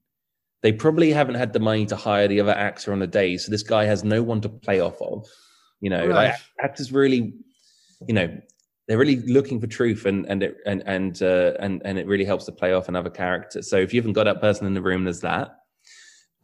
They 0.62 0.72
probably 0.72 1.12
haven't 1.12 1.36
had 1.36 1.52
the 1.52 1.60
money 1.60 1.86
to 1.86 1.96
hire 1.96 2.28
the 2.28 2.40
other 2.40 2.52
actor 2.52 2.92
on 2.92 2.98
the 2.98 3.06
day, 3.06 3.36
so 3.36 3.50
this 3.50 3.62
guy 3.62 3.84
has 3.84 4.04
no 4.04 4.22
one 4.22 4.40
to 4.40 4.48
play 4.48 4.80
off 4.80 5.00
of. 5.00 5.26
You 5.80 5.90
know, 5.90 6.06
right. 6.06 6.30
like 6.30 6.34
actors 6.60 6.92
really, 6.92 7.34
you 8.06 8.14
know, 8.14 8.40
they're 8.86 8.98
really 8.98 9.16
looking 9.16 9.60
for 9.60 9.66
truth, 9.66 10.06
and 10.06 10.26
and 10.26 10.42
it, 10.42 10.56
and 10.66 10.82
and 10.86 11.22
uh, 11.22 11.52
and 11.60 11.82
and 11.84 11.98
it 11.98 12.06
really 12.06 12.24
helps 12.24 12.44
to 12.46 12.52
play 12.52 12.72
off 12.72 12.88
another 12.88 13.10
character. 13.10 13.62
So 13.62 13.76
if 13.76 13.92
you 13.94 14.00
haven't 14.00 14.14
got 14.14 14.24
that 14.24 14.40
person 14.40 14.66
in 14.66 14.74
the 14.74 14.82
room, 14.82 15.04
there's 15.04 15.20
that 15.20 15.58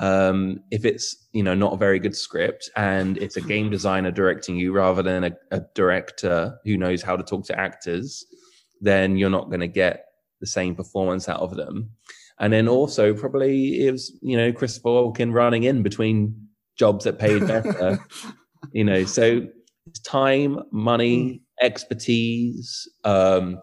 um, 0.00 0.60
if 0.70 0.84
it's 0.84 1.28
you 1.32 1.42
know 1.42 1.54
not 1.54 1.74
a 1.74 1.76
very 1.76 1.98
good 1.98 2.16
script 2.16 2.68
and 2.76 3.16
it's 3.18 3.36
a 3.36 3.40
game 3.40 3.70
designer 3.70 4.10
directing 4.10 4.56
you 4.56 4.72
rather 4.72 5.02
than 5.02 5.24
a, 5.24 5.32
a 5.52 5.60
director 5.74 6.58
who 6.64 6.76
knows 6.76 7.02
how 7.02 7.16
to 7.16 7.22
talk 7.22 7.44
to 7.44 7.58
actors 7.58 8.24
then 8.80 9.16
you're 9.16 9.30
not 9.30 9.48
going 9.48 9.60
to 9.60 9.68
get 9.68 10.06
the 10.44 10.50
same 10.50 10.74
performance 10.74 11.28
out 11.28 11.40
of 11.40 11.56
them 11.56 11.90
and 12.40 12.52
then 12.52 12.68
also 12.68 13.14
probably 13.14 13.86
it 13.86 13.92
was 13.92 14.16
you 14.22 14.36
know 14.36 14.52
christopher 14.52 14.88
walken 14.88 15.32
running 15.32 15.64
in 15.64 15.82
between 15.82 16.34
jobs 16.78 17.04
that 17.04 17.18
paid 17.18 17.46
better 17.46 17.98
you 18.72 18.84
know 18.84 19.04
so 19.04 19.46
it's 19.86 20.00
time 20.00 20.58
money 20.72 21.42
hmm. 21.60 21.66
expertise 21.66 22.88
um 23.04 23.58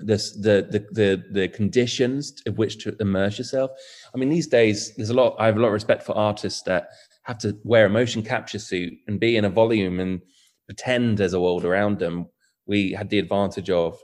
this 0.00 0.32
the 0.40 0.66
the 0.70 0.86
the, 0.90 1.24
the 1.32 1.48
conditions 1.48 2.34
of 2.46 2.58
which 2.58 2.82
to 2.82 2.96
immerse 3.00 3.38
yourself 3.38 3.70
I 4.14 4.18
mean, 4.18 4.28
these 4.28 4.46
days, 4.46 4.94
there's 4.96 5.10
a 5.10 5.14
lot, 5.14 5.34
I 5.38 5.46
have 5.46 5.56
a 5.56 5.60
lot 5.60 5.68
of 5.68 5.72
respect 5.72 6.04
for 6.04 6.16
artists 6.16 6.62
that 6.62 6.88
have 7.24 7.38
to 7.38 7.58
wear 7.64 7.86
a 7.86 7.90
motion 7.90 8.22
capture 8.22 8.60
suit 8.60 8.92
and 9.08 9.18
be 9.18 9.36
in 9.36 9.44
a 9.44 9.50
volume 9.50 9.98
and 9.98 10.20
pretend 10.66 11.18
there's 11.18 11.32
a 11.32 11.40
world 11.40 11.64
around 11.64 11.98
them. 11.98 12.26
We 12.66 12.92
had 12.92 13.10
the 13.10 13.18
advantage 13.18 13.70
of, 13.70 13.98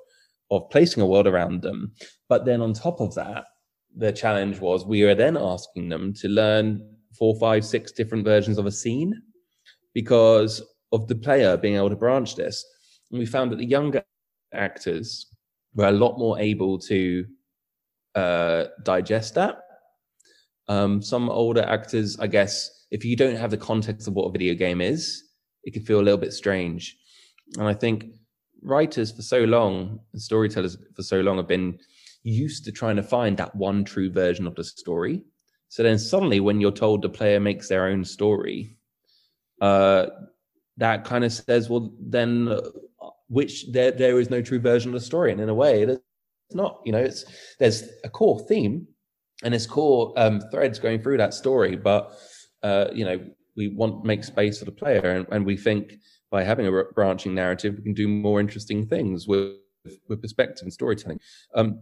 of 0.51 0.69
placing 0.71 1.03
a 1.03 1.07
world 1.07 1.27
around 1.27 1.63
them. 1.63 1.93
But 2.29 2.45
then 2.45 2.61
on 2.61 2.73
top 2.73 3.01
of 3.01 3.15
that, 3.15 3.45
the 3.97 4.13
challenge 4.13 4.61
was 4.61 4.85
we 4.85 5.05
were 5.05 5.15
then 5.15 5.37
asking 5.37 5.89
them 5.89 6.13
to 6.15 6.29
learn 6.29 6.97
four, 7.19 7.35
five, 7.39 7.65
six 7.65 7.93
different 7.93 8.25
versions 8.25 8.59
of 8.59 8.67
a 8.67 8.71
scene 8.71 9.21
because 9.95 10.63
of 10.93 11.09
the 11.09 11.15
player 11.15 11.57
being 11.57 11.77
able 11.77 11.91
to 11.91 11.97
branch 11.97 12.37
this. 12.37 12.65
And 13.11 13.19
we 13.19 13.27
found 13.27 13.51
that 13.53 13.57
the 13.57 13.67
younger 13.67 14.03
actors 14.55 15.27
were 15.75 15.89
a 15.89 15.93
lot 15.93 16.19
more 16.19 16.39
able 16.39 16.79
to 16.79 17.25
uh, 18.15 18.65
digest 18.85 19.35
that 19.35 19.59
um, 20.71 21.03
some 21.03 21.29
older 21.29 21.63
actors, 21.63 22.17
I 22.21 22.29
guess, 22.29 22.87
if 22.93 23.05
you 23.05 23.17
don't 23.17 23.35
have 23.35 23.51
the 23.51 23.57
context 23.57 24.07
of 24.07 24.15
what 24.15 24.27
a 24.27 24.31
video 24.31 24.55
game 24.55 24.81
is, 24.81 25.25
it 25.65 25.75
can 25.75 25.83
feel 25.83 25.99
a 25.99 26.07
little 26.07 26.17
bit 26.17 26.33
strange. 26.33 26.97
And 27.59 27.67
I 27.67 27.75
think 27.75 28.05
writers 28.63 29.11
for 29.13 29.23
so 29.23 29.41
long, 29.45 30.01
and 30.13 30.21
storytellers 30.21 30.77
for 30.95 31.03
so 31.03 31.21
long 31.21 31.37
have 31.37 31.49
been 31.49 31.79
used 32.23 32.65
to 32.65 32.73
trying 32.73 32.97
to 32.97 33.03
find 33.03 33.37
that 33.37 33.55
one 33.55 33.85
true 33.85 34.11
version 34.11 34.47
of 34.47 34.55
the 34.55 34.65
story. 34.65 35.23
So 35.69 35.83
then 35.83 35.99
suddenly, 35.99 36.41
when 36.41 36.61
you're 36.61 36.73
told 36.73 37.03
the 37.03 37.09
player 37.09 37.41
makes 37.41 37.69
their 37.69 37.87
own 37.87 38.05
story, 38.05 38.77
uh, 39.61 40.07
that 40.77 41.05
kind 41.05 41.25
of 41.25 41.33
says, 41.33 41.69
well, 41.69 41.93
then 42.01 42.49
uh, 42.49 42.61
which 43.29 43.71
there 43.71 43.93
there 43.93 44.19
is 44.19 44.31
no 44.31 44.43
true 44.43 44.59
version 44.59 44.91
of 44.91 45.01
the 45.01 45.07
story, 45.07 45.31
and 45.33 45.41
in 45.41 45.49
a 45.49 45.55
way, 45.55 45.83
it's 45.83 46.03
not. 46.53 46.81
You 46.85 46.93
know, 46.93 46.99
it's 46.99 47.25
there's 47.59 47.85
a 48.05 48.09
core 48.09 48.41
theme, 48.41 48.87
and 49.45 49.53
there's 49.53 49.67
core 49.67 50.13
um, 50.17 50.41
threads 50.51 50.79
going 50.79 51.03
through 51.03 51.19
that 51.19 51.35
story. 51.35 51.77
But 51.77 52.13
uh, 52.63 52.87
you 52.93 53.05
know, 53.05 53.21
we 53.57 53.69
want 53.69 54.05
make 54.05 54.25
space 54.25 54.59
for 54.59 54.65
the 54.65 54.73
player, 54.73 55.11
and, 55.11 55.27
and 55.31 55.47
we 55.47 55.57
think 55.57 55.95
by 56.31 56.45
having 56.45 56.67
a 56.67 56.85
branching 56.95 57.35
narrative, 57.35 57.75
we 57.77 57.83
can 57.83 57.95
do 57.95 58.09
more 58.09 58.41
interesting 58.41 58.87
things 58.87 59.27
with 59.27 59.57
with 60.09 60.21
perspective 60.21 60.63
and 60.63 60.73
storytelling. 60.73 61.19
Um, 61.55 61.81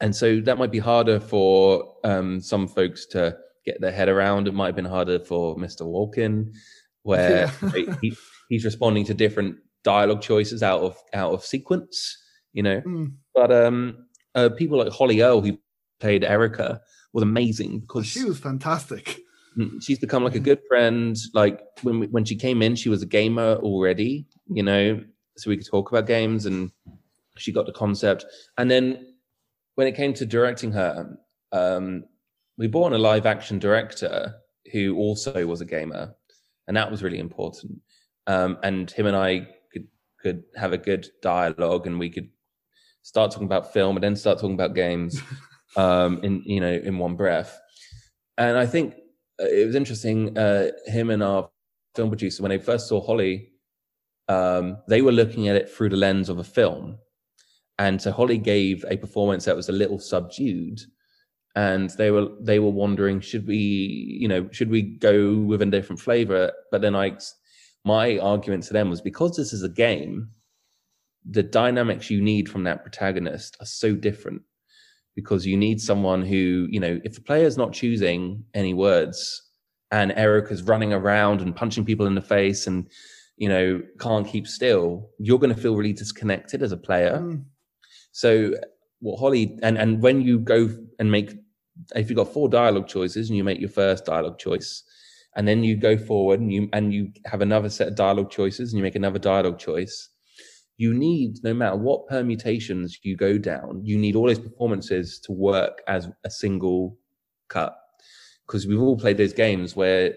and 0.00 0.14
so 0.14 0.40
that 0.40 0.56
might 0.56 0.72
be 0.72 0.78
harder 0.78 1.20
for 1.20 1.96
um, 2.04 2.40
some 2.40 2.68
folks 2.68 3.06
to 3.06 3.36
get 3.66 3.80
their 3.80 3.92
head 3.92 4.08
around. 4.08 4.48
It 4.48 4.54
might 4.54 4.66
have 4.66 4.76
been 4.76 4.84
harder 4.84 5.18
for 5.18 5.56
Mr. 5.56 5.82
Walken, 5.82 6.52
where 7.02 7.52
yeah. 7.62 7.94
he, 8.00 8.16
he's 8.48 8.64
responding 8.64 9.04
to 9.06 9.14
different 9.14 9.56
dialogue 9.84 10.22
choices 10.22 10.62
out 10.62 10.80
of 10.80 10.96
out 11.12 11.32
of 11.32 11.44
sequence, 11.44 12.16
you 12.52 12.62
know. 12.62 12.80
Mm. 12.80 13.12
But 13.34 13.52
um, 13.52 14.06
uh, 14.34 14.50
people 14.50 14.78
like 14.78 14.92
Holly 14.92 15.20
Earl, 15.20 15.42
who 15.42 15.58
played 15.98 16.24
Erica, 16.24 16.80
was 17.12 17.22
amazing 17.22 17.80
because 17.80 18.06
she 18.06 18.24
was 18.24 18.38
fantastic. 18.38 19.20
Mm, 19.58 19.82
she's 19.82 19.98
become 19.98 20.24
like 20.24 20.34
a 20.34 20.40
good 20.40 20.60
friend. 20.68 21.16
Like 21.34 21.60
when 21.82 22.02
when 22.10 22.24
she 22.24 22.36
came 22.36 22.62
in, 22.62 22.76
she 22.76 22.88
was 22.88 23.02
a 23.02 23.06
gamer 23.06 23.56
already, 23.56 24.26
you 24.48 24.62
know, 24.62 25.02
so 25.36 25.50
we 25.50 25.56
could 25.56 25.66
talk 25.66 25.90
about 25.90 26.06
games, 26.06 26.46
and 26.46 26.70
she 27.36 27.52
got 27.52 27.66
the 27.66 27.72
concept. 27.72 28.24
And 28.58 28.70
then 28.70 29.14
when 29.74 29.86
it 29.86 29.96
came 29.96 30.14
to 30.14 30.26
directing 30.26 30.72
her, 30.72 31.16
um, 31.52 32.04
we 32.58 32.66
brought 32.66 32.88
in 32.88 32.92
a 32.94 32.98
live 32.98 33.26
action 33.26 33.58
director 33.58 34.34
who 34.72 34.96
also 34.96 35.46
was 35.46 35.60
a 35.60 35.66
gamer, 35.66 36.14
and 36.68 36.76
that 36.76 36.90
was 36.90 37.02
really 37.02 37.18
important. 37.18 37.80
Um, 38.26 38.58
and 38.62 38.90
him 38.90 39.06
and 39.06 39.16
I 39.16 39.48
could 39.72 39.88
could 40.22 40.44
have 40.56 40.72
a 40.72 40.78
good 40.78 41.08
dialogue, 41.22 41.86
and 41.86 41.98
we 41.98 42.10
could 42.10 42.30
start 43.02 43.30
talking 43.30 43.46
about 43.46 43.72
film 43.72 43.96
and 43.96 44.04
then 44.04 44.14
start 44.14 44.38
talking 44.38 44.54
about 44.54 44.74
games. 44.74 45.20
um, 45.76 46.20
in 46.22 46.42
you 46.44 46.60
know 46.60 46.72
in 46.72 46.98
one 46.98 47.16
breath. 47.16 47.58
And 48.38 48.56
I 48.56 48.66
think 48.66 48.94
it 49.40 49.66
was 49.66 49.76
interesting. 49.76 50.36
Uh, 50.36 50.70
him 50.86 51.10
and 51.10 51.22
our 51.22 51.50
film 51.94 52.10
producer, 52.10 52.42
when 52.42 52.50
they 52.50 52.58
first 52.58 52.88
saw 52.88 53.00
Holly, 53.00 53.52
um, 54.28 54.78
they 54.88 55.02
were 55.02 55.12
looking 55.12 55.48
at 55.48 55.56
it 55.56 55.70
through 55.70 55.88
the 55.90 55.96
lens 55.96 56.28
of 56.28 56.38
a 56.38 56.44
film. 56.44 56.98
And 57.78 58.00
so 58.00 58.12
Holly 58.12 58.38
gave 58.38 58.84
a 58.88 58.96
performance 58.96 59.44
that 59.46 59.56
was 59.56 59.68
a 59.68 59.72
little 59.72 59.98
subdued. 59.98 60.80
And 61.56 61.90
they 61.90 62.10
were 62.10 62.28
they 62.40 62.60
were 62.60 62.70
wondering, 62.70 63.20
should 63.20 63.46
we, 63.46 63.56
you 64.20 64.28
know, 64.28 64.48
should 64.52 64.70
we 64.70 64.82
go 64.82 65.36
with 65.36 65.62
a 65.62 65.66
different 65.66 66.00
flavor? 66.00 66.52
But 66.70 66.80
then 66.80 66.94
I 66.94 67.16
my 67.84 68.18
argument 68.18 68.64
to 68.64 68.72
them 68.72 68.90
was 68.90 69.00
because 69.00 69.36
this 69.36 69.52
is 69.52 69.62
a 69.62 69.68
game, 69.68 70.28
the 71.28 71.42
dynamics 71.42 72.10
you 72.10 72.20
need 72.20 72.48
from 72.48 72.64
that 72.64 72.82
protagonist 72.82 73.56
are 73.60 73.66
so 73.66 73.94
different 73.94 74.42
because 75.14 75.46
you 75.46 75.56
need 75.56 75.80
someone 75.80 76.22
who, 76.22 76.66
you 76.70 76.80
know, 76.80 77.00
if 77.04 77.14
the 77.14 77.20
player's 77.20 77.56
not 77.56 77.72
choosing 77.72 78.44
any 78.54 78.74
words 78.74 79.42
and 79.90 80.12
Erica 80.12 80.52
is 80.52 80.62
running 80.62 80.92
around 80.92 81.40
and 81.40 81.54
punching 81.54 81.84
people 81.84 82.06
in 82.06 82.14
the 82.14 82.20
face 82.20 82.66
and 82.66 82.88
you 83.40 83.48
know, 83.48 83.80
can't 83.98 84.28
keep 84.28 84.46
still, 84.46 85.08
you're 85.18 85.38
going 85.38 85.52
to 85.52 85.60
feel 85.60 85.74
really 85.74 85.94
disconnected 85.94 86.62
as 86.62 86.72
a 86.72 86.76
player. 86.76 87.18
Mm. 87.18 87.44
So 88.12 88.52
what 89.00 89.18
Holly 89.18 89.58
and 89.62 89.78
and 89.78 90.02
when 90.02 90.20
you 90.20 90.38
go 90.38 90.68
and 90.98 91.10
make 91.10 91.32
if 91.96 92.10
you've 92.10 92.18
got 92.18 92.32
four 92.32 92.50
dialogue 92.50 92.86
choices 92.86 93.30
and 93.30 93.36
you 93.38 93.42
make 93.42 93.58
your 93.58 93.70
first 93.70 94.04
dialogue 94.04 94.38
choice, 94.38 94.84
and 95.36 95.48
then 95.48 95.64
you 95.64 95.74
go 95.74 95.96
forward 95.96 96.38
and 96.38 96.52
you 96.52 96.68
and 96.74 96.92
you 96.92 97.12
have 97.24 97.40
another 97.40 97.70
set 97.70 97.88
of 97.88 97.94
dialogue 97.94 98.30
choices 98.30 98.72
and 98.72 98.78
you 98.78 98.82
make 98.82 98.94
another 98.94 99.18
dialogue 99.18 99.58
choice, 99.58 100.10
you 100.80 100.94
need 100.94 101.44
no 101.44 101.52
matter 101.52 101.76
what 101.76 102.08
permutations 102.08 103.00
you 103.02 103.14
go 103.14 103.36
down, 103.36 103.82
you 103.84 103.98
need 103.98 104.16
all 104.16 104.26
those 104.26 104.38
performances 104.38 105.18
to 105.18 105.30
work 105.30 105.82
as 105.86 106.08
a 106.24 106.30
single 106.30 106.96
cut. 107.50 107.76
Because 108.46 108.66
we've 108.66 108.80
all 108.80 108.96
played 108.96 109.18
those 109.18 109.34
games 109.34 109.76
where 109.76 110.14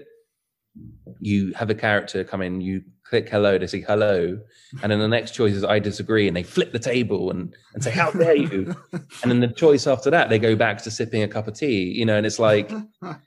you 1.20 1.52
have 1.52 1.70
a 1.70 1.76
character 1.76 2.24
come 2.24 2.42
in, 2.42 2.62
you 2.62 2.82
click 3.04 3.28
hello, 3.28 3.58
they 3.58 3.68
say 3.68 3.82
hello, 3.82 4.40
and 4.82 4.90
then 4.90 5.00
the 5.00 5.08
next 5.10 5.32
choice 5.32 5.52
is 5.52 5.66
I 5.66 5.80
disagree, 5.80 6.30
and 6.30 6.38
they 6.38 6.44
flip 6.44 6.72
the 6.72 6.80
table 6.80 7.30
and, 7.30 7.54
and 7.74 7.84
say, 7.84 7.92
How 7.92 8.12
dare 8.12 8.38
you? 8.38 8.74
and 8.94 9.30
then 9.30 9.42
the 9.42 9.50
choice 9.50 9.86
after 9.86 10.10
that, 10.12 10.30
they 10.30 10.40
go 10.40 10.56
back 10.56 10.82
to 10.84 10.92
sipping 10.92 11.24
a 11.24 11.28
cup 11.28 11.50
of 11.50 11.56
tea, 11.56 11.92
you 11.94 12.06
know, 12.06 12.16
and 12.16 12.26
it's 12.26 12.40
like 12.40 12.72
it, 13.02 13.18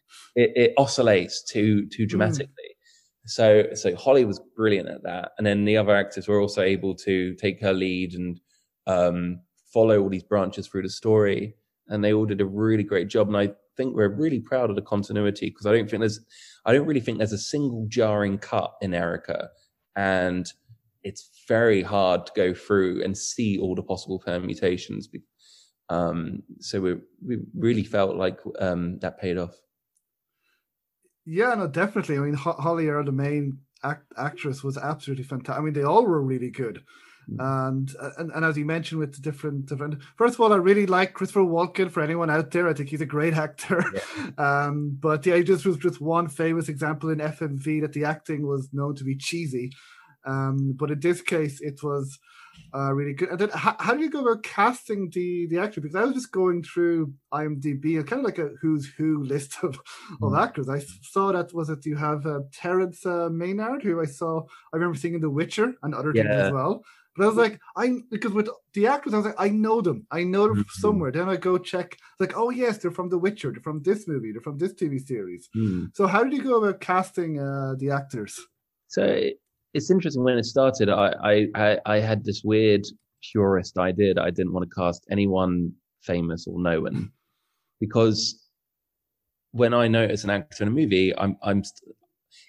it 0.57 0.75
oscillates 0.79 1.45
too 1.45 1.87
too 1.89 2.05
hmm. 2.05 2.09
dramatically. 2.09 2.66
So 3.27 3.67
so 3.75 3.95
Holly 3.97 4.25
was 4.25 4.41
brilliant 4.57 4.89
at 4.89 5.03
that. 5.03 5.33
And 5.39 5.47
then 5.47 5.65
the 5.65 5.77
other 5.77 5.95
actors 5.95 6.29
were 6.29 6.41
also 6.41 6.63
able 6.63 6.95
to 6.97 7.35
take 7.35 7.61
her 7.61 7.73
lead 7.73 8.15
and 8.15 8.41
um, 8.87 9.41
follow 9.73 10.01
all 10.01 10.09
these 10.09 10.23
branches 10.23 10.67
through 10.67 10.83
the 10.83 10.89
story. 10.89 11.55
And 11.89 12.03
they 12.03 12.13
all 12.13 12.27
did 12.27 12.41
a 12.41 12.47
really 12.47 12.83
great 12.83 13.09
job. 13.09 13.29
And 13.29 13.37
I 13.37 13.51
think 13.77 13.95
we're 13.95 14.09
really 14.09 14.41
proud 14.41 14.71
of 14.71 14.77
the 14.77 14.83
continuity 14.83 15.51
because 15.51 15.67
I 15.67 15.73
don't 15.73 15.89
think 15.89 16.01
there's 16.01 16.21
I 16.65 16.73
don't 16.73 16.87
really 16.87 17.01
think 17.01 17.19
there's 17.19 17.33
a 17.33 17.39
single 17.39 17.87
jarring 17.89 18.39
cut 18.39 18.75
in 18.81 18.95
Erica, 18.95 19.51
and 19.95 20.51
it's 21.05 21.31
very 21.47 21.83
hard 21.83 22.27
to 22.27 22.33
go 22.35 22.55
through 22.55 23.05
and 23.05 23.17
see 23.17 23.59
all 23.59 23.75
the 23.75 23.83
possible 23.83 24.19
permutations. 24.19 25.09
Um, 25.89 26.43
so 26.59 26.81
we 26.81 26.95
we 27.25 27.39
really 27.55 27.85
felt 27.85 28.17
like 28.17 28.41
um, 28.59 28.99
that 29.01 29.21
paid 29.21 29.39
off. 29.39 29.55
Yeah, 31.27 31.55
no, 31.55 31.67
definitely. 31.67 32.17
I 32.17 32.21
mean, 32.21 32.35
Holly 32.35 32.87
Earl, 32.87 33.05
the 33.05 33.13
main 33.13 33.59
act- 33.83 34.13
actress, 34.17 34.63
was 34.63 34.79
absolutely 34.79 35.25
fantastic. 35.25 35.61
I 35.61 35.65
mean, 35.65 35.75
they 35.75 35.83
all 35.83 36.07
were 36.07 36.23
really 36.23 36.51
good. 36.51 36.83
And, 37.41 37.93
and 38.19 38.31
and 38.31 38.45
as 38.45 38.57
you 38.57 38.65
mentioned 38.65 39.01
with 39.01 39.17
the 39.17 39.21
different 39.21 39.67
different 39.67 40.01
first 40.17 40.35
of 40.35 40.41
all 40.41 40.53
i 40.53 40.57
really 40.57 40.87
like 40.87 41.13
christopher 41.13 41.41
walken 41.41 41.91
for 41.91 42.01
anyone 42.01 42.31
out 42.31 42.53
there 42.53 42.69
i 42.69 42.73
think 42.73 42.89
he's 42.89 43.01
a 43.01 43.05
great 43.07 43.35
actor 43.35 43.85
yeah. 43.93 44.35
um 44.69 44.97
but 45.01 45.27
yeah 45.27 45.41
just 45.41 45.67
was 45.67 45.77
just 45.77 46.01
one 46.01 46.29
famous 46.29 46.69
example 46.69 47.11
in 47.11 47.19
fmv 47.19 47.81
that 47.81 47.93
the 47.95 48.05
acting 48.05 48.47
was 48.47 48.69
known 48.73 48.95
to 48.95 49.03
be 49.03 49.17
cheesy 49.17 49.73
um 50.25 50.73
but 50.77 50.93
in 50.93 51.01
this 51.01 51.21
case 51.21 51.61
it 51.61 51.83
was 51.83 52.17
uh, 52.75 52.93
really 52.93 53.15
good. 53.15 53.31
And 53.31 53.39
then, 53.39 53.49
how, 53.51 53.77
how 53.79 53.95
do 53.95 54.03
you 54.03 54.11
go 54.11 54.21
about 54.21 54.43
casting 54.43 55.11
the 55.11 55.47
the 55.47 55.59
actor? 55.59 55.81
Because 55.81 55.97
I 55.97 56.05
was 56.05 56.15
just 56.15 56.33
going 56.33 56.63
through 56.63 57.13
IMDb 57.33 57.97
and 57.97 58.07
kind 58.07 58.21
of 58.21 58.25
like 58.25 58.39
a 58.39 58.51
who's 58.61 58.87
who 58.97 59.23
list 59.23 59.57
of, 59.63 59.79
of 60.23 60.33
mm. 60.33 60.43
actors. 60.43 60.69
I 60.69 60.81
saw 61.03 61.33
that 61.33 61.55
was 61.55 61.71
it. 61.71 61.87
You 61.87 61.97
have 61.97 62.27
uh, 62.27 62.41
Terence 62.53 63.05
uh, 63.07 63.29
Maynard, 63.31 63.83
who 63.83 64.01
I 64.01 64.07
saw. 64.07 64.43
I 64.73 64.77
remember 64.77 64.99
seeing 64.99 65.15
in 65.15 65.21
The 65.21 65.31
Witcher 65.31 65.75
and 65.83 65.95
other 65.95 66.13
yeah. 66.15 66.23
things 66.23 66.35
as 66.35 66.53
well. 66.53 66.83
But 67.17 67.25
I 67.25 67.27
was 67.29 67.37
like, 67.37 67.61
I 67.77 68.01
because 68.11 68.33
with 68.33 68.51
the 68.75 68.87
actors, 68.89 69.15
I 69.15 69.17
was 69.17 69.27
like, 69.27 69.37
I 69.39 69.49
know 69.49 69.81
them. 69.81 70.07
I 70.11 70.25
know 70.25 70.49
them 70.49 70.59
mm-hmm. 70.59 70.81
somewhere. 70.81 71.11
Then 71.11 71.29
I 71.29 71.37
go 71.37 71.57
check, 71.57 71.97
like, 72.21 72.37
oh 72.37 72.51
yes, 72.51 72.79
they're 72.79 72.91
from 72.91 73.09
The 73.09 73.19
Witcher. 73.19 73.53
They're 73.53 73.63
from 73.63 73.83
this 73.83 74.07
movie. 74.07 74.33
They're 74.33 74.43
from 74.43 74.59
this 74.59 74.75
TV 74.75 75.01
series. 75.05 75.49
Mm. 75.57 75.97
So 75.97 76.07
how 76.07 76.25
did 76.25 76.35
you 76.35 76.43
go 76.43 76.63
about 76.63 76.81
casting 76.81 77.41
uh, 77.41 77.75
the 77.79 77.91
actors? 77.91 78.39
So 78.89 79.31
it's 79.77 79.91
interesting. 79.91 80.25
When 80.25 80.39
it 80.39 80.47
started, 80.47 80.89
I 80.89 81.47
I 81.55 81.79
I 81.85 81.99
had 82.01 82.25
this 82.25 82.43
weird 82.43 82.85
purist 83.31 83.79
idea 83.79 84.15
that 84.15 84.23
I 84.23 84.31
didn't 84.31 84.53
want 84.53 84.69
to 84.69 84.75
cast 84.75 85.07
anyone 85.11 85.73
famous 86.03 86.47
or 86.47 86.61
known 86.61 87.11
because 87.81 88.47
when 89.53 89.75
I 89.75 89.89
notice 89.89 90.25
an 90.25 90.31
actor 90.31 90.65
in 90.65 90.69
a 90.69 90.73
movie, 90.73 91.17
I'm 91.19 91.37
I'm 91.43 91.63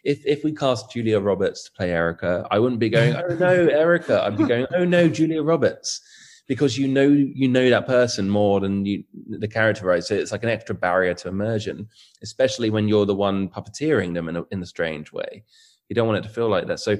if 0.03 0.25
if 0.25 0.43
we 0.43 0.53
cast 0.53 0.91
Julia 0.91 1.19
Roberts 1.19 1.65
to 1.65 1.71
play 1.73 1.91
Erica, 1.91 2.47
I 2.49 2.59
wouldn't 2.59 2.79
be 2.79 2.89
going, 2.89 3.15
oh 3.15 3.35
no, 3.35 3.67
Erica. 3.83 4.23
I'd 4.23 4.37
be 4.37 4.45
going, 4.45 4.67
oh 4.75 4.85
no, 4.85 5.09
Julia 5.09 5.43
Roberts, 5.43 6.01
because 6.47 6.77
you 6.77 6.87
know 6.87 7.07
you 7.09 7.47
know 7.49 7.69
that 7.69 7.87
person 7.87 8.29
more 8.29 8.59
than 8.61 8.85
you 8.85 9.03
the 9.27 9.47
character, 9.47 9.85
right? 9.85 10.03
So 10.03 10.15
it's 10.15 10.31
like 10.31 10.43
an 10.43 10.49
extra 10.49 10.75
barrier 10.75 11.13
to 11.15 11.27
immersion, 11.27 11.87
especially 12.21 12.69
when 12.69 12.87
you're 12.87 13.05
the 13.05 13.15
one 13.15 13.49
puppeteering 13.49 14.13
them 14.13 14.29
in 14.29 14.37
a, 14.37 14.43
in 14.51 14.61
a 14.61 14.65
strange 14.65 15.11
way. 15.11 15.43
You 15.89 15.95
don't 15.95 16.07
want 16.07 16.19
it 16.19 16.27
to 16.27 16.33
feel 16.33 16.49
like 16.49 16.67
that. 16.67 16.79
So, 16.79 16.97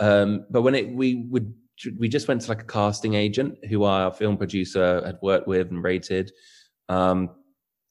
um, 0.00 0.46
but 0.50 0.62
when 0.62 0.74
it 0.74 0.90
we 0.90 1.26
would 1.30 1.54
we 1.98 2.08
just 2.08 2.28
went 2.28 2.42
to 2.42 2.48
like 2.48 2.62
a 2.62 2.66
casting 2.66 3.14
agent 3.14 3.58
who 3.68 3.84
our 3.84 4.12
film 4.12 4.36
producer 4.36 5.02
had 5.04 5.18
worked 5.22 5.48
with 5.48 5.70
and 5.70 5.82
rated. 5.82 6.30
Um, 6.88 7.30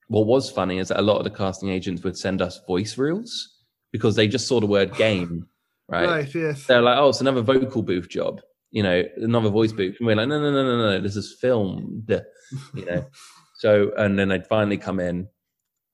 what 0.07 0.27
was 0.27 0.49
funny 0.49 0.79
is 0.79 0.89
that 0.89 0.99
a 0.99 1.01
lot 1.01 1.17
of 1.17 1.23
the 1.23 1.29
casting 1.29 1.69
agents 1.69 2.03
would 2.03 2.17
send 2.17 2.41
us 2.41 2.59
voice 2.67 2.97
reels 2.97 3.57
because 3.91 4.15
they 4.15 4.27
just 4.27 4.47
saw 4.47 4.59
the 4.59 4.65
word 4.65 4.95
game, 4.95 5.47
right? 5.87 6.07
Right. 6.07 6.35
Yes. 6.35 6.65
They're 6.65 6.81
like, 6.81 6.97
oh, 6.97 7.09
it's 7.09 7.21
another 7.21 7.41
vocal 7.41 7.81
booth 7.81 8.09
job, 8.09 8.41
you 8.71 8.83
know, 8.83 9.03
another 9.17 9.49
voice 9.49 9.71
booth, 9.71 9.97
and 9.99 10.07
we're 10.07 10.15
like, 10.15 10.27
no, 10.27 10.39
no, 10.39 10.51
no, 10.51 10.63
no, 10.63 10.77
no, 10.77 11.01
this 11.01 11.15
is 11.15 11.37
filmed, 11.39 12.11
you 12.73 12.85
know. 12.85 13.05
so, 13.57 13.91
and 13.97 14.17
then 14.17 14.29
they'd 14.29 14.47
finally 14.47 14.77
come 14.77 14.99
in, 14.99 15.27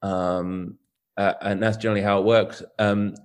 um, 0.02 0.78
uh, 1.18 1.34
and 1.42 1.62
that's 1.62 1.78
generally 1.78 2.02
how 2.02 2.20
it 2.20 2.26
works. 2.26 2.64
Um, 2.80 3.16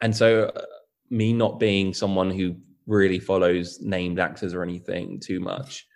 and 0.00 0.16
so, 0.16 0.44
uh, 0.44 0.62
me 1.10 1.32
not 1.32 1.58
being 1.58 1.94
someone 1.94 2.30
who 2.30 2.54
really 2.86 3.18
follows 3.18 3.80
named 3.80 4.18
actors 4.18 4.54
or 4.54 4.62
anything 4.62 5.20
too 5.20 5.40
much. 5.40 5.86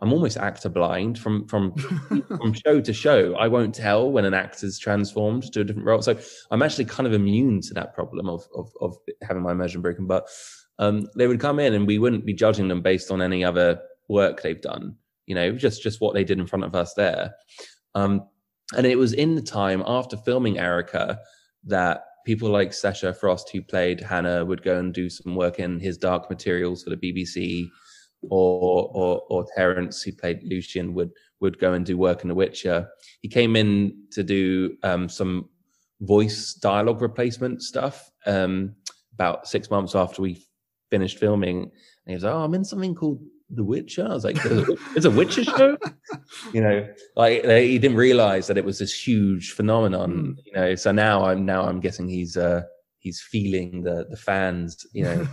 I'm 0.00 0.12
almost 0.12 0.36
actor 0.36 0.68
blind 0.68 1.18
from 1.18 1.46
from 1.46 1.74
from 2.26 2.52
show 2.52 2.80
to 2.80 2.92
show. 2.92 3.34
I 3.34 3.48
won't 3.48 3.74
tell 3.74 4.10
when 4.10 4.24
an 4.24 4.34
actor's 4.34 4.78
transformed 4.78 5.52
to 5.52 5.60
a 5.60 5.64
different 5.64 5.86
role. 5.86 6.02
So 6.02 6.18
I'm 6.50 6.62
actually 6.62 6.84
kind 6.84 7.06
of 7.06 7.12
immune 7.12 7.60
to 7.62 7.74
that 7.74 7.94
problem 7.94 8.28
of 8.28 8.46
of, 8.54 8.70
of 8.80 8.96
having 9.22 9.42
my 9.42 9.52
immersion 9.52 9.82
broken. 9.82 10.06
But 10.06 10.28
um, 10.78 11.08
they 11.16 11.26
would 11.26 11.40
come 11.40 11.58
in 11.58 11.74
and 11.74 11.86
we 11.86 11.98
wouldn't 11.98 12.24
be 12.24 12.32
judging 12.32 12.68
them 12.68 12.80
based 12.80 13.10
on 13.10 13.20
any 13.20 13.44
other 13.44 13.80
work 14.08 14.42
they've 14.42 14.60
done. 14.60 14.96
You 15.26 15.34
know, 15.34 15.52
just 15.52 15.82
just 15.82 16.00
what 16.00 16.14
they 16.14 16.24
did 16.24 16.38
in 16.38 16.46
front 16.46 16.64
of 16.64 16.74
us 16.76 16.94
there. 16.94 17.34
Um, 17.94 18.28
and 18.76 18.86
it 18.86 18.98
was 18.98 19.12
in 19.12 19.34
the 19.34 19.42
time 19.42 19.82
after 19.86 20.16
filming 20.16 20.58
Erica 20.58 21.18
that 21.64 22.04
people 22.28 22.50
like 22.50 22.74
Sasha 22.74 23.14
Frost, 23.14 23.48
who 23.50 23.62
played 23.62 24.02
Hannah, 24.02 24.44
would 24.44 24.62
go 24.62 24.78
and 24.78 24.92
do 24.92 25.08
some 25.08 25.34
work 25.34 25.58
in 25.58 25.80
his 25.80 25.96
Dark 25.96 26.28
Materials 26.28 26.84
for 26.84 26.90
the 26.90 26.96
BBC 26.96 27.66
or 28.28 28.90
or 28.92 29.22
or 29.30 29.46
Terence, 29.56 30.02
who 30.02 30.12
played 30.12 30.40
Lucian, 30.42 30.92
would 30.92 31.10
would 31.40 31.58
go 31.58 31.72
and 31.72 31.86
do 31.86 31.96
work 31.96 32.20
in 32.20 32.28
The 32.28 32.34
Witcher. 32.34 32.86
He 33.22 33.28
came 33.28 33.56
in 33.56 33.96
to 34.10 34.22
do 34.22 34.76
um, 34.82 35.08
some 35.08 35.48
voice 36.02 36.52
dialogue 36.52 37.00
replacement 37.00 37.62
stuff 37.62 38.10
um, 38.26 38.74
about 39.14 39.48
six 39.48 39.70
months 39.70 39.94
after 39.94 40.20
we 40.20 40.44
finished 40.90 41.18
filming. 41.18 41.62
And 41.62 42.08
he 42.08 42.12
was 42.12 42.24
like, 42.24 42.34
"Oh, 42.34 42.44
I'm 42.44 42.52
in 42.52 42.64
something 42.66 42.94
called 42.94 43.22
The 43.50 43.64
Witcher." 43.64 44.06
I 44.06 44.14
was 44.14 44.24
like, 44.24 44.38
"It's 44.96 45.04
a 45.04 45.10
Witcher 45.10 45.44
show," 45.44 45.76
you 46.52 46.60
know. 46.60 46.88
Like 47.16 47.44
he 47.44 47.78
didn't 47.78 47.96
realize 47.96 48.46
that 48.46 48.58
it 48.58 48.64
was 48.64 48.78
this 48.78 48.92
huge 48.92 49.52
phenomenon, 49.52 50.12
mm. 50.12 50.42
you 50.44 50.52
know. 50.52 50.74
So 50.74 50.92
now 50.92 51.24
I'm 51.24 51.44
now 51.44 51.62
I'm 51.62 51.80
guessing 51.80 52.08
he's 52.08 52.36
uh, 52.36 52.62
he's 52.98 53.20
feeling 53.20 53.82
the 53.82 54.06
the 54.10 54.16
fans, 54.16 54.86
you 54.92 55.04
know. 55.04 55.26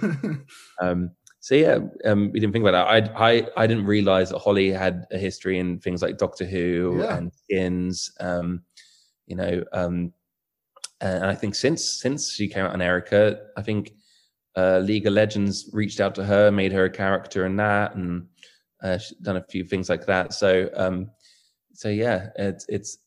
um, 0.82 1.12
so 1.40 1.54
yeah, 1.54 1.78
um, 2.06 2.32
we 2.32 2.40
didn't 2.40 2.54
think 2.54 2.66
about 2.66 2.90
that. 2.90 3.16
I 3.18 3.36
I 3.36 3.48
I 3.58 3.68
didn't 3.68 3.86
realize 3.86 4.30
that 4.30 4.40
Holly 4.40 4.72
had 4.72 5.06
a 5.12 5.18
history 5.18 5.60
in 5.60 5.80
things 5.80 6.02
like 6.02 6.18
Doctor 6.18 6.46
Who 6.46 6.98
yeah. 7.02 7.18
and 7.18 7.32
Skins. 7.34 8.12
Um, 8.20 8.64
you 9.28 9.36
know, 9.36 9.64
um, 9.74 10.14
and 11.02 11.26
I 11.26 11.36
think 11.36 11.56
since 11.56 12.02
since 12.02 12.32
she 12.32 12.48
came 12.48 12.66
out 12.66 12.74
on 12.74 12.82
Erica, 12.82 13.40
I 13.58 13.62
think 13.62 13.94
uh, 14.56 14.80
League 14.80 15.08
of 15.08 15.14
Legends 15.14 15.70
reached 15.74 16.00
out 16.00 16.16
to 16.16 16.24
her, 16.24 16.52
made 16.52 16.72
her 16.72 16.86
a 16.86 16.90
character 16.90 17.46
in 17.46 17.56
that, 17.58 17.96
and 17.96 18.28
uh, 18.84 18.98
she's 18.98 19.18
done 19.18 19.38
a 19.38 19.46
few 19.50 19.64
things 19.64 19.90
like 19.90 20.06
that. 20.06 20.34
So 20.34 20.70
um, 20.76 21.10
so 21.74 21.90
yeah, 21.90 22.30
it's 22.38 22.66
it's 22.70 22.98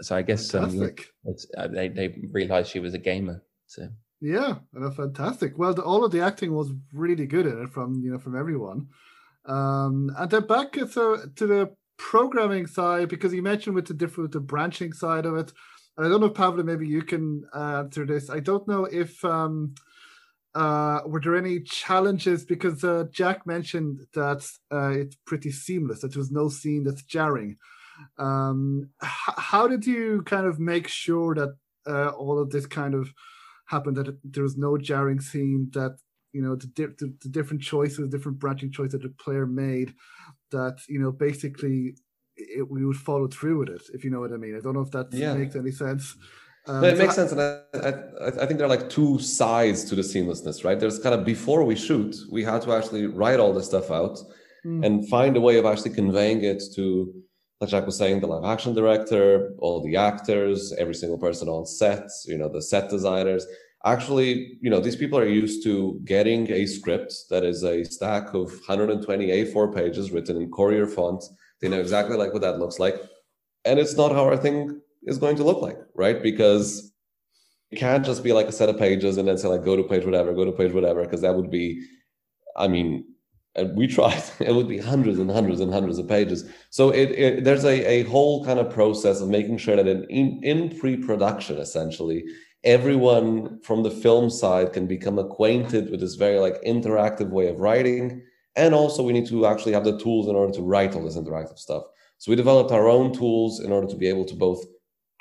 so 0.00 0.16
I 0.16 0.22
guess 0.22 0.54
um, 0.54 0.90
it's, 1.24 1.46
uh, 1.56 1.68
they 1.68 1.88
they 1.88 2.16
realized 2.30 2.70
she 2.70 2.80
was 2.80 2.94
a 2.94 2.98
gamer. 2.98 3.42
So 3.66 3.88
Yeah, 4.20 4.56
fantastic. 4.96 5.58
Well, 5.58 5.74
the, 5.74 5.82
all 5.82 6.04
of 6.04 6.12
the 6.12 6.20
acting 6.20 6.54
was 6.54 6.70
really 6.92 7.26
good 7.26 7.46
in 7.46 7.62
it 7.62 7.70
from 7.70 8.00
you 8.02 8.12
know 8.12 8.18
from 8.18 8.36
everyone. 8.36 8.88
Um, 9.44 10.14
and 10.16 10.30
then 10.30 10.46
back 10.46 10.72
to, 10.72 10.86
to 10.86 11.46
the 11.46 11.74
programming 11.98 12.66
side 12.66 13.08
because 13.08 13.34
you 13.34 13.42
mentioned 13.42 13.74
with 13.74 13.86
the 13.86 13.94
different 13.94 14.32
the 14.32 14.40
branching 14.40 14.92
side 14.92 15.26
of 15.26 15.36
it. 15.36 15.52
And 15.96 16.06
I 16.06 16.08
don't 16.08 16.20
know, 16.20 16.30
Pavle, 16.30 16.62
maybe 16.62 16.86
you 16.86 17.02
can 17.02 17.44
uh, 17.54 17.80
answer 17.84 18.06
this. 18.06 18.30
I 18.30 18.40
don't 18.40 18.66
know 18.66 18.84
if 18.86 19.22
um, 19.24 19.74
uh, 20.54 21.00
were 21.06 21.20
there 21.20 21.36
any 21.36 21.60
challenges 21.60 22.44
because 22.44 22.84
uh, 22.84 23.04
Jack 23.10 23.46
mentioned 23.46 24.00
that 24.14 24.46
uh, 24.72 24.90
it's 24.90 25.16
pretty 25.26 25.50
seamless, 25.50 26.00
that 26.00 26.12
there 26.12 26.20
was 26.20 26.30
no 26.30 26.48
scene 26.48 26.84
that's 26.84 27.02
jarring. 27.02 27.56
Um, 28.18 28.90
h- 29.02 29.34
how 29.36 29.66
did 29.68 29.86
you 29.86 30.22
kind 30.26 30.46
of 30.46 30.58
make 30.58 30.88
sure 30.88 31.34
that 31.34 31.56
uh, 31.86 32.08
all 32.10 32.38
of 32.38 32.50
this 32.50 32.66
kind 32.66 32.94
of 32.94 33.12
happened, 33.66 33.96
that 33.96 34.18
there 34.24 34.42
was 34.42 34.56
no 34.56 34.76
jarring 34.76 35.20
scene, 35.20 35.70
that 35.72 35.96
you 36.32 36.42
know 36.42 36.56
the, 36.56 36.66
di- 36.66 36.86
the, 36.98 37.14
the 37.22 37.28
different 37.28 37.62
choices, 37.62 38.08
different 38.08 38.38
branching 38.38 38.70
choices 38.72 38.92
that 38.92 39.02
the 39.02 39.08
player 39.24 39.46
made, 39.46 39.94
that 40.50 40.78
you 40.88 40.98
know 40.98 41.12
basically 41.12 41.94
it, 42.36 42.68
we 42.70 42.84
would 42.84 42.96
follow 42.96 43.28
through 43.28 43.58
with 43.58 43.68
it, 43.68 43.82
if 43.92 44.04
you 44.04 44.10
know 44.10 44.20
what 44.20 44.32
I 44.32 44.36
mean. 44.36 44.56
I 44.56 44.60
don't 44.60 44.74
know 44.74 44.80
if 44.80 44.90
that 44.92 45.12
Yeah. 45.12 45.34
makes 45.34 45.54
any 45.56 45.70
sense. 45.70 46.16
Um, 46.66 46.80
no, 46.80 46.88
it 46.88 46.98
makes 46.98 47.16
sense, 47.16 47.32
and 47.32 47.40
I, 47.40 47.60
I, 47.74 48.28
I 48.42 48.46
think 48.46 48.58
there 48.58 48.66
are 48.66 48.76
like 48.76 48.88
two 48.88 49.18
sides 49.18 49.84
to 49.86 49.96
the 49.96 50.02
seamlessness, 50.02 50.64
right? 50.64 50.78
There's 50.78 50.98
kind 51.00 51.14
of 51.14 51.24
before 51.24 51.64
we 51.64 51.74
shoot, 51.74 52.14
we 52.30 52.44
had 52.44 52.62
to 52.62 52.72
actually 52.72 53.06
write 53.06 53.40
all 53.40 53.52
this 53.52 53.66
stuff 53.66 53.90
out 53.90 54.18
Mm. 54.64 54.86
and 54.86 55.08
find 55.08 55.36
a 55.36 55.40
way 55.40 55.56
of 55.58 55.66
actually 55.66 55.90
conveying 55.90 56.44
it 56.44 56.62
to, 56.76 57.12
like 57.60 57.70
Jack 57.70 57.84
was 57.84 57.98
saying, 57.98 58.20
the 58.20 58.28
live 58.28 58.44
action 58.44 58.74
director, 58.74 59.54
all 59.58 59.82
the 59.82 59.96
actors, 59.96 60.72
every 60.78 60.94
single 60.94 61.18
person 61.18 61.48
on 61.48 61.66
set, 61.66 62.08
you 62.26 62.38
know, 62.38 62.48
the 62.48 62.62
set 62.62 62.88
designers. 62.88 63.44
Actually, 63.84 64.56
you 64.60 64.70
know, 64.70 64.78
these 64.78 64.94
people 64.94 65.18
are 65.18 65.26
used 65.26 65.64
to 65.64 66.00
getting 66.04 66.48
a 66.52 66.66
script 66.66 67.12
that 67.30 67.42
is 67.42 67.64
a 67.64 67.82
stack 67.82 68.34
of 68.34 68.52
120 68.52 69.26
A4 69.26 69.74
pages 69.74 70.12
written 70.12 70.36
in 70.40 70.48
Courier 70.52 70.86
font. 70.86 71.24
They 71.60 71.68
know 71.68 71.80
exactly 71.80 72.16
like 72.16 72.32
what 72.32 72.42
that 72.42 72.60
looks 72.60 72.78
like. 72.78 72.94
And 73.64 73.80
it's 73.80 73.96
not 73.96 74.12
how 74.12 74.24
our 74.24 74.36
thing 74.36 74.80
is 75.04 75.18
going 75.18 75.36
to 75.36 75.44
look 75.44 75.62
like, 75.62 75.78
right? 75.94 76.22
Because 76.22 76.92
it 77.70 77.76
can't 77.78 78.04
just 78.04 78.22
be 78.22 78.32
like 78.32 78.46
a 78.46 78.52
set 78.52 78.68
of 78.68 78.78
pages 78.78 79.16
and 79.16 79.26
then 79.26 79.38
say 79.38 79.48
like 79.48 79.64
go 79.64 79.76
to 79.76 79.82
page 79.82 80.04
whatever, 80.04 80.32
go 80.34 80.44
to 80.44 80.52
page 80.52 80.72
whatever, 80.72 81.02
because 81.02 81.22
that 81.22 81.34
would 81.34 81.50
be, 81.50 81.84
I 82.56 82.68
mean, 82.68 83.04
we 83.74 83.86
tried. 83.96 84.22
It 84.40 84.54
would 84.54 84.68
be 84.68 84.78
hundreds 84.78 85.18
and 85.18 85.30
hundreds 85.30 85.60
and 85.60 85.72
hundreds 85.72 85.98
of 85.98 86.08
pages. 86.08 86.48
So 86.70 86.90
it, 86.90 87.10
it 87.12 87.44
there's 87.44 87.64
a, 87.64 87.86
a 87.86 88.02
whole 88.04 88.44
kind 88.44 88.58
of 88.58 88.70
process 88.70 89.20
of 89.20 89.28
making 89.28 89.58
sure 89.58 89.76
that 89.76 89.86
in 89.86 90.04
in, 90.04 90.40
in 90.42 90.78
pre-production, 90.78 91.58
essentially, 91.58 92.24
everyone 92.64 93.60
from 93.62 93.82
the 93.82 93.90
film 93.90 94.30
side 94.30 94.72
can 94.72 94.86
become 94.86 95.18
acquainted 95.18 95.90
with 95.90 96.00
this 96.00 96.14
very 96.14 96.38
like 96.38 96.62
interactive 96.62 97.30
way 97.30 97.48
of 97.48 97.58
writing. 97.58 98.22
And 98.54 98.74
also 98.74 99.02
we 99.02 99.12
need 99.12 99.26
to 99.28 99.46
actually 99.46 99.72
have 99.72 99.84
the 99.84 99.98
tools 99.98 100.28
in 100.28 100.36
order 100.36 100.52
to 100.52 100.62
write 100.62 100.94
all 100.94 101.04
this 101.04 101.16
interactive 101.16 101.58
stuff. 101.58 101.84
So 102.18 102.30
we 102.30 102.36
developed 102.36 102.70
our 102.70 102.88
own 102.88 103.12
tools 103.12 103.60
in 103.60 103.72
order 103.72 103.88
to 103.88 103.96
be 103.96 104.06
able 104.06 104.26
to 104.26 104.34
both 104.34 104.62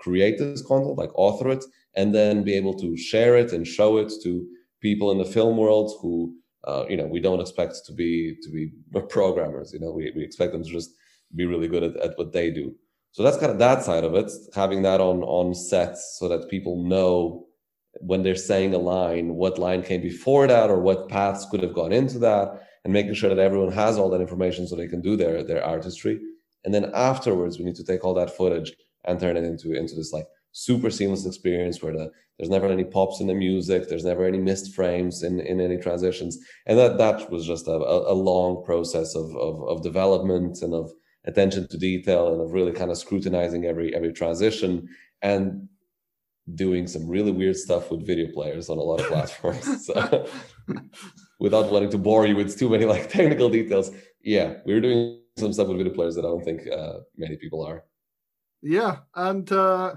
create 0.02 0.38
this 0.38 0.66
content, 0.66 0.98
like 0.98 1.12
author 1.16 1.50
it, 1.52 1.64
and 1.96 2.14
then 2.14 2.44
be 2.44 2.54
able 2.54 2.74
to 2.74 2.98
share 2.98 3.38
it 3.38 3.54
and 3.54 3.66
show 3.68 3.98
it 3.98 4.12
to 4.24 4.46
people 4.82 5.12
in 5.12 5.18
the 5.18 5.26
film 5.26 5.58
world 5.58 5.92
who 6.02 6.34
uh, 6.68 6.86
you 6.90 6.98
know 6.98 7.06
we 7.06 7.20
don't 7.20 7.40
expect 7.40 7.76
to 7.86 7.94
be 7.94 8.36
to 8.42 8.50
be 8.52 8.72
programmers 9.10 9.74
you 9.74 9.80
know 9.80 9.92
we, 9.92 10.12
we 10.16 10.24
expect 10.24 10.52
them 10.52 10.64
to 10.64 10.70
just 10.70 10.92
be 11.36 11.46
really 11.46 11.68
good 11.68 11.84
at, 11.84 11.96
at 11.98 12.18
what 12.18 12.34
they 12.34 12.52
do. 12.52 12.76
So 13.14 13.24
that's 13.24 13.38
kind 13.38 13.52
of 13.52 13.60
that 13.60 13.84
side 13.84 14.04
of 14.04 14.16
it 14.16 14.32
having 14.56 14.82
that 14.84 15.02
on 15.02 15.22
on 15.24 15.54
sets 15.54 16.18
so 16.20 16.28
that 16.30 16.50
people 16.50 16.84
know 16.84 17.46
when 18.00 18.24
they're 18.24 18.36
saying 18.36 18.74
a 18.74 18.78
line 18.78 19.36
what 19.36 19.60
line 19.60 19.84
came 19.84 20.02
before 20.02 20.48
that 20.48 20.70
or 20.70 20.80
what 20.80 21.10
paths 21.10 21.46
could 21.52 21.62
have 21.62 21.74
gone 21.74 21.92
into 21.92 22.20
that 22.20 22.48
and 22.84 22.94
making 22.94 23.14
sure 23.14 23.30
that 23.30 23.38
everyone 23.48 23.72
has 23.72 23.98
all 23.98 24.10
that 24.10 24.22
information 24.22 24.66
so 24.66 24.76
they 24.76 24.88
can 24.88 25.02
do 25.02 25.16
their 25.16 25.44
their 25.44 25.64
artistry. 25.64 26.20
And 26.64 26.74
then 26.74 26.92
afterwards 26.94 27.58
we 27.58 27.66
need 27.66 27.76
to 27.76 27.84
take 27.84 28.04
all 28.06 28.14
that 28.16 28.36
footage 28.36 28.72
and 29.06 29.20
turn 29.20 29.38
it 29.38 29.44
into 29.44 29.74
into 29.74 29.96
this 29.96 30.12
like 30.14 30.28
super 30.52 30.90
seamless 30.90 31.26
experience 31.26 31.82
where 31.82 31.94
the, 31.94 32.12
there's 32.38 32.50
never 32.50 32.68
any 32.68 32.84
pops 32.84 33.22
in 33.22 33.28
the 33.28 33.34
music 33.34 33.88
there's 33.88 34.04
never 34.04 34.26
any 34.26 34.38
missed 34.38 34.74
frames 34.74 35.24
in, 35.24 35.40
in 35.40 35.62
any 35.62 35.78
transitions. 35.78 36.38
And 36.66 36.78
that 36.78 36.98
that 36.98 37.32
was 37.32 37.46
just 37.46 37.68
a, 37.68 37.72
a 37.72 38.14
long 38.14 38.64
process 38.64 39.16
of, 39.16 39.36
of 39.36 39.64
of 39.68 39.84
development 39.84 40.62
and 40.62 40.74
of 40.74 40.92
attention 41.26 41.68
to 41.70 41.78
detail 41.78 42.34
and 42.34 42.42
of 42.42 42.52
really 42.52 42.72
kind 42.72 42.92
of 42.92 42.98
scrutinizing 42.98 43.66
every 43.66 43.96
every 43.96 44.14
transition 44.14 44.88
and 45.22 45.68
doing 46.56 46.88
some 46.88 47.08
really 47.08 47.32
weird 47.32 47.56
stuff 47.56 47.92
with 47.92 48.06
video 48.06 48.32
players 48.34 48.70
on 48.70 48.78
a 48.78 48.82
lot 48.82 49.00
of 49.00 49.08
platforms. 49.08 49.86
So 49.86 50.28
without 51.40 51.72
wanting 51.72 51.90
to 51.92 51.98
bore 51.98 52.26
you 52.26 52.36
with 52.36 52.58
too 52.58 52.70
many 52.70 52.86
like 52.86 53.10
technical 53.10 53.50
details. 53.50 53.92
Yeah 54.24 54.56
we 54.66 54.74
were 54.74 54.82
doing 54.82 55.20
some 55.38 55.54
stuff 55.54 55.68
with 55.68 55.78
video 55.78 55.94
players 55.94 56.16
that 56.16 56.26
i 56.26 56.28
don't 56.28 56.44
think 56.44 56.62
uh, 56.68 57.00
many 57.18 57.38
people 57.38 57.66
are 57.66 57.84
Yeah, 58.62 58.98
and 59.16 59.52
uh, 59.52 59.96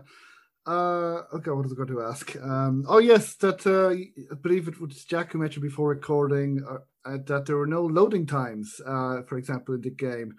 uh, 0.66 1.22
okay, 1.34 1.50
what 1.50 1.64
was 1.64 1.72
I 1.72 1.76
going 1.76 1.88
to 1.88 2.02
ask? 2.02 2.34
Um, 2.36 2.84
oh 2.88 2.98
yes, 2.98 3.34
that 3.36 3.66
uh, 3.66 3.90
I 3.90 4.34
believe 4.40 4.68
it 4.68 4.80
was 4.80 5.04
Jack 5.04 5.32
who 5.32 5.38
mentioned 5.38 5.62
before 5.62 5.90
recording 5.90 6.64
uh, 6.68 6.78
uh, 7.08 7.18
that 7.26 7.46
there 7.46 7.56
were 7.56 7.66
no 7.66 7.84
loading 7.84 8.26
times, 8.26 8.80
uh, 8.86 9.22
for 9.28 9.36
example, 9.36 9.74
in 9.74 9.82
the 9.82 9.90
game, 9.90 10.34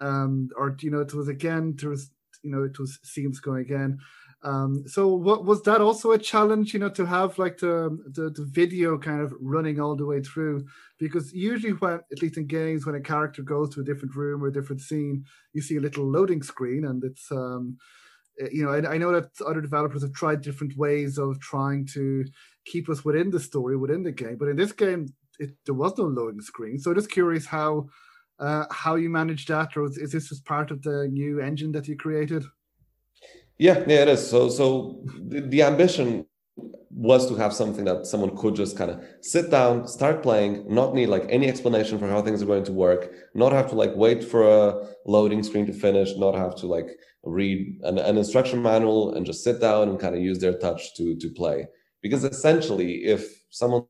um, 0.00 0.48
or 0.56 0.76
you 0.80 0.90
know, 0.90 1.00
it 1.00 1.14
was 1.14 1.28
again 1.28 1.74
there 1.78 1.90
was 1.90 2.10
you 2.44 2.50
know 2.52 2.62
it 2.62 2.78
was 2.78 3.00
seems 3.02 3.40
going 3.40 3.62
again. 3.62 3.98
Um, 4.44 4.86
so 4.86 5.08
what 5.08 5.46
was 5.46 5.62
that 5.62 5.80
also 5.80 6.12
a 6.12 6.18
challenge, 6.18 6.74
you 6.74 6.80
know, 6.80 6.90
to 6.90 7.06
have 7.06 7.38
like 7.38 7.56
the, 7.56 7.98
the 8.12 8.28
the 8.28 8.44
video 8.44 8.98
kind 8.98 9.22
of 9.22 9.32
running 9.40 9.80
all 9.80 9.96
the 9.96 10.04
way 10.04 10.20
through? 10.20 10.66
Because 10.98 11.32
usually 11.32 11.72
when 11.72 12.00
at 12.12 12.20
least 12.20 12.36
in 12.36 12.46
games 12.46 12.84
when 12.84 12.94
a 12.94 13.00
character 13.00 13.42
goes 13.42 13.74
to 13.74 13.80
a 13.80 13.84
different 13.84 14.14
room 14.14 14.44
or 14.44 14.48
a 14.48 14.52
different 14.52 14.82
scene, 14.82 15.24
you 15.54 15.62
see 15.62 15.76
a 15.76 15.80
little 15.80 16.04
loading 16.04 16.42
screen 16.42 16.84
and 16.84 17.02
it's 17.04 17.32
um 17.32 17.78
uh, 18.42 18.48
you 18.52 18.64
know 18.64 18.70
I, 18.70 18.94
I 18.94 18.98
know 18.98 19.12
that 19.12 19.30
other 19.46 19.62
developers 19.62 20.02
have 20.02 20.12
tried 20.12 20.42
different 20.42 20.76
ways 20.76 21.16
of 21.18 21.40
trying 21.40 21.86
to 21.94 22.24
keep 22.66 22.88
us 22.90 23.04
within 23.04 23.30
the 23.30 23.40
story 23.40 23.76
within 23.76 24.02
the 24.02 24.12
game 24.12 24.36
but 24.38 24.48
in 24.48 24.56
this 24.56 24.72
game 24.72 25.06
it, 25.38 25.50
there 25.66 25.74
was 25.74 25.96
no 25.96 26.04
loading 26.04 26.40
screen 26.40 26.78
so 26.78 26.94
just 26.94 27.10
curious 27.10 27.46
how 27.46 27.86
uh, 28.40 28.64
how 28.70 28.96
you 28.96 29.08
managed 29.08 29.48
that 29.48 29.76
or 29.76 29.84
is, 29.84 29.96
is 29.98 30.12
this 30.12 30.28
just 30.28 30.44
part 30.44 30.70
of 30.70 30.82
the 30.82 31.08
new 31.08 31.40
engine 31.40 31.70
that 31.72 31.86
you 31.86 31.96
created 31.96 32.44
Yeah, 33.58 33.84
yeah, 33.86 34.02
it 34.02 34.08
is. 34.08 34.28
So, 34.28 34.48
so 34.48 35.00
the, 35.28 35.40
the 35.40 35.62
ambition 35.62 36.26
was 36.90 37.26
to 37.28 37.34
have 37.36 37.52
something 37.52 37.84
that 37.84 38.06
someone 38.06 38.36
could 38.36 38.54
just 38.54 38.76
kind 38.76 38.90
of 38.90 39.04
sit 39.20 39.50
down, 39.50 39.86
start 39.88 40.22
playing, 40.22 40.64
not 40.72 40.94
need 40.94 41.06
like 41.08 41.26
any 41.28 41.48
explanation 41.48 41.98
for 41.98 42.08
how 42.08 42.22
things 42.22 42.42
are 42.42 42.46
going 42.46 42.64
to 42.64 42.72
work, 42.72 43.12
not 43.34 43.52
have 43.52 43.68
to 43.70 43.74
like 43.74 43.94
wait 43.96 44.22
for 44.24 44.42
a 44.48 44.88
loading 45.06 45.42
screen 45.42 45.66
to 45.66 45.72
finish, 45.72 46.10
not 46.16 46.34
have 46.34 46.54
to 46.56 46.66
like 46.66 46.88
read 47.24 47.78
an, 47.84 47.98
an 47.98 48.16
instruction 48.16 48.62
manual 48.62 49.14
and 49.14 49.26
just 49.26 49.42
sit 49.44 49.60
down 49.60 49.88
and 49.88 50.00
kind 50.00 50.14
of 50.14 50.20
use 50.22 50.38
their 50.38 50.58
touch 50.58 50.94
to 50.96 51.16
to 51.16 51.30
play. 51.30 51.66
Because 52.02 52.24
essentially, 52.24 53.04
if 53.04 53.24
someone 53.50 53.84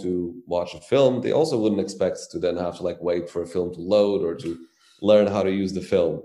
to 0.00 0.34
watch 0.46 0.74
a 0.74 0.80
film, 0.80 1.20
they 1.22 1.32
also 1.32 1.58
wouldn't 1.58 1.80
expect 1.80 2.18
to 2.30 2.38
then 2.38 2.56
have 2.56 2.76
to 2.76 2.82
like 2.82 3.00
wait 3.02 3.28
for 3.28 3.42
a 3.42 3.46
film 3.46 3.74
to 3.74 3.80
load 3.80 4.22
or 4.22 4.34
to 4.36 4.58
learn 5.02 5.26
how 5.26 5.42
to 5.42 5.50
use 5.50 5.72
the 5.72 5.80
film 5.80 6.22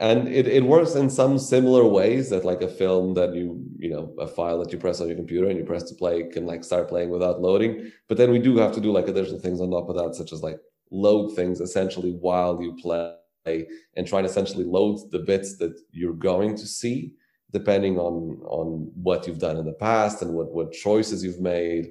and 0.00 0.28
it, 0.28 0.48
it 0.48 0.64
works 0.64 0.94
in 0.94 1.10
some 1.10 1.38
similar 1.38 1.84
ways 1.84 2.30
that 2.30 2.44
like 2.44 2.62
a 2.62 2.68
film 2.68 3.12
that 3.14 3.34
you 3.34 3.62
you 3.78 3.90
know 3.90 4.12
a 4.18 4.26
file 4.26 4.58
that 4.58 4.72
you 4.72 4.78
press 4.78 5.00
on 5.00 5.08
your 5.08 5.16
computer 5.16 5.48
and 5.48 5.58
you 5.58 5.64
press 5.64 5.82
to 5.84 5.94
play 5.94 6.24
can 6.24 6.46
like 6.46 6.64
start 6.64 6.88
playing 6.88 7.10
without 7.10 7.40
loading. 7.40 7.92
But 8.08 8.16
then 8.16 8.30
we 8.30 8.38
do 8.38 8.56
have 8.56 8.72
to 8.72 8.80
do 8.80 8.90
like 8.90 9.08
additional 9.08 9.40
things 9.40 9.60
on 9.60 9.70
top 9.70 9.90
of 9.90 9.96
that 9.96 10.14
such 10.14 10.32
as 10.32 10.42
like 10.42 10.58
load 10.90 11.36
things 11.36 11.60
essentially 11.60 12.12
while 12.12 12.60
you 12.62 12.74
play 12.80 13.14
and 13.96 14.06
try 14.06 14.18
and 14.18 14.26
essentially 14.26 14.64
load 14.64 14.98
the 15.10 15.20
bits 15.20 15.56
that 15.58 15.78
you're 15.92 16.14
going 16.14 16.56
to 16.56 16.66
see 16.66 17.12
depending 17.52 17.98
on 17.98 18.40
on 18.44 18.90
what 18.94 19.26
you've 19.26 19.38
done 19.38 19.58
in 19.58 19.66
the 19.66 19.72
past 19.72 20.22
and 20.22 20.32
what 20.32 20.50
what 20.50 20.72
choices 20.72 21.22
you've 21.22 21.40
made 21.40 21.90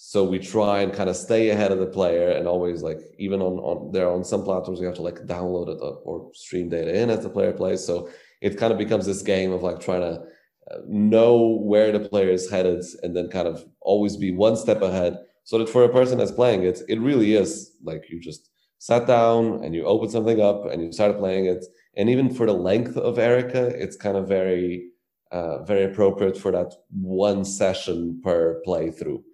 so 0.00 0.22
we 0.22 0.38
try 0.38 0.80
and 0.82 0.92
kind 0.92 1.10
of 1.10 1.16
stay 1.16 1.50
ahead 1.50 1.72
of 1.72 1.80
the 1.80 1.86
player 1.86 2.30
and 2.30 2.46
always 2.46 2.82
like 2.82 3.00
even 3.18 3.42
on 3.42 3.54
on 3.58 3.90
there 3.90 4.08
on 4.08 4.22
some 4.22 4.44
platforms 4.44 4.78
we 4.78 4.86
have 4.86 4.94
to 4.94 5.02
like 5.02 5.18
download 5.26 5.68
it 5.68 5.80
or 5.82 6.30
stream 6.34 6.68
data 6.68 6.96
in 6.96 7.10
as 7.10 7.24
the 7.24 7.28
player 7.28 7.52
plays. 7.52 7.84
So 7.84 8.08
it 8.40 8.56
kind 8.56 8.72
of 8.72 8.78
becomes 8.78 9.06
this 9.06 9.22
game 9.22 9.50
of 9.50 9.64
like 9.64 9.80
trying 9.80 10.02
to 10.02 10.22
uh, 10.70 10.78
know 10.86 11.58
where 11.64 11.90
the 11.90 11.98
player 11.98 12.30
is 12.30 12.48
headed 12.48 12.84
and 13.02 13.16
then 13.16 13.28
kind 13.28 13.48
of 13.48 13.64
always 13.80 14.16
be 14.16 14.30
one 14.30 14.56
step 14.56 14.82
ahead 14.82 15.18
so 15.42 15.58
that 15.58 15.68
for 15.68 15.82
a 15.82 15.88
person 15.88 16.18
that's 16.18 16.30
playing 16.30 16.62
it 16.62 16.80
it 16.88 17.00
really 17.00 17.34
is 17.34 17.72
like 17.82 18.04
you 18.08 18.20
just 18.20 18.50
sat 18.78 19.04
down 19.08 19.64
and 19.64 19.74
you 19.74 19.84
open 19.84 20.08
something 20.08 20.40
up 20.40 20.64
and 20.66 20.80
you 20.80 20.92
started 20.92 21.18
playing 21.18 21.46
it. 21.46 21.64
And 21.96 22.08
even 22.08 22.32
for 22.32 22.46
the 22.46 22.52
length 22.52 22.96
of 22.96 23.18
erica 23.18 23.66
it's 23.66 23.96
kind 23.96 24.16
of 24.16 24.28
very 24.28 24.90
uh, 25.32 25.64
very 25.64 25.82
appropriate 25.82 26.38
for 26.38 26.52
that 26.52 26.72
one 26.92 27.44
session 27.44 28.20
per 28.22 28.62
playthrough 28.64 29.24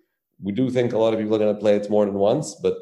we 0.43 0.53
do 0.53 0.71
think 0.71 0.93
a 0.93 0.99
lot 0.99 1.15
of 1.15 1.21
people 1.21 1.37
are 1.37 1.39
going 1.39 1.55
to 1.55 1.61
play 1.61 1.77
it 1.77 1.91
more 1.91 2.05
than 2.05 2.15
once, 2.15 2.55
but 2.55 2.77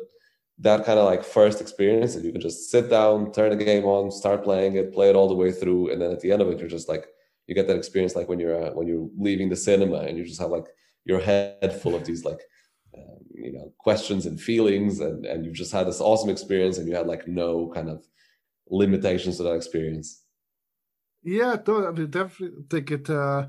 that 0.58 0.84
kind 0.84 0.98
of 0.98 1.06
like 1.06 1.24
first 1.24 1.60
experience 1.60 2.14
that 2.14 2.24
you 2.24 2.32
can 2.32 2.40
just 2.40 2.70
sit 2.70 2.88
down, 2.88 3.32
turn 3.32 3.56
the 3.56 3.64
game 3.64 3.84
on, 3.84 4.10
start 4.10 4.44
playing 4.44 4.76
it, 4.76 4.92
play 4.92 5.10
it 5.10 5.16
all 5.16 5.28
the 5.28 5.34
way 5.34 5.50
through, 5.50 5.90
and 5.90 6.00
then 6.00 6.12
at 6.12 6.20
the 6.20 6.30
end 6.30 6.42
of 6.42 6.48
it, 6.48 6.58
you're 6.58 6.68
just 6.68 6.88
like 6.88 7.06
you 7.46 7.54
get 7.54 7.66
that 7.66 7.76
experience 7.76 8.14
like 8.14 8.28
when 8.28 8.38
you're 8.38 8.66
uh, 8.66 8.70
when 8.70 8.86
you're 8.86 9.08
leaving 9.18 9.48
the 9.48 9.56
cinema 9.56 9.98
and 9.98 10.16
you 10.16 10.24
just 10.24 10.40
have 10.40 10.50
like 10.50 10.66
your 11.04 11.20
head 11.20 11.78
full 11.82 11.94
of 11.94 12.04
these 12.04 12.24
like 12.24 12.40
um, 12.96 13.18
you 13.34 13.52
know 13.52 13.72
questions 13.78 14.26
and 14.26 14.40
feelings 14.40 15.00
and 15.00 15.26
and 15.26 15.44
you've 15.44 15.54
just 15.54 15.72
had 15.72 15.86
this 15.86 16.00
awesome 16.00 16.30
experience 16.30 16.78
and 16.78 16.86
you 16.88 16.94
had 16.94 17.06
like 17.06 17.26
no 17.26 17.70
kind 17.74 17.88
of 17.88 18.04
limitations 18.68 19.36
to 19.36 19.42
that 19.42 19.54
experience. 19.54 20.22
Yeah 21.24 21.52
i 21.54 21.92
definitely 22.06 22.64
think 22.70 22.90
it 22.90 23.10
uh 23.10 23.46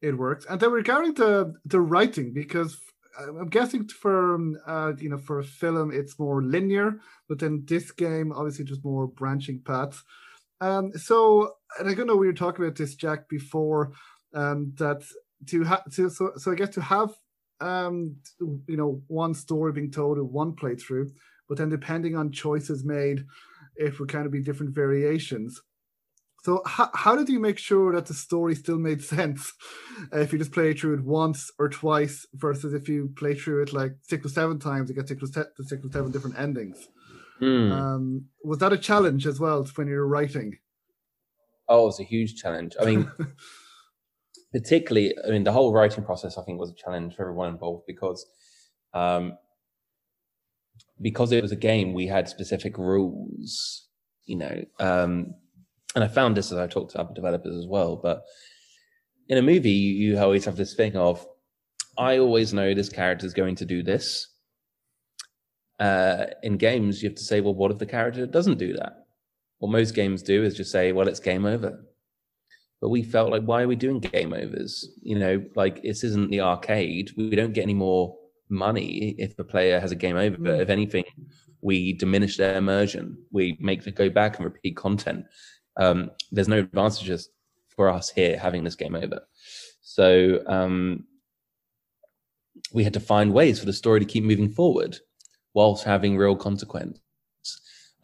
it 0.00 0.16
works. 0.16 0.46
And 0.48 0.60
then 0.60 0.70
regarding 0.70 1.14
the 1.14 1.54
the 1.64 1.80
writing 1.80 2.32
because 2.32 2.78
i'm 3.18 3.48
guessing 3.48 3.86
for 3.88 4.38
uh 4.66 4.92
you 4.98 5.08
know 5.08 5.18
for 5.18 5.40
a 5.40 5.44
film 5.44 5.90
it's 5.92 6.18
more 6.18 6.42
linear 6.42 7.00
but 7.28 7.38
then 7.38 7.64
this 7.66 7.90
game 7.90 8.32
obviously 8.32 8.64
just 8.64 8.84
more 8.84 9.06
branching 9.06 9.60
paths 9.64 10.02
um 10.60 10.92
so 10.92 11.54
and 11.78 11.88
i 11.88 11.94
don't 11.94 12.06
know 12.06 12.16
we 12.16 12.26
were 12.26 12.32
talking 12.32 12.64
about 12.64 12.76
this 12.76 12.94
jack 12.94 13.28
before 13.28 13.92
um 14.34 14.72
that 14.76 15.02
to 15.46 15.64
have 15.64 15.84
to 15.90 16.08
so, 16.08 16.32
so 16.36 16.52
i 16.52 16.54
guess 16.54 16.70
to 16.70 16.80
have 16.80 17.10
um, 17.60 18.16
you 18.40 18.76
know, 18.76 19.02
one 19.08 19.34
story 19.34 19.72
being 19.72 19.90
told 19.90 20.18
in 20.18 20.32
one 20.32 20.52
playthrough, 20.52 21.10
but 21.48 21.58
then 21.58 21.68
depending 21.68 22.16
on 22.16 22.30
choices 22.30 22.84
made, 22.84 23.24
it 23.76 23.98
would 23.98 24.08
kind 24.08 24.26
of 24.26 24.32
be 24.32 24.40
different 24.40 24.74
variations. 24.74 25.60
So 26.42 26.62
how, 26.64 26.90
how 26.94 27.16
did 27.16 27.28
you 27.28 27.40
make 27.40 27.58
sure 27.58 27.92
that 27.92 28.06
the 28.06 28.14
story 28.14 28.54
still 28.54 28.78
made 28.78 29.02
sense 29.02 29.52
if 30.12 30.32
you 30.32 30.38
just 30.38 30.52
play 30.52 30.72
through 30.72 30.94
it 30.94 31.04
once 31.04 31.50
or 31.58 31.68
twice 31.68 32.26
versus 32.34 32.72
if 32.72 32.88
you 32.88 33.12
play 33.16 33.34
through 33.34 33.62
it 33.62 33.72
like 33.72 33.92
six 34.02 34.24
or 34.24 34.28
seven 34.28 34.58
times, 34.58 34.88
you 34.88 34.94
get 34.94 35.08
six 35.08 35.22
or, 35.22 35.26
se- 35.26 35.50
six 35.62 35.84
or 35.84 35.90
seven 35.90 36.12
different 36.12 36.38
endings? 36.38 36.88
Hmm. 37.38 37.72
Um, 37.72 38.24
was 38.42 38.58
that 38.58 38.72
a 38.72 38.78
challenge 38.78 39.26
as 39.26 39.38
well 39.38 39.66
when 39.74 39.88
you 39.88 39.94
were 39.94 40.06
writing? 40.06 40.58
Oh, 41.68 41.82
it 41.82 41.86
was 41.86 42.00
a 42.00 42.04
huge 42.04 42.36
challenge. 42.36 42.74
I 42.80 42.84
mean, 42.84 43.10
particularly, 44.52 45.14
I 45.26 45.30
mean, 45.30 45.44
the 45.44 45.52
whole 45.52 45.72
writing 45.72 46.04
process, 46.04 46.38
I 46.38 46.42
think, 46.42 46.58
was 46.58 46.70
a 46.70 46.74
challenge 46.74 47.14
for 47.14 47.22
everyone 47.22 47.50
involved 47.50 47.84
because, 47.86 48.24
um, 48.94 49.36
because 51.00 51.30
it 51.32 51.42
was 51.42 51.52
a 51.52 51.56
game, 51.56 51.92
we 51.92 52.06
had 52.06 52.28
specific 52.28 52.78
rules, 52.78 53.88
you 54.24 54.36
know. 54.36 54.64
Um, 54.80 55.34
and 55.94 56.04
I 56.04 56.08
found 56.08 56.36
this 56.36 56.52
as 56.52 56.58
I 56.58 56.66
talked 56.66 56.92
to 56.92 57.00
other 57.00 57.14
developers 57.14 57.56
as 57.56 57.66
well. 57.66 57.96
But 57.96 58.22
in 59.28 59.38
a 59.38 59.42
movie, 59.42 59.70
you, 59.70 60.12
you 60.12 60.18
always 60.18 60.44
have 60.44 60.56
this 60.56 60.74
thing 60.74 60.96
of, 60.96 61.26
I 61.96 62.18
always 62.18 62.52
know 62.52 62.74
this 62.74 62.88
character 62.88 63.26
is 63.26 63.34
going 63.34 63.56
to 63.56 63.64
do 63.64 63.82
this. 63.82 64.28
Uh, 65.80 66.26
in 66.42 66.56
games, 66.56 67.02
you 67.02 67.08
have 67.08 67.16
to 67.16 67.24
say, 67.24 67.40
well, 67.40 67.54
what 67.54 67.70
if 67.70 67.78
the 67.78 67.86
character 67.86 68.26
doesn't 68.26 68.58
do 68.58 68.74
that? 68.74 69.06
What 69.58 69.72
most 69.72 69.94
games 69.94 70.22
do 70.22 70.44
is 70.44 70.56
just 70.56 70.70
say, 70.70 70.92
well, 70.92 71.08
it's 71.08 71.20
game 71.20 71.46
over 71.46 71.80
but 72.80 72.90
we 72.90 73.02
felt 73.02 73.30
like 73.30 73.42
why 73.42 73.62
are 73.62 73.68
we 73.68 73.76
doing 73.76 74.00
game 74.00 74.32
overs 74.32 74.88
you 75.02 75.18
know 75.18 75.42
like 75.54 75.82
this 75.82 76.04
isn't 76.04 76.30
the 76.30 76.40
arcade 76.40 77.10
we 77.16 77.30
don't 77.30 77.52
get 77.52 77.62
any 77.62 77.74
more 77.74 78.16
money 78.48 79.14
if 79.18 79.38
a 79.38 79.44
player 79.44 79.78
has 79.80 79.92
a 79.92 79.96
game 79.96 80.16
over 80.16 80.36
mm. 80.36 80.60
if 80.60 80.68
anything 80.68 81.04
we 81.60 81.92
diminish 81.94 82.36
their 82.36 82.56
immersion 82.56 83.16
we 83.30 83.56
make 83.60 83.82
them 83.82 83.94
go 83.94 84.08
back 84.08 84.36
and 84.36 84.44
repeat 84.44 84.76
content 84.76 85.24
um, 85.78 86.10
there's 86.30 86.48
no 86.48 86.58
advantages 86.58 87.28
for 87.68 87.88
us 87.88 88.10
here 88.10 88.38
having 88.38 88.64
this 88.64 88.74
game 88.74 88.94
over 88.94 89.20
so 89.80 90.40
um, 90.46 91.04
we 92.72 92.84
had 92.84 92.94
to 92.94 93.00
find 93.00 93.32
ways 93.32 93.58
for 93.58 93.66
the 93.66 93.72
story 93.72 94.00
to 94.00 94.06
keep 94.06 94.24
moving 94.24 94.50
forward 94.50 94.98
whilst 95.54 95.84
having 95.84 96.16
real 96.16 96.36
consequence 96.36 96.98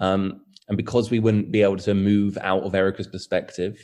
um, 0.01 0.41
and 0.69 0.77
because 0.77 1.11
we 1.11 1.21
wouldn't 1.21 1.53
be 1.53 1.63
able 1.63 1.77
to 1.77 1.95
move 1.95 2.39
out 2.41 2.63
of 2.63 2.75
erica's 2.75 3.09
perspective 3.09 3.77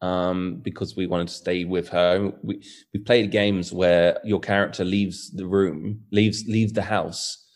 um, 0.00 0.60
because 0.62 0.96
we 0.96 1.06
wanted 1.06 1.28
to 1.28 1.34
stay 1.34 1.64
with 1.64 1.88
her. 1.88 2.32
We 2.42 2.62
we 2.94 3.00
played 3.00 3.30
games 3.30 3.72
where 3.72 4.18
your 4.24 4.40
character 4.40 4.84
leaves 4.84 5.30
the 5.30 5.46
room, 5.46 6.02
leaves 6.12 6.44
leaves 6.46 6.72
the 6.72 6.82
house, 6.82 7.46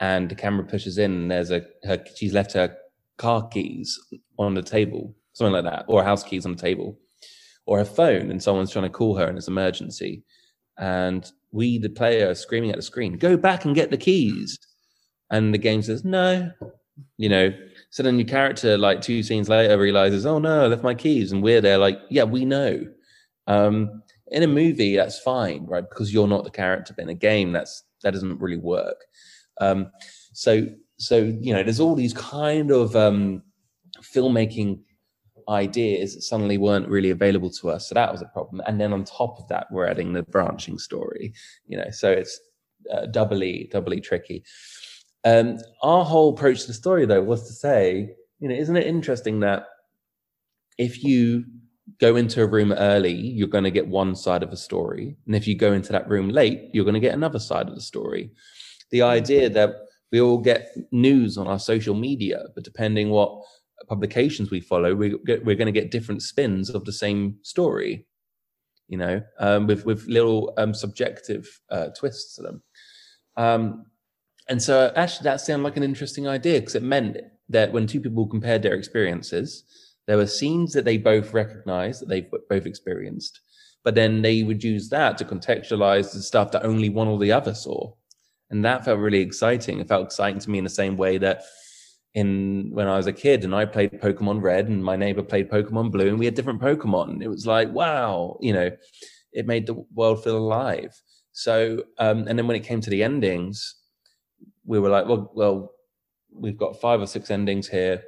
and 0.00 0.28
the 0.28 0.34
camera 0.34 0.66
pushes 0.66 0.98
in. 0.98 1.12
And 1.12 1.30
there's 1.30 1.50
a 1.50 1.64
her 1.84 2.04
she's 2.14 2.32
left 2.32 2.52
her 2.52 2.76
car 3.18 3.46
keys 3.48 3.98
on 4.38 4.54
the 4.54 4.62
table, 4.62 5.14
something 5.32 5.52
like 5.52 5.64
that, 5.64 5.84
or 5.88 6.04
house 6.04 6.22
keys 6.22 6.46
on 6.46 6.52
the 6.52 6.62
table, 6.62 6.98
or 7.66 7.78
her 7.78 7.84
phone, 7.84 8.30
and 8.30 8.42
someone's 8.42 8.70
trying 8.70 8.84
to 8.84 8.90
call 8.90 9.16
her 9.16 9.26
and 9.26 9.38
it's 9.38 9.48
emergency, 9.48 10.22
and 10.78 11.30
we 11.52 11.78
the 11.78 11.88
player 11.88 12.30
are 12.30 12.34
screaming 12.34 12.70
at 12.70 12.76
the 12.76 12.82
screen, 12.82 13.18
"Go 13.18 13.36
back 13.36 13.64
and 13.64 13.74
get 13.74 13.90
the 13.90 13.96
keys," 13.96 14.58
and 15.30 15.52
the 15.52 15.58
game 15.58 15.82
says 15.82 16.04
no, 16.04 16.50
you 17.18 17.28
know 17.28 17.52
so 17.96 18.02
then 18.02 18.18
your 18.18 18.28
character, 18.28 18.76
like 18.76 19.00
two 19.00 19.22
scenes 19.22 19.48
later, 19.48 19.78
realizes, 19.78 20.26
"Oh 20.26 20.38
no, 20.38 20.64
I 20.64 20.66
left 20.66 20.82
my 20.82 20.94
keys," 20.94 21.32
and 21.32 21.42
we're 21.42 21.62
there, 21.62 21.78
like, 21.78 21.98
"Yeah, 22.10 22.24
we 22.24 22.44
know." 22.44 22.86
Um, 23.46 24.02
in 24.28 24.42
a 24.42 24.46
movie, 24.46 24.96
that's 24.96 25.18
fine, 25.20 25.64
right? 25.64 25.88
Because 25.88 26.12
you're 26.12 26.28
not 26.28 26.44
the 26.44 26.50
character. 26.50 26.92
But 26.94 27.04
in 27.04 27.08
a 27.08 27.14
game, 27.14 27.52
that's 27.52 27.84
that 28.02 28.12
doesn't 28.12 28.38
really 28.38 28.58
work. 28.58 29.02
Um, 29.62 29.90
so, 30.34 30.66
so 30.98 31.18
you 31.40 31.52
know, 31.52 31.62
there's 31.62 31.80
all 31.80 31.94
these 31.94 32.14
kind 32.14 32.70
of 32.70 32.96
um, 32.96 33.42
filmmaking 34.00 34.80
ideas 35.48 36.14
that 36.14 36.22
suddenly 36.22 36.58
weren't 36.58 36.88
really 36.88 37.10
available 37.10 37.50
to 37.50 37.70
us. 37.70 37.88
So 37.88 37.94
that 37.94 38.10
was 38.10 38.22
a 38.22 38.26
problem. 38.26 38.62
And 38.66 38.80
then 38.80 38.92
on 38.92 39.04
top 39.04 39.38
of 39.38 39.46
that, 39.48 39.66
we're 39.70 39.86
adding 39.86 40.12
the 40.12 40.22
branching 40.24 40.78
story. 40.78 41.32
You 41.66 41.78
know, 41.78 41.90
so 41.90 42.10
it's 42.10 42.40
uh, 42.92 43.06
doubly 43.06 43.68
doubly 43.70 44.00
tricky. 44.00 44.44
Um, 45.24 45.58
our 45.82 46.04
whole 46.04 46.32
approach 46.32 46.62
to 46.62 46.66
the 46.68 46.74
story, 46.74 47.04
though, 47.04 47.22
was 47.22 47.46
to 47.48 47.52
say, 47.52 48.14
you 48.38 48.48
know, 48.48 48.54
isn't 48.54 48.76
it 48.76 48.86
interesting 48.86 49.40
that 49.40 49.66
if 50.78 51.02
you 51.02 51.44
go 52.00 52.16
into 52.16 52.42
a 52.42 52.46
room 52.46 52.72
early, 52.72 53.12
you're 53.12 53.48
going 53.48 53.64
to 53.64 53.70
get 53.70 53.86
one 53.86 54.14
side 54.14 54.42
of 54.42 54.52
a 54.52 54.56
story. 54.56 55.16
And 55.26 55.34
if 55.34 55.46
you 55.46 55.56
go 55.56 55.72
into 55.72 55.92
that 55.92 56.08
room 56.08 56.28
late, 56.28 56.70
you're 56.72 56.84
going 56.84 56.94
to 56.94 57.00
get 57.00 57.14
another 57.14 57.38
side 57.38 57.68
of 57.68 57.74
the 57.74 57.80
story. 57.80 58.30
The 58.90 59.02
idea 59.02 59.48
that 59.50 59.85
we 60.12 60.20
all 60.20 60.38
get 60.38 60.68
news 60.92 61.36
on 61.36 61.46
our 61.46 61.58
social 61.58 61.94
media, 61.94 62.44
but 62.54 62.64
depending 62.64 63.10
what 63.10 63.42
publications 63.88 64.50
we 64.50 64.60
follow, 64.60 64.94
we 64.94 65.14
we're 65.26 65.56
going 65.56 65.66
to 65.66 65.72
get 65.72 65.90
different 65.90 66.22
spins 66.22 66.70
of 66.70 66.84
the 66.84 66.92
same 66.92 67.36
story, 67.42 68.06
you 68.88 68.98
know, 68.98 69.22
um, 69.38 69.66
with, 69.66 69.84
with 69.84 70.06
little 70.06 70.54
um, 70.56 70.72
subjective 70.74 71.60
uh, 71.70 71.88
twists 71.98 72.36
to 72.36 72.42
them. 72.42 72.62
Um, 73.36 73.86
and 74.48 74.62
so 74.62 74.92
actually 74.96 75.24
that 75.24 75.40
sounded 75.40 75.64
like 75.64 75.76
an 75.76 75.82
interesting 75.82 76.28
idea 76.28 76.60
because 76.60 76.76
it 76.76 76.82
meant 76.82 77.18
that 77.48 77.72
when 77.72 77.86
two 77.86 78.00
people 78.00 78.26
compared 78.26 78.62
their 78.62 78.74
experiences, 78.74 79.64
there 80.06 80.16
were 80.16 80.26
scenes 80.26 80.72
that 80.72 80.84
they 80.84 80.98
both 80.98 81.34
recognized 81.34 82.00
that 82.00 82.08
they've 82.08 82.30
both 82.48 82.66
experienced, 82.66 83.40
but 83.84 83.94
then 83.94 84.22
they 84.22 84.42
would 84.42 84.62
use 84.62 84.88
that 84.88 85.18
to 85.18 85.24
contextualize 85.24 86.12
the 86.12 86.22
stuff 86.22 86.52
that 86.52 86.64
only 86.64 86.88
one 86.88 87.08
or 87.08 87.18
the 87.18 87.32
other 87.32 87.54
saw. 87.54 87.92
And 88.50 88.64
that 88.64 88.84
felt 88.84 89.00
really 89.00 89.20
exciting. 89.20 89.80
It 89.80 89.88
felt 89.88 90.06
exciting 90.06 90.40
to 90.40 90.50
me 90.50 90.58
in 90.58 90.64
the 90.64 90.70
same 90.70 90.96
way 90.96 91.18
that 91.18 91.42
in 92.14 92.70
when 92.72 92.88
I 92.88 92.96
was 92.96 93.06
a 93.06 93.12
kid 93.12 93.44
and 93.44 93.54
I 93.54 93.66
played 93.66 94.00
Pokemon 94.00 94.40
Red 94.40 94.68
and 94.68 94.82
my 94.82 94.96
neighbor 94.96 95.22
played 95.22 95.50
Pokemon 95.50 95.92
Blue 95.92 96.08
and 96.08 96.18
we 96.18 96.24
had 96.24 96.34
different 96.34 96.62
Pokemon. 96.62 97.22
It 97.22 97.28
was 97.28 97.46
like, 97.46 97.70
wow, 97.72 98.38
you 98.40 98.52
know, 98.52 98.70
it 99.32 99.46
made 99.46 99.66
the 99.66 99.84
world 99.94 100.24
feel 100.24 100.38
alive. 100.38 100.98
So, 101.32 101.84
um, 101.98 102.26
and 102.26 102.38
then 102.38 102.46
when 102.46 102.56
it 102.56 102.64
came 102.64 102.80
to 102.80 102.88
the 102.88 103.02
endings, 103.02 103.74
we 104.64 104.80
were 104.80 104.88
like, 104.88 105.06
well, 105.06 105.30
well, 105.34 105.72
we've 106.32 106.56
got 106.56 106.80
five 106.80 107.00
or 107.00 107.06
six 107.06 107.30
endings 107.30 107.68
here. 107.68 108.02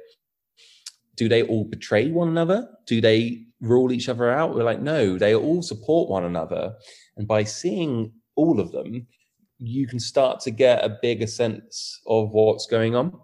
Do 1.15 1.29
they 1.29 1.43
all 1.43 1.65
betray 1.65 2.09
one 2.09 2.29
another? 2.29 2.67
Do 2.87 3.01
they 3.01 3.45
rule 3.61 3.91
each 3.91 4.09
other 4.09 4.31
out? 4.31 4.55
We're 4.55 4.63
like, 4.63 4.81
no, 4.81 5.17
they 5.17 5.35
all 5.35 5.61
support 5.61 6.09
one 6.09 6.23
another. 6.23 6.73
And 7.17 7.27
by 7.27 7.43
seeing 7.43 8.11
all 8.35 8.59
of 8.59 8.71
them, 8.71 9.05
you 9.59 9.85
can 9.87 9.99
start 9.99 10.39
to 10.41 10.51
get 10.51 10.83
a 10.83 10.97
bigger 11.01 11.27
sense 11.27 11.99
of 12.07 12.31
what's 12.31 12.65
going 12.65 12.95
on. 12.95 13.19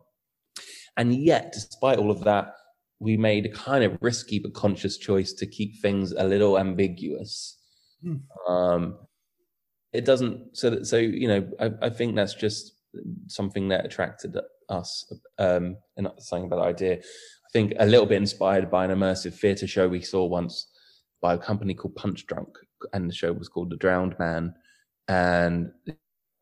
And 0.98 1.16
yet, 1.16 1.54
despite 1.54 1.98
all 1.98 2.12
of 2.12 2.24
that, 2.26 2.54
we 3.00 3.18
made 3.18 3.46
a 3.46 3.50
kind 3.50 3.84
of 3.84 3.98
risky 4.02 4.40
but 4.40 4.54
conscious 4.54 4.98
choice 4.98 5.34
to 5.34 5.46
keep 5.46 5.82
things 5.82 6.12
a 6.12 6.24
little 6.24 6.58
ambiguous. 6.58 7.58
Hmm. 8.02 8.16
Um, 8.48 8.98
it 9.94 10.06
doesn't 10.06 10.58
so 10.58 10.70
that 10.70 10.86
so 10.86 10.98
you 10.98 11.28
know 11.28 11.50
I, 11.60 11.72
I 11.88 11.90
think 11.90 12.16
that's 12.16 12.34
just 12.34 12.74
something 13.28 13.70
that 13.70 13.86
attracted 13.86 14.38
us 14.70 15.12
um, 15.40 15.78
and 15.96 16.10
something 16.20 16.48
about 16.48 16.58
the 16.58 16.64
idea. 16.64 16.98
I 16.98 17.50
think 17.54 17.74
a 17.80 17.86
little 17.86 18.06
bit 18.06 18.18
inspired 18.18 18.70
by 18.70 18.86
an 18.86 18.92
immersive 18.92 19.34
theatre 19.34 19.68
show 19.68 19.88
we 19.88 20.02
saw 20.02 20.26
once 20.26 20.68
by 21.22 21.34
a 21.34 21.38
company 21.38 21.74
called 21.74 21.96
Punchdrunk, 21.96 22.54
and 22.94 23.10
the 23.10 23.14
show 23.14 23.32
was 23.32 23.48
called 23.48 23.70
The 23.70 23.78
Drowned 23.78 24.18
Man. 24.20 24.54
And 25.08 25.72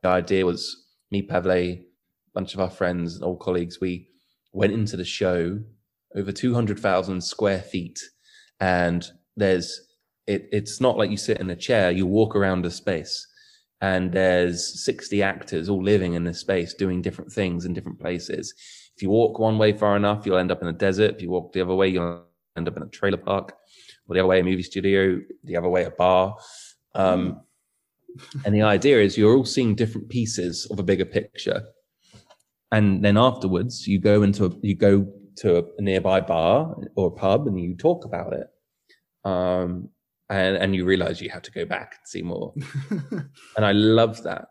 idea 0.09 0.45
was 0.45 0.85
me, 1.11 1.21
Pavle, 1.21 1.51
a 1.51 1.85
bunch 2.33 2.53
of 2.53 2.59
our 2.59 2.69
friends 2.69 3.15
and 3.15 3.23
old 3.23 3.39
colleagues, 3.39 3.79
we 3.79 4.09
went 4.51 4.73
into 4.73 4.97
the 4.97 5.05
show 5.05 5.59
over 6.15 6.31
200,000 6.31 7.21
square 7.21 7.61
feet. 7.61 7.99
And 8.59 9.05
there's, 9.35 9.81
it, 10.27 10.47
it's 10.51 10.79
not 10.79 10.97
like 10.97 11.09
you 11.09 11.17
sit 11.17 11.39
in 11.39 11.49
a 11.49 11.55
chair, 11.55 11.91
you 11.91 12.05
walk 12.05 12.35
around 12.35 12.61
the 12.61 12.71
space 12.71 13.27
and 13.83 14.13
there's 14.13 14.81
60 14.85 15.21
actors 15.21 15.67
all 15.67 15.83
living 15.83 16.13
in 16.13 16.23
this 16.23 16.39
space 16.39 16.73
doing 16.73 17.01
different 17.01 17.33
things 17.33 17.65
in 17.65 17.73
different 17.73 17.99
places. 17.99 18.53
If 18.95 19.03
you 19.03 19.09
walk 19.09 19.39
one 19.39 19.57
way 19.57 19.73
far 19.73 19.97
enough, 19.97 20.25
you'll 20.25 20.37
end 20.37 20.53
up 20.53 20.61
in 20.61 20.69
a 20.69 20.73
desert. 20.73 21.15
If 21.15 21.21
you 21.21 21.29
walk 21.29 21.51
the 21.51 21.59
other 21.59 21.75
way, 21.75 21.89
you'll 21.89 22.23
end 22.55 22.69
up 22.69 22.77
in 22.77 22.83
a 22.83 22.87
trailer 22.87 23.17
park, 23.17 23.51
or 24.07 24.13
the 24.13 24.21
other 24.21 24.29
way, 24.29 24.39
a 24.39 24.43
movie 24.43 24.63
studio, 24.63 25.19
the 25.43 25.57
other 25.57 25.67
way, 25.67 25.83
a 25.83 25.91
bar. 25.91 26.37
Um, 26.95 27.41
and 28.45 28.53
the 28.53 28.61
idea 28.61 29.01
is 29.01 29.17
you're 29.17 29.35
all 29.35 29.45
seeing 29.45 29.75
different 29.75 30.09
pieces 30.09 30.67
of 30.71 30.79
a 30.79 30.83
bigger 30.83 31.05
picture. 31.05 31.63
And 32.71 33.03
then 33.03 33.17
afterwards, 33.17 33.87
you 33.87 33.99
go 33.99 34.23
into 34.23 34.45
a, 34.45 34.51
you 34.61 34.75
go 34.75 35.07
to 35.37 35.65
a 35.77 35.81
nearby 35.81 36.21
bar 36.21 36.75
or 36.95 37.11
pub 37.11 37.47
and 37.47 37.59
you 37.59 37.75
talk 37.75 38.05
about 38.05 38.33
it. 38.33 38.47
Um, 39.23 39.89
and, 40.29 40.57
and 40.57 40.75
you 40.75 40.85
realize 40.85 41.21
you 41.21 41.29
have 41.29 41.43
to 41.43 41.51
go 41.51 41.65
back 41.65 41.95
and 41.99 42.07
see 42.07 42.21
more. 42.21 42.53
and 43.57 43.65
I 43.65 43.71
love 43.71 44.23
that 44.23 44.47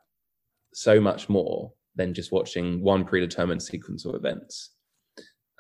so 0.73 1.01
much 1.01 1.29
more 1.29 1.73
than 1.97 2.15
just 2.15 2.33
watching 2.33 2.83
one 2.83 3.05
predetermined 3.05 3.63
sequence 3.63 4.05
of 4.05 4.15
events. 4.15 4.71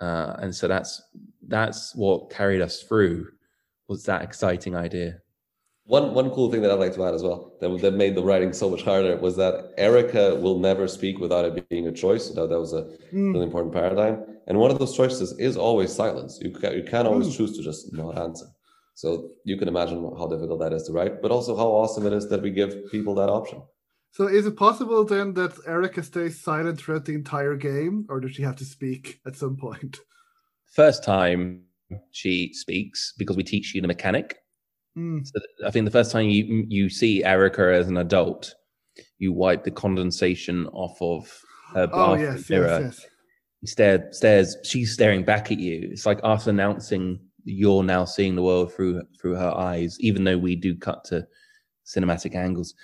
Uh, 0.01 0.37
and 0.39 0.55
so 0.55 0.67
that's 0.67 1.03
that's 1.47 1.95
what 1.95 2.31
carried 2.31 2.61
us 2.61 2.83
through 2.83 3.27
was 3.89 4.05
that 4.05 4.23
exciting 4.23 4.75
idea. 4.75 5.19
One 5.85 6.15
one 6.15 6.31
cool 6.31 6.51
thing 6.51 6.63
that 6.63 6.71
I'd 6.71 6.79
like 6.79 6.95
to 6.95 7.05
add 7.05 7.15
as 7.15 7.23
well 7.23 7.55
that, 7.61 7.81
that 7.81 7.95
made 7.95 8.15
the 8.15 8.23
writing 8.23 8.53
so 8.53 8.71
much 8.71 8.83
harder 8.83 9.17
was 9.17 9.37
that 9.37 9.73
Erica 9.77 10.37
will 10.37 10.59
never 10.59 10.87
speak 10.87 11.19
without 11.19 11.45
it 11.45 11.69
being 11.69 11.89
a 11.89 11.93
choice. 11.93 12.29
So 12.29 12.35
that, 12.35 12.51
that 12.51 12.61
was 12.61 12.73
a 12.73 12.83
mm. 13.13 13.33
really 13.33 13.47
important 13.47 13.75
paradigm. 13.75 14.25
And 14.47 14.59
one 14.59 14.71
of 14.71 14.79
those 14.79 14.97
choices 14.97 15.33
is 15.39 15.57
always 15.57 15.93
silence. 15.93 16.39
You 16.41 16.51
can, 16.51 16.75
you 16.75 16.85
can 16.85 17.07
always 17.07 17.29
mm. 17.29 17.37
choose 17.37 17.57
to 17.57 17.63
just 17.63 17.93
not 17.93 18.17
answer. 18.17 18.47
So 18.95 19.31
you 19.45 19.57
can 19.57 19.69
imagine 19.69 19.99
how 20.19 20.29
difficult 20.29 20.61
that 20.61 20.73
is 20.73 20.85
to 20.85 20.93
write, 20.93 21.23
but 21.23 21.31
also 21.31 21.57
how 21.57 21.69
awesome 21.69 22.07
it 22.07 22.13
is 22.13 22.29
that 22.29 22.43
we 22.43 22.51
give 22.51 22.91
people 22.91 23.15
that 23.17 23.29
option. 23.29 23.63
So 24.13 24.27
is 24.27 24.47
it 24.47 24.57
possible 24.57 25.05
then 25.05 25.33
that 25.35 25.55
Erica 25.67 26.03
stays 26.03 26.43
silent 26.43 26.79
throughout 26.79 27.07
the 27.07 27.15
entire 27.15 27.57
game, 27.57 28.07
or 28.11 28.21
does 28.21 28.33
she 28.33 28.43
have 28.43 28.57
to 28.57 28.65
speak 28.65 29.21
at 29.27 29.37
some 29.37 29.57
point? 29.57 30.01
First 30.67 31.03
time 31.03 31.63
she 32.11 32.53
speaks 32.53 33.15
because 33.17 33.37
we 33.37 33.43
teach 33.43 33.75
you 33.75 33.81
the 33.81 33.89
mechanic. 33.89 34.42
Mm. 34.97 35.27
So 35.27 35.41
I 35.67 35.71
think 35.71 35.85
the 35.85 35.91
first 35.91 36.13
time 36.13 36.29
you 36.29 36.67
you 36.69 36.89
see 36.89 37.25
Erica 37.25 37.73
as 37.75 37.89
an 37.89 37.97
adult, 37.97 38.55
you 39.19 39.33
wipe 39.33 39.65
the 39.65 39.71
condensation 39.71 40.67
off 40.69 41.01
of 41.01 41.31
her 41.75 41.89
oh, 41.93 42.15
yes, 42.15 42.49
mirror. 42.51 42.81
Yes, 42.83 43.01
yes. 43.01 43.07
Stare, 43.65 44.13
stares. 44.13 44.57
She's 44.65 44.93
staring 44.93 45.25
back 45.25 45.53
at 45.53 45.61
you. 45.61 45.89
It's 45.93 46.05
like 46.05 46.19
us 46.25 46.49
announcing 46.49 47.21
you're 47.45 47.83
now 47.83 48.05
seeing 48.05 48.35
the 48.35 48.43
world 48.43 48.73
through 48.73 49.03
through 49.21 49.35
her 49.35 49.53
eyes, 49.57 49.97
even 50.01 50.25
though 50.25 50.39
we 50.39 50.57
do 50.57 50.77
cut 50.77 51.05
to 51.05 51.27
cinematic 51.87 52.35
angles. 52.35 52.75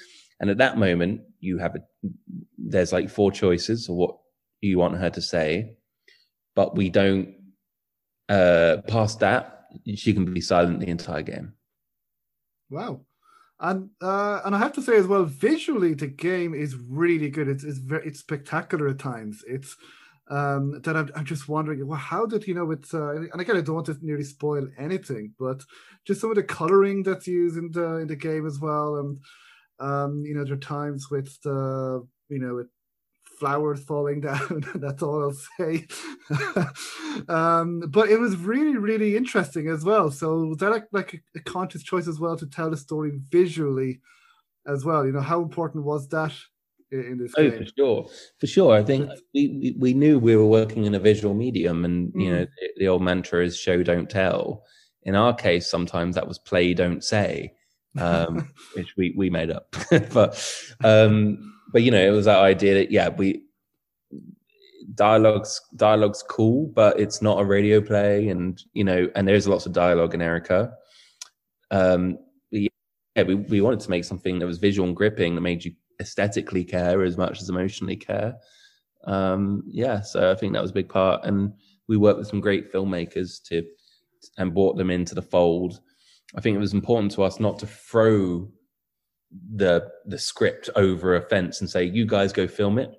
And 0.41 0.51
at 0.51 0.59
that 0.59 0.79
moment, 0.79 1.23
you 1.41 1.59
have 1.59 1.75
a 1.75 1.81
there's 2.57 2.93
like 2.93 3.11
four 3.11 3.33
choices 3.33 3.89
of 3.89 3.97
what 3.97 4.17
you 4.61 4.79
want 4.79 4.97
her 4.99 5.11
to 5.11 5.21
say, 5.21 5.77
but 6.55 6.77
we 6.77 6.91
don't 6.91 7.35
uh 8.29 8.79
past 8.87 9.21
that, 9.21 9.67
she 9.95 10.13
can 10.13 10.33
be 10.33 10.41
silent 10.41 10.81
the 10.81 10.89
entire 10.89 11.23
game. 11.23 11.53
Wow. 12.71 13.01
And 13.61 13.91
uh, 14.01 14.41
and 14.45 14.55
I 14.55 14.59
have 14.59 14.73
to 14.75 14.83
say 14.83 14.97
as 14.97 15.07
well, 15.07 15.25
visually 15.25 15.95
the 15.95 16.07
game 16.07 16.55
is 16.55 16.77
really 16.77 17.29
good. 17.29 17.49
It's 17.49 17.65
it's 17.65 17.79
very 17.79 18.07
it's 18.07 18.21
spectacular 18.21 18.89
at 18.89 19.01
times. 19.01 19.43
It's 19.49 19.77
um, 20.31 20.81
that 20.83 20.97
I'm, 20.97 21.11
I'm 21.17 21.25
just 21.25 21.49
wondering, 21.49 21.85
well, 21.87 21.99
how 21.99 22.25
did 22.27 22.47
you 22.47 22.55
know 22.55 22.71
it's 22.71 22.95
uh, 22.95 23.17
and 23.17 23.41
again 23.41 23.57
I 23.57 23.61
don't 23.63 23.75
want 23.75 23.87
to 23.87 23.99
nearly 24.01 24.25
spoil 24.25 24.69
anything, 24.79 25.35
but 25.41 25.63
just 26.07 26.21
some 26.21 26.31
of 26.31 26.37
the 26.37 26.45
coloring 26.45 27.03
that's 27.03 27.27
used 27.27 27.57
in 27.57 27.73
the 27.73 27.97
in 27.97 28.07
the 28.07 28.17
game 28.17 28.47
as 28.47 28.61
well, 28.61 28.97
and 28.99 29.19
um, 29.81 30.23
you 30.25 30.35
know 30.35 30.45
there 30.45 30.55
are 30.55 30.59
times 30.59 31.11
with 31.11 31.41
the 31.43 32.07
you 32.29 32.39
know 32.39 32.55
with 32.55 32.69
flowers 33.39 33.83
falling 33.85 34.21
down. 34.23 34.65
That's 34.75 35.03
all 35.03 35.23
I'll 35.23 35.33
say. 35.59 35.87
um, 37.29 37.81
but 37.89 38.09
it 38.09 38.19
was 38.19 38.37
really, 38.37 38.77
really 38.77 39.17
interesting 39.17 39.69
as 39.69 39.85
well. 39.85 40.11
So 40.11 40.45
was 40.45 40.59
that 40.59 40.71
like, 40.71 40.87
like 40.93 41.15
a, 41.15 41.39
a, 41.39 41.41
conscious 41.41 41.83
choice 41.83 42.09
as 42.09 42.19
well 42.19 42.37
to 42.37 42.47
tell 42.47 42.71
the 42.71 42.77
story 42.77 43.21
visually 43.31 44.01
as 44.67 44.85
well? 44.85 45.07
You 45.07 45.13
know, 45.13 45.21
how 45.21 45.43
important 45.43 45.85
was 45.85 46.09
that 46.09 46.33
in, 46.91 47.01
in 47.01 47.19
this 47.19 47.35
oh, 47.37 47.51
game? 47.51 47.59
for 47.59 47.71
sure, 47.77 48.09
for 48.39 48.47
sure. 48.47 48.77
I 48.77 48.83
think 48.83 49.11
we, 49.35 49.75
we 49.79 49.95
knew 49.95 50.19
we 50.19 50.37
were 50.37 50.47
working 50.47 50.85
in 50.85 50.95
a 50.95 51.01
visual 51.01 51.35
medium, 51.35 51.85
and 51.85 52.13
you 52.15 52.31
know, 52.31 52.45
mm. 52.45 52.51
the, 52.61 52.71
the 52.79 52.89
old 52.89 53.03
mantra 53.03 53.45
is 53.45 53.57
"show, 53.57 53.83
don't 53.83 54.11
tell." 54.11 54.65
In 55.05 55.15
our 55.15 55.35
case, 55.35 55.71
sometimes 55.71 56.15
that 56.15 56.29
was 56.29 56.39
"play, 56.39 56.75
don't 56.75 57.05
say." 57.05 57.53
um, 57.97 58.49
which 58.75 58.97
we 58.97 59.15
we 59.17 59.31
made 59.31 59.51
up. 59.51 59.75
but 60.13 60.75
um, 60.85 61.55
but 61.73 61.83
you 61.83 61.91
know, 61.91 62.01
it 62.01 62.11
was 62.11 62.27
that 62.27 62.39
idea 62.39 62.75
that 62.75 62.91
yeah, 62.91 63.09
we 63.09 63.43
dialogues 64.95 65.61
dialogues 65.77 66.25
cool, 66.29 66.67
but 66.75 66.99
it's 66.99 67.23
not 67.23 67.41
a 67.41 67.45
radio 67.45 67.81
play, 67.81 68.29
and 68.29 68.63
you 68.73 68.85
know, 68.85 69.09
and 69.15 69.27
there's 69.27 69.49
lots 69.49 69.67
of 69.67 69.73
dialogue 69.73 70.15
in 70.15 70.23
Erica. 70.23 70.73
Um, 71.71 72.19
yeah, 72.51 73.23
we 73.27 73.35
we 73.35 73.61
wanted 73.61 73.81
to 73.81 73.91
make 73.91 74.05
something 74.05 74.39
that 74.39 74.47
was 74.47 74.59
visual 74.59 74.87
and 74.87 74.97
gripping 74.97 75.35
that 75.35 75.41
made 75.41 75.65
you 75.65 75.73
aesthetically 76.01 76.65
care 76.65 77.03
as 77.03 77.17
much 77.17 77.41
as 77.41 77.49
emotionally 77.49 77.97
care. 77.97 78.37
Um, 79.05 79.63
yeah, 79.67 80.01
so 80.01 80.31
I 80.31 80.35
think 80.35 80.53
that 80.53 80.63
was 80.63 80.71
a 80.71 80.75
big 80.75 80.89
part, 80.89 81.25
and 81.25 81.53
we 81.89 81.97
worked 81.97 82.19
with 82.19 82.29
some 82.29 82.41
great 82.41 82.73
filmmakers 82.73 83.43
to 83.45 83.65
and 84.37 84.55
brought 84.55 84.77
them 84.77 84.91
into 84.91 85.15
the 85.15 85.23
fold. 85.23 85.81
I 86.37 86.41
think 86.41 86.57
it 86.57 86.61
was 86.61 86.75
important 86.75 87.13
to 87.13 87.23
us 87.23 87.41
not 87.41 87.59
to 87.61 87.67
throw 87.67 88.51
the 89.31 89.89
the 90.07 90.19
script 90.19 90.71
over 90.77 91.17
a 91.17 91.23
fence 91.23 91.61
and 91.61 91.69
say, 91.69 91.85
"You 91.85 92.07
guys 92.07 92.33
go 92.33 92.47
film 92.47 92.79
it." 92.79 92.91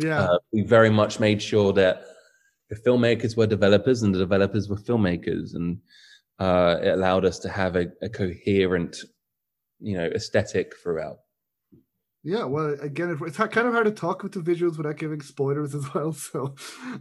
Yeah, 0.00 0.22
uh, 0.22 0.38
we 0.52 0.62
very 0.62 0.90
much 0.90 1.20
made 1.20 1.42
sure 1.42 1.72
that 1.74 2.04
the 2.70 2.76
filmmakers 2.76 3.36
were 3.36 3.46
developers 3.46 4.02
and 4.02 4.14
the 4.14 4.18
developers 4.18 4.68
were 4.68 4.76
filmmakers, 4.76 5.54
and 5.54 5.78
uh, 6.38 6.78
it 6.82 6.88
allowed 6.88 7.24
us 7.24 7.38
to 7.40 7.48
have 7.48 7.76
a, 7.76 7.86
a 8.02 8.08
coherent, 8.08 8.96
you 9.80 9.96
know, 9.96 10.06
aesthetic 10.06 10.74
throughout. 10.82 11.18
Yeah, 12.26 12.44
well, 12.44 12.74
again, 12.80 13.18
it's 13.20 13.36
kind 13.36 13.68
of 13.68 13.74
hard 13.74 13.84
to 13.84 13.92
talk 13.92 14.22
with 14.22 14.32
the 14.32 14.40
visuals 14.40 14.78
without 14.78 14.96
giving 14.96 15.20
spoilers 15.20 15.74
as 15.74 15.92
well. 15.92 16.12
So, 16.18 16.54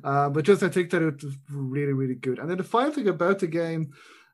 uh, 0.04 0.30
but 0.30 0.44
just 0.44 0.64
I 0.64 0.70
think 0.70 0.90
that 0.90 1.02
it 1.02 1.24
was 1.24 1.38
really, 1.50 1.94
really 1.94 2.16
good. 2.16 2.40
And 2.40 2.50
then 2.50 2.58
the 2.58 2.64
final 2.64 2.92
thing 2.92 3.08
about 3.08 3.40
the 3.40 3.48
game 3.48 3.94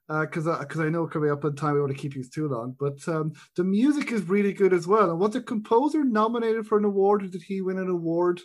because 0.10 0.48
uh, 0.48 0.58
because 0.60 0.80
I, 0.80 0.86
I, 0.86 0.90
know 0.90 1.06
coming 1.06 1.30
up 1.30 1.46
on 1.46 1.56
time 1.56 1.76
we 1.76 1.82
want 1.82 1.92
to 1.92 1.98
keep 1.98 2.16
you 2.16 2.24
too 2.24 2.48
long. 2.48 2.76
But 2.80 3.08
um, 3.08 3.34
the 3.56 3.64
music 3.64 4.12
is 4.12 4.28
really 4.28 4.54
good 4.54 4.74
as 4.74 4.88
well. 4.88 5.12
And 5.12 5.20
was 5.20 5.34
the 5.34 5.42
composer 5.42 6.04
nominated 6.04 6.66
for 6.66 6.80
an 6.80 6.86
award, 6.86 7.24
or 7.24 7.28
did 7.28 7.44
he 7.44 7.62
win 7.62 7.78
an 7.78 7.90
award 7.90 8.42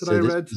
that 0.00 0.06
so 0.06 0.16
I 0.16 0.18
read? 0.18 0.48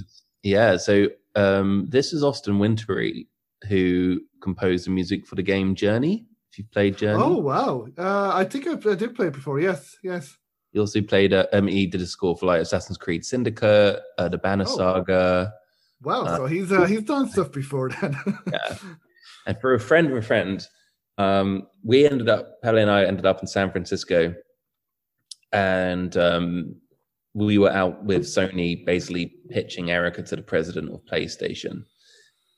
yeah, 0.41 0.77
so 0.77 1.09
um, 1.35 1.85
this 1.89 2.11
is 2.11 2.23
Austin 2.23 2.57
Wintory 2.57 3.27
who 3.67 4.19
composed 4.41 4.87
the 4.87 4.91
music 4.91 5.27
for 5.27 5.35
the 5.35 5.43
game 5.43 5.75
Journey. 5.75 6.25
If 6.51 6.57
you've 6.57 6.71
played 6.71 6.97
Journey, 6.97 7.21
oh 7.23 7.37
wow, 7.37 7.87
uh, 7.95 8.31
I 8.33 8.43
think 8.43 8.65
I, 8.67 8.71
I, 8.89 8.95
did 8.95 9.15
play 9.15 9.27
it 9.27 9.33
before. 9.33 9.59
Yes, 9.59 9.95
yes. 10.01 10.35
He 10.71 10.79
also 10.79 11.01
played. 11.01 11.33
Uh, 11.33 11.45
um, 11.53 11.67
he 11.67 11.85
did 11.85 12.01
a 12.01 12.07
score 12.07 12.35
for 12.35 12.47
like 12.47 12.61
Assassin's 12.61 12.97
Creed 12.97 13.23
Syndicate, 13.23 14.01
uh, 14.17 14.27
the 14.27 14.39
Banner 14.39 14.65
oh. 14.67 14.75
Saga. 14.75 15.53
Wow, 16.01 16.25
so 16.35 16.45
he's 16.47 16.71
uh, 16.71 16.85
he's 16.85 17.03
done 17.03 17.29
stuff 17.29 17.51
before 17.51 17.89
then. 17.89 18.17
yeah, 18.51 18.75
and 19.47 19.59
for 19.61 19.73
a 19.73 19.79
friend 19.79 20.11
of 20.11 20.17
a 20.17 20.21
friend, 20.21 20.67
um, 21.17 21.67
we 21.83 22.05
ended 22.05 22.27
up, 22.27 22.61
Pavle 22.61 22.79
and 22.79 22.91
I 22.91 23.05
ended 23.05 23.25
up 23.25 23.41
in 23.41 23.47
San 23.47 23.71
Francisco. 23.71 24.35
And 25.53 26.15
um, 26.17 26.75
we 27.33 27.57
were 27.57 27.71
out 27.71 28.03
with 28.03 28.23
Sony 28.23 28.85
basically 28.85 29.33
pitching 29.49 29.89
Erica 29.89 30.21
to 30.23 30.35
the 30.35 30.41
president 30.41 30.91
of 30.91 31.05
PlayStation. 31.05 31.85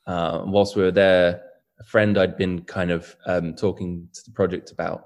Uh, 0.08 0.42
whilst 0.44 0.74
we 0.74 0.82
were 0.82 0.90
there, 0.90 1.40
a 1.78 1.84
friend 1.84 2.18
I'd 2.18 2.36
been 2.36 2.62
kind 2.62 2.90
of 2.90 3.14
um, 3.24 3.54
talking 3.54 4.08
to 4.12 4.20
the 4.26 4.32
project 4.32 4.72
about, 4.72 5.04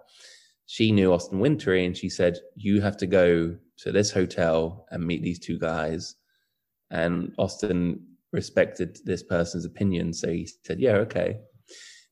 she 0.66 0.90
knew 0.90 1.12
Austin 1.12 1.38
Wintory 1.38 1.84
and 1.84 1.94
she 1.94 2.08
said, 2.08 2.38
You 2.56 2.80
have 2.80 2.96
to 2.96 3.06
go 3.06 3.54
to 3.76 3.92
this 3.92 4.10
hotel 4.10 4.86
and 4.90 5.06
meet 5.06 5.22
these 5.22 5.38
two 5.38 5.58
guys. 5.58 6.14
And 6.90 7.34
Austin 7.36 8.06
respected 8.32 8.98
this 9.04 9.22
person's 9.22 9.66
opinion. 9.66 10.14
So 10.14 10.28
he 10.28 10.48
said, 10.64 10.80
Yeah, 10.80 10.94
okay 10.94 11.40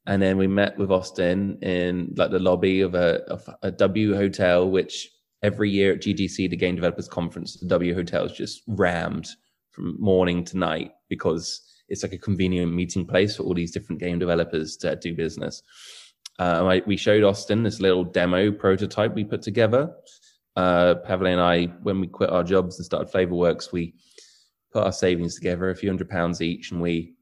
and 0.07 0.21
then 0.21 0.37
we 0.37 0.47
met 0.47 0.77
with 0.79 0.91
Austin 0.91 1.59
in 1.63 2.13
like 2.17 2.31
the 2.31 2.39
lobby 2.39 2.81
of 2.81 2.95
a, 2.95 3.23
of 3.29 3.49
a 3.63 3.71
W 3.71 4.15
hotel, 4.15 4.69
which 4.69 5.09
every 5.43 5.71
year 5.71 5.93
at 5.93 6.03
GDC, 6.03 6.51
the 6.51 6.57
Game 6.57 6.75
Developers 6.75 7.09
Conference, 7.09 7.59
the 7.59 7.69
W 7.69 7.95
hotel 7.95 8.25
is 8.25 8.33
just 8.33 8.63
rammed 8.67 9.29
from 9.71 9.97
morning 10.01 10.45
to 10.45 10.59
night 10.59 10.93
because 11.09 11.61
it's 11.89 12.03
like 12.03 12.13
a 12.13 12.19
convenient 12.19 12.73
meeting 12.73 13.07
place 13.07 13.37
for 13.37 13.45
all 13.45 13.55
these 13.55 13.71
different 13.71 14.01
game 14.01 14.19
developers 14.19 14.77
to 14.79 14.97
do 14.97 15.15
business. 15.15 15.63
Uh, 16.39 16.65
I, 16.65 16.83
we 16.87 16.97
showed 16.97 17.23
Austin 17.23 17.63
this 17.63 17.81
little 17.81 18.05
demo 18.05 18.51
prototype 18.51 19.15
we 19.15 19.25
put 19.25 19.43
together. 19.43 19.95
Uh, 20.57 20.95
Pavle 21.07 21.27
and 21.27 21.41
I, 21.41 21.67
when 21.83 22.01
we 22.01 22.07
quit 22.07 22.31
our 22.31 22.43
jobs 22.43 22.79
and 22.79 22.85
started 22.85 23.13
Flavorworks, 23.13 23.73
we 23.73 23.95
put 24.73 24.85
our 24.85 24.93
savings 24.93 25.37
together, 25.37 25.71
a 25.71 25.77
few 25.77 25.89
hundred 25.89 26.09
pounds 26.09 26.41
each, 26.41 26.73
and 26.73 26.81
we 26.81 27.15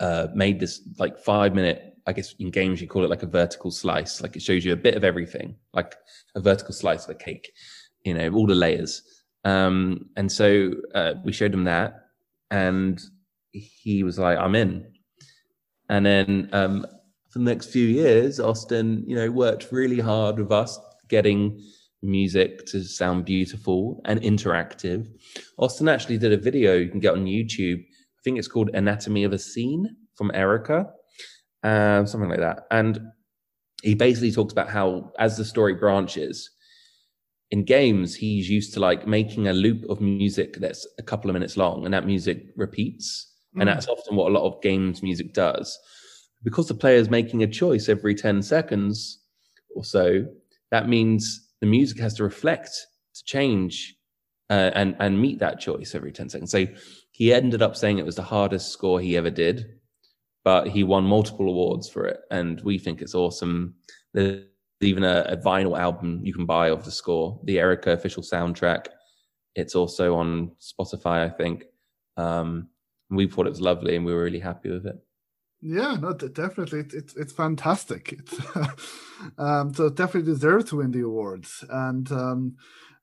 uh, 0.00 0.28
made 0.34 0.60
this 0.60 0.80
like 0.98 1.18
five 1.18 1.54
minute 1.54 1.88
I 2.08 2.12
guess 2.12 2.34
in 2.38 2.50
games 2.50 2.80
you 2.80 2.88
call 2.88 3.04
it 3.04 3.10
like 3.10 3.22
a 3.22 3.26
vertical 3.26 3.70
slice. 3.70 4.22
Like 4.22 4.34
it 4.34 4.40
shows 4.40 4.64
you 4.64 4.72
a 4.72 4.76
bit 4.76 4.94
of 4.94 5.04
everything, 5.04 5.56
like 5.74 5.94
a 6.34 6.40
vertical 6.40 6.72
slice 6.72 7.04
of 7.04 7.10
a 7.10 7.14
cake, 7.18 7.52
you 8.02 8.14
know, 8.14 8.30
all 8.30 8.46
the 8.46 8.54
layers. 8.54 9.02
Um, 9.44 10.08
and 10.16 10.32
so 10.32 10.72
uh, 10.94 11.14
we 11.22 11.32
showed 11.32 11.52
him 11.52 11.64
that, 11.64 12.06
and 12.50 12.98
he 13.52 14.04
was 14.04 14.18
like, 14.18 14.38
"I'm 14.38 14.54
in." 14.54 14.90
And 15.90 16.06
then 16.06 16.48
um, 16.54 16.86
for 17.28 17.40
the 17.40 17.44
next 17.44 17.66
few 17.66 17.86
years, 17.86 18.40
Austin, 18.40 19.04
you 19.06 19.14
know, 19.14 19.30
worked 19.30 19.70
really 19.70 20.00
hard 20.00 20.38
with 20.38 20.50
us 20.50 20.78
getting 21.08 21.62
music 22.02 22.64
to 22.66 22.84
sound 22.84 23.26
beautiful 23.26 24.00
and 24.06 24.20
interactive. 24.22 25.06
Austin 25.58 25.88
actually 25.88 26.16
did 26.16 26.32
a 26.32 26.38
video 26.38 26.74
you 26.74 26.88
can 26.88 27.00
get 27.00 27.12
on 27.14 27.26
YouTube. 27.26 27.84
Think 28.28 28.38
it's 28.38 28.46
called 28.46 28.68
Anatomy 28.74 29.24
of 29.24 29.32
a 29.32 29.38
Scene 29.38 29.96
from 30.14 30.30
Erica, 30.34 30.90
uh, 31.62 32.04
something 32.04 32.28
like 32.28 32.40
that. 32.40 32.64
And 32.70 33.00
he 33.82 33.94
basically 33.94 34.32
talks 34.32 34.52
about 34.52 34.68
how, 34.68 35.12
as 35.18 35.38
the 35.38 35.46
story 35.46 35.72
branches, 35.72 36.50
in 37.50 37.64
games, 37.64 38.14
he's 38.14 38.50
used 38.50 38.74
to 38.74 38.80
like 38.80 39.06
making 39.06 39.48
a 39.48 39.54
loop 39.54 39.88
of 39.88 40.02
music 40.02 40.58
that's 40.58 40.86
a 40.98 41.02
couple 41.02 41.30
of 41.30 41.34
minutes 41.34 41.56
long, 41.56 41.86
and 41.86 41.94
that 41.94 42.04
music 42.04 42.48
repeats. 42.54 43.34
Mm. 43.56 43.62
And 43.62 43.68
that's 43.70 43.88
often 43.88 44.14
what 44.14 44.30
a 44.30 44.34
lot 44.34 44.46
of 44.46 44.60
games 44.60 45.02
music 45.02 45.32
does. 45.32 45.78
Because 46.44 46.68
the 46.68 46.74
player 46.74 46.96
is 46.96 47.08
making 47.08 47.42
a 47.42 47.46
choice 47.46 47.88
every 47.88 48.14
10 48.14 48.42
seconds 48.42 49.22
or 49.74 49.84
so, 49.86 50.26
that 50.70 50.86
means 50.86 51.48
the 51.62 51.66
music 51.66 51.98
has 51.98 52.12
to 52.16 52.24
reflect 52.24 52.76
to 53.14 53.24
change 53.24 53.94
uh, 54.50 54.70
and 54.74 54.96
and 55.00 55.18
meet 55.18 55.38
that 55.38 55.60
choice 55.60 55.94
every 55.94 56.12
10 56.12 56.28
seconds 56.28 56.50
so 56.50 56.66
he 57.18 57.34
ended 57.34 57.62
up 57.62 57.74
saying 57.74 57.98
it 57.98 58.06
was 58.06 58.14
the 58.14 58.22
hardest 58.22 58.70
score 58.70 59.00
he 59.00 59.16
ever 59.16 59.30
did 59.30 59.66
but 60.44 60.68
he 60.68 60.84
won 60.84 61.04
multiple 61.04 61.48
awards 61.48 61.90
for 61.90 62.06
it 62.06 62.20
and 62.30 62.60
we 62.62 62.78
think 62.78 63.02
it's 63.02 63.14
awesome. 63.14 63.74
There's 64.14 64.44
even 64.80 65.02
a, 65.04 65.26
a 65.28 65.36
vinyl 65.36 65.78
album 65.78 66.20
you 66.22 66.32
can 66.32 66.46
buy 66.46 66.70
of 66.70 66.84
the 66.84 66.90
score 66.90 67.38
the 67.44 67.58
erica 67.58 67.90
official 67.90 68.22
soundtrack. 68.22 68.86
It's 69.54 69.74
also 69.74 70.16
on 70.16 70.52
spotify 70.60 71.26
i 71.26 71.28
think. 71.28 71.64
Um, 72.16 72.68
we 73.10 73.26
thought 73.26 73.46
it 73.46 73.50
was 73.50 73.60
lovely 73.60 73.96
and 73.96 74.04
we 74.06 74.14
were 74.14 74.24
really 74.24 74.38
happy 74.38 74.70
with 74.70 74.86
it. 74.86 74.96
Yeah, 75.60 75.96
no, 76.00 76.12
definitely, 76.14 76.80
it's 76.80 76.94
it's, 76.94 77.16
it's 77.16 77.32
fantastic. 77.32 78.12
It's 78.12 78.40
um, 79.38 79.74
so 79.74 79.86
it 79.86 79.96
definitely 79.96 80.32
deserves 80.32 80.66
to 80.66 80.76
win 80.76 80.92
the 80.92 81.00
awards, 81.00 81.64
and 81.68 82.10
um, 82.12 82.56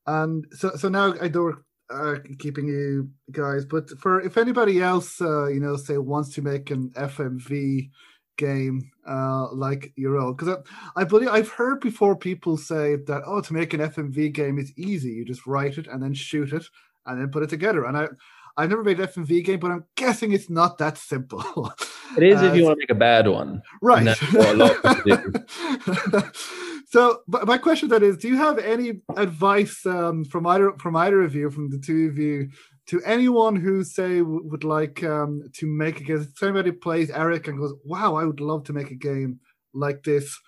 and 0.08 0.48
so 0.52 0.72
so 0.78 0.88
now 0.88 1.14
I 1.20 1.28
don't 1.28 1.58
uh, 1.90 2.16
keeping 2.40 2.68
you 2.68 3.10
guys, 3.32 3.66
but 3.66 3.90
for 4.00 4.22
if 4.22 4.38
anybody 4.38 4.82
else, 4.82 5.22
uh, 5.22 5.48
you 5.48 5.60
know, 5.60 5.76
say 5.76 5.98
wants 5.98 6.34
to 6.36 6.42
make 6.42 6.72
an 6.72 6.90
FMV 6.92 7.90
game 8.38 8.92
uh, 9.08 9.52
like 9.52 9.94
your 9.96 10.18
own, 10.18 10.36
because 10.36 10.58
I, 10.96 11.02
I 11.02 11.04
believe 11.04 11.30
I've 11.30 11.50
heard 11.50 11.80
before 11.80 12.16
people 12.16 12.58
say 12.58 12.96
that 12.96 13.24
oh, 13.26 13.42
to 13.42 13.54
make 13.54 13.74
an 13.74 13.82
FMV 13.82 14.34
game 14.34 14.58
is 14.58 14.74
easy. 14.78 15.10
You 15.10 15.26
just 15.26 15.46
write 15.46 15.78
it 15.78 15.88
and 15.88 16.02
then 16.02 16.14
shoot 16.14 16.54
it 16.54 16.66
and 17.06 17.22
then 17.22 17.30
put 17.30 17.44
it 17.44 17.50
together, 17.50 17.86
and 17.86 17.98
I 17.98 18.08
I've 18.58 18.70
never 18.70 18.84
made 18.84 19.00
an 19.00 19.08
FMV 19.08 19.44
game, 19.44 19.60
but 19.60 19.72
I'm 19.72 19.84
guessing 19.96 20.32
it's 20.32 20.50
not 20.50 20.78
that 20.78 20.98
simple. 20.98 21.72
It 22.18 22.24
is 22.24 22.42
uh, 22.42 22.46
if 22.46 22.56
you 22.56 22.64
want 22.64 22.78
to 22.78 22.80
make 22.80 22.90
a 22.90 22.96
bad 22.96 23.28
one, 23.28 23.62
right? 23.82 24.06
so, 26.96 27.24
but 27.28 27.46
my 27.46 27.58
question 27.58 27.90
then 27.90 28.04
is: 28.04 28.16
Do 28.16 28.30
you 28.30 28.38
have 28.38 28.58
any 28.58 29.02
advice 29.18 29.86
um, 29.86 30.24
from 30.24 30.48
either 30.48 30.72
from 30.80 30.96
either 30.96 31.24
of 31.24 31.36
you, 31.36 31.52
from 31.52 31.70
the 31.70 31.78
two 31.78 32.08
of 32.08 32.18
you, 32.18 32.48
to 32.86 33.02
anyone 33.04 33.58
who 33.58 33.84
say 33.84 34.22
would 34.22 34.64
like 34.64 35.04
um, 35.04 35.44
to 35.56 35.68
make 35.68 36.00
a 36.00 36.06
game? 36.06 36.22
If 36.22 36.38
somebody 36.38 36.72
plays 36.72 37.10
Erica 37.10 37.50
and 37.50 37.60
goes, 37.60 37.74
"Wow, 37.84 38.16
I 38.16 38.24
would 38.24 38.40
love 38.40 38.64
to 38.66 38.74
make 38.74 38.92
a 38.92 38.96
game 38.96 39.42
like 39.74 40.04
this." 40.04 40.40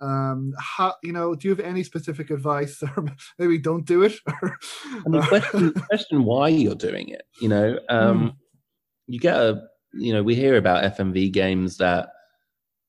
um 0.00 0.52
how 0.58 0.92
you 1.04 1.12
know 1.12 1.32
do 1.36 1.46
you 1.46 1.54
have 1.54 1.64
any 1.64 1.84
specific 1.84 2.30
advice 2.30 2.82
or 2.96 3.04
maybe 3.38 3.56
don't 3.56 3.86
do 3.86 4.02
it 4.02 4.14
I 4.26 5.08
mean, 5.08 5.22
question, 5.22 5.72
question 5.74 6.24
why 6.24 6.48
you're 6.48 6.74
doing 6.74 7.10
it 7.10 7.22
you 7.40 7.48
know 7.48 7.78
um 7.88 8.20
mm. 8.20 8.34
you 9.06 9.20
get 9.20 9.36
a 9.36 9.62
you 9.92 10.12
know 10.12 10.24
we 10.24 10.34
hear 10.34 10.56
about 10.56 10.96
fmv 10.96 11.30
games 11.30 11.76
that 11.76 12.08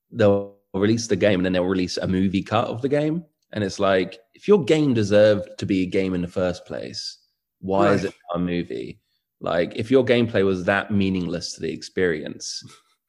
they'll 0.10 0.56
release 0.82 1.08
the 1.08 1.16
game 1.16 1.40
and 1.40 1.46
then 1.46 1.54
they'll 1.54 1.66
release 1.66 1.98
a 1.98 2.08
movie 2.08 2.44
cut 2.44 2.68
of 2.68 2.82
the 2.82 2.90
game 2.90 3.24
and 3.54 3.64
it's 3.64 3.80
like 3.80 4.20
if 4.34 4.48
your 4.48 4.64
game 4.64 4.94
deserved 4.94 5.48
to 5.58 5.66
be 5.66 5.84
a 5.84 5.88
game 5.88 6.14
in 6.14 6.22
the 6.22 6.28
first 6.28 6.66
place 6.66 7.20
why 7.60 7.88
right. 7.88 7.96
is 7.96 8.04
it 8.06 8.14
a 8.34 8.40
movie 8.40 9.00
like 9.40 9.74
if 9.76 9.92
your 9.92 10.04
gameplay 10.04 10.44
was 10.46 10.64
that 10.64 10.92
meaningless 10.92 11.54
to 11.54 11.62
the 11.62 11.72
experience 11.72 12.64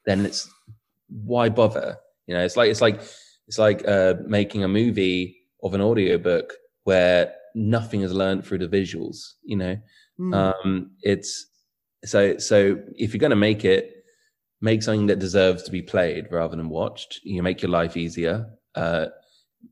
then 0.04 0.24
it's 0.26 0.48
why 1.08 1.48
bother 1.48 1.96
you 2.26 2.34
know 2.34 2.44
it's 2.44 2.56
like 2.56 2.70
it's 2.70 2.80
like 2.80 3.00
it's 3.46 3.58
like 3.58 3.86
uh, 3.86 4.14
making 4.26 4.64
a 4.64 4.68
movie 4.68 5.36
of 5.62 5.74
an 5.74 5.80
audiobook 5.80 6.54
where 6.84 7.34
nothing 7.54 8.02
is 8.02 8.12
learned 8.12 8.44
through 8.44 8.58
the 8.58 8.68
visuals. 8.68 9.32
You 9.42 9.56
know, 9.56 9.76
mm. 10.18 10.34
um, 10.34 10.90
it's 11.02 11.46
so 12.04 12.38
so 12.38 12.78
if 12.96 13.12
you're 13.12 13.20
going 13.20 13.30
to 13.30 13.36
make 13.36 13.64
it, 13.64 13.93
make 14.60 14.82
something 14.82 15.06
that 15.06 15.18
deserves 15.18 15.62
to 15.64 15.70
be 15.70 15.82
played 15.82 16.26
rather 16.30 16.56
than 16.56 16.68
watched. 16.68 17.20
You 17.22 17.42
make 17.42 17.62
your 17.62 17.70
life 17.70 17.96
easier. 17.96 18.46
Uh, 18.74 19.06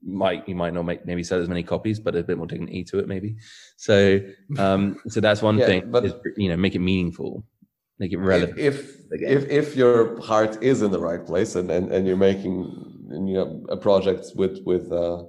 might 0.02 0.48
you 0.48 0.54
might 0.54 0.72
not 0.72 0.84
make 0.84 1.06
maybe 1.06 1.22
sell 1.22 1.40
as 1.40 1.48
many 1.48 1.62
copies, 1.62 2.00
but 2.00 2.16
a 2.16 2.22
bit 2.22 2.38
more 2.38 2.46
dignity 2.46 2.84
to 2.84 2.98
it, 2.98 3.08
maybe. 3.08 3.36
So 3.76 4.20
um, 4.58 4.96
so 5.08 5.20
that's 5.20 5.42
one 5.42 5.58
yeah, 5.58 5.66
thing. 5.66 5.90
But 5.90 6.04
is, 6.04 6.14
you 6.36 6.48
know, 6.48 6.56
make 6.56 6.74
it 6.74 6.80
meaningful, 6.80 7.44
make 7.98 8.12
it 8.12 8.18
relevant. 8.18 8.58
If 8.58 8.96
if, 9.10 9.48
if 9.48 9.76
your 9.76 10.20
heart 10.20 10.62
is 10.62 10.82
in 10.82 10.90
the 10.90 11.00
right 11.00 11.24
place 11.24 11.54
and 11.54 11.70
and, 11.70 11.92
and 11.92 12.06
you're 12.06 12.16
making 12.16 12.92
you 13.10 13.34
know 13.34 13.64
a 13.68 13.76
project 13.76 14.26
with 14.34 14.60
with 14.64 14.90
uh, 14.90 15.22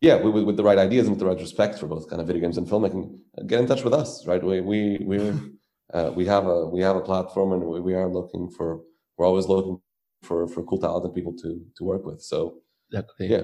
yeah 0.00 0.16
with, 0.16 0.44
with 0.44 0.56
the 0.56 0.64
right 0.64 0.78
ideas 0.78 1.06
and 1.06 1.16
with 1.16 1.20
the 1.20 1.26
right 1.26 1.38
respect 1.38 1.78
for 1.78 1.86
both 1.86 2.08
kind 2.08 2.20
of 2.20 2.26
video 2.26 2.42
games 2.42 2.58
and 2.58 2.66
filmmaking 2.66 3.18
get 3.46 3.60
in 3.60 3.66
touch 3.66 3.84
with 3.84 3.94
us 3.94 4.26
right 4.26 4.42
we 4.42 4.60
we 4.60 4.98
we 5.04 5.18
uh, 5.94 6.10
we 6.14 6.26
have 6.26 6.46
a 6.46 6.66
we 6.66 6.80
have 6.80 6.96
a 6.96 7.00
platform 7.00 7.52
and 7.52 7.62
we, 7.62 7.80
we 7.80 7.94
are 7.94 8.08
looking 8.08 8.50
for 8.50 8.80
we're 9.16 9.26
always 9.26 9.46
looking 9.46 9.78
for 10.22 10.48
for 10.48 10.62
cool 10.64 10.78
talented 10.78 11.14
people 11.14 11.34
to 11.34 11.60
to 11.76 11.84
work 11.84 12.04
with. 12.04 12.20
So 12.20 12.58
exactly. 12.90 13.28
yeah 13.28 13.42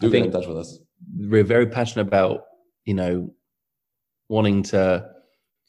do 0.00 0.10
get 0.10 0.24
in 0.24 0.30
touch 0.30 0.46
with 0.46 0.58
us. 0.58 0.78
we're 1.16 1.44
very 1.44 1.66
passionate 1.66 2.06
about 2.06 2.42
you 2.84 2.94
know 2.94 3.30
wanting 4.28 4.62
to 4.62 5.06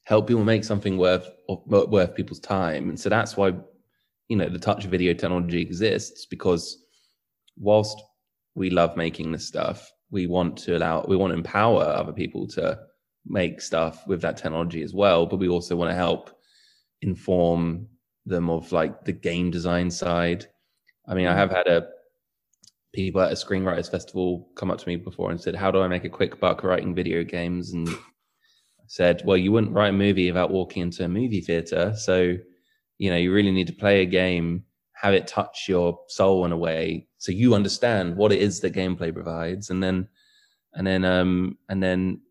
help 0.04 0.28
people 0.28 0.44
make 0.44 0.64
something 0.64 0.98
worth 0.98 1.30
worth 1.68 2.16
people's 2.16 2.40
time. 2.40 2.90
And 2.90 3.00
so 3.00 3.10
that's 3.10 3.36
why 3.36 3.54
you 4.28 4.38
know 4.38 4.50
the 4.50 4.60
touch 4.60 4.86
video 4.86 5.14
technology 5.14 5.62
exists 5.62 6.26
because 6.26 6.78
whilst 7.58 8.00
we 8.56 8.70
love 8.70 8.96
making 8.96 9.32
this 9.32 9.48
stuff 9.48 9.92
we 10.12 10.28
want 10.28 10.58
to 10.58 10.78
allow 10.78 11.06
we 11.08 11.16
want 11.16 11.32
to 11.32 11.38
empower 11.38 11.84
other 11.84 12.14
people 12.14 12.48
to 12.48 12.78
make 13.30 13.62
stuff 13.62 14.06
with 14.08 14.22
that 14.22 14.38
technology 14.38 14.82
as 14.82 14.94
well 14.94 15.26
but 15.26 15.38
we 15.38 15.48
also 15.48 15.76
want 15.76 15.90
to 15.90 15.96
help 15.96 16.32
inform 17.02 17.88
them 18.26 18.50
of 18.50 18.72
like 18.72 19.06
the 19.06 19.12
game 19.12 19.50
design 19.50 19.90
side. 19.90 20.46
I 21.08 21.14
mean 21.14 21.28
i 21.28 21.36
have 21.36 21.52
had 21.52 21.68
a 21.68 21.88
people 22.94 23.22
at 23.22 23.32
a 23.32 23.36
screenwriters 23.36 23.90
festival 23.90 24.50
come 24.56 24.72
up 24.72 24.80
to 24.80 24.88
me 24.88 24.96
before 24.96 25.30
and 25.32 25.40
said 25.40 25.56
how 25.56 25.70
do 25.72 25.80
i 25.80 25.88
make 25.88 26.06
a 26.06 26.10
quick 26.10 26.40
buck 26.40 26.64
writing 26.64 26.96
video 26.96 27.24
games? 27.24 27.74
And 27.74 27.88
I 27.88 28.88
said 28.88 29.22
well 29.26 29.38
you 29.38 29.52
wouldn't 29.52 29.74
write 29.74 29.90
a 29.90 29.94
movie 29.94 30.30
without 30.30 30.52
walking 30.52 30.82
into 30.82 31.06
a 31.06 31.08
movie 31.08 31.42
theater 31.42 31.94
so 31.96 32.36
you 32.98 33.10
know 33.10 33.18
you 33.18 33.32
really 33.32 33.52
need 33.52 33.68
to 33.68 33.74
play 33.74 34.02
a 34.02 34.06
game 34.06 34.64
have 34.94 35.14
it 35.14 35.28
touch 35.28 35.68
your 35.70 35.98
soul 36.10 36.44
in 36.46 36.52
a 36.52 36.58
way 36.58 37.08
so 37.20 37.34
you 37.34 37.54
understand 37.54 38.16
what 38.16 38.32
it 38.32 38.42
is 38.42 38.62
that 38.62 38.74
gameplay 38.74 39.14
provides. 39.14 39.70
And 39.70 39.84
then 39.84 40.08
and 40.74 40.88
then 40.88 41.04
um 41.06 41.58
and 41.68 41.84
then 41.84 42.22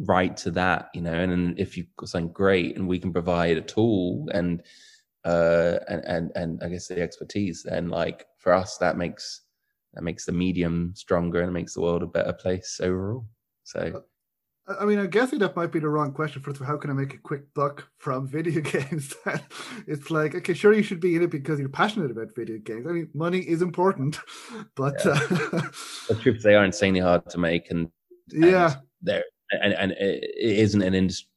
write 0.00 0.36
to 0.36 0.50
that 0.50 0.90
you 0.94 1.00
know 1.00 1.12
and 1.12 1.32
then 1.32 1.54
if 1.58 1.76
you've 1.76 1.94
got 1.96 2.08
something 2.08 2.32
great 2.32 2.76
and 2.76 2.86
we 2.86 2.98
can 2.98 3.12
provide 3.12 3.56
a 3.56 3.62
tool 3.62 4.28
and 4.32 4.62
uh 5.24 5.78
and 5.88 6.04
and 6.04 6.30
and 6.36 6.62
i 6.62 6.68
guess 6.68 6.86
the 6.86 7.00
expertise 7.00 7.64
then 7.64 7.88
like 7.88 8.26
for 8.38 8.52
us 8.52 8.78
that 8.78 8.96
makes 8.96 9.42
that 9.94 10.04
makes 10.04 10.24
the 10.24 10.32
medium 10.32 10.92
stronger 10.94 11.40
and 11.40 11.48
it 11.48 11.52
makes 11.52 11.74
the 11.74 11.80
world 11.80 12.02
a 12.02 12.06
better 12.06 12.32
place 12.32 12.78
overall 12.80 13.26
so 13.64 14.02
I 14.78 14.84
mean, 14.84 14.98
I'm 14.98 15.08
guessing 15.08 15.38
that 15.38 15.56
might 15.56 15.72
be 15.72 15.78
the 15.78 15.88
wrong 15.88 16.12
question 16.12 16.42
for 16.42 16.52
how 16.62 16.76
can 16.76 16.90
I 16.90 16.92
make 16.92 17.14
a 17.14 17.18
quick 17.18 17.54
buck 17.54 17.88
from 17.96 18.28
video 18.28 18.60
games? 18.60 19.14
it's 19.86 20.10
like, 20.10 20.34
okay, 20.34 20.52
sure, 20.52 20.74
you 20.74 20.82
should 20.82 21.00
be 21.00 21.16
in 21.16 21.22
it 21.22 21.30
because 21.30 21.58
you're 21.58 21.70
passionate 21.70 22.10
about 22.10 22.34
video 22.36 22.58
games. 22.58 22.86
I 22.86 22.92
mean, 22.92 23.08
money 23.14 23.38
is 23.38 23.62
important, 23.62 24.18
but 24.76 25.02
yeah. 25.04 25.12
uh, 25.12 25.62
the 26.08 26.18
truth 26.20 26.42
they 26.42 26.54
are 26.54 26.64
insanely 26.64 27.00
hard 27.00 27.28
to 27.30 27.38
make, 27.38 27.70
and, 27.70 27.88
and 28.32 28.44
yeah, 28.44 28.74
there 29.00 29.24
and 29.50 29.72
and 29.74 29.92
it 29.92 30.30
isn't 30.38 30.82
an 30.82 30.94
industry. 30.94 31.28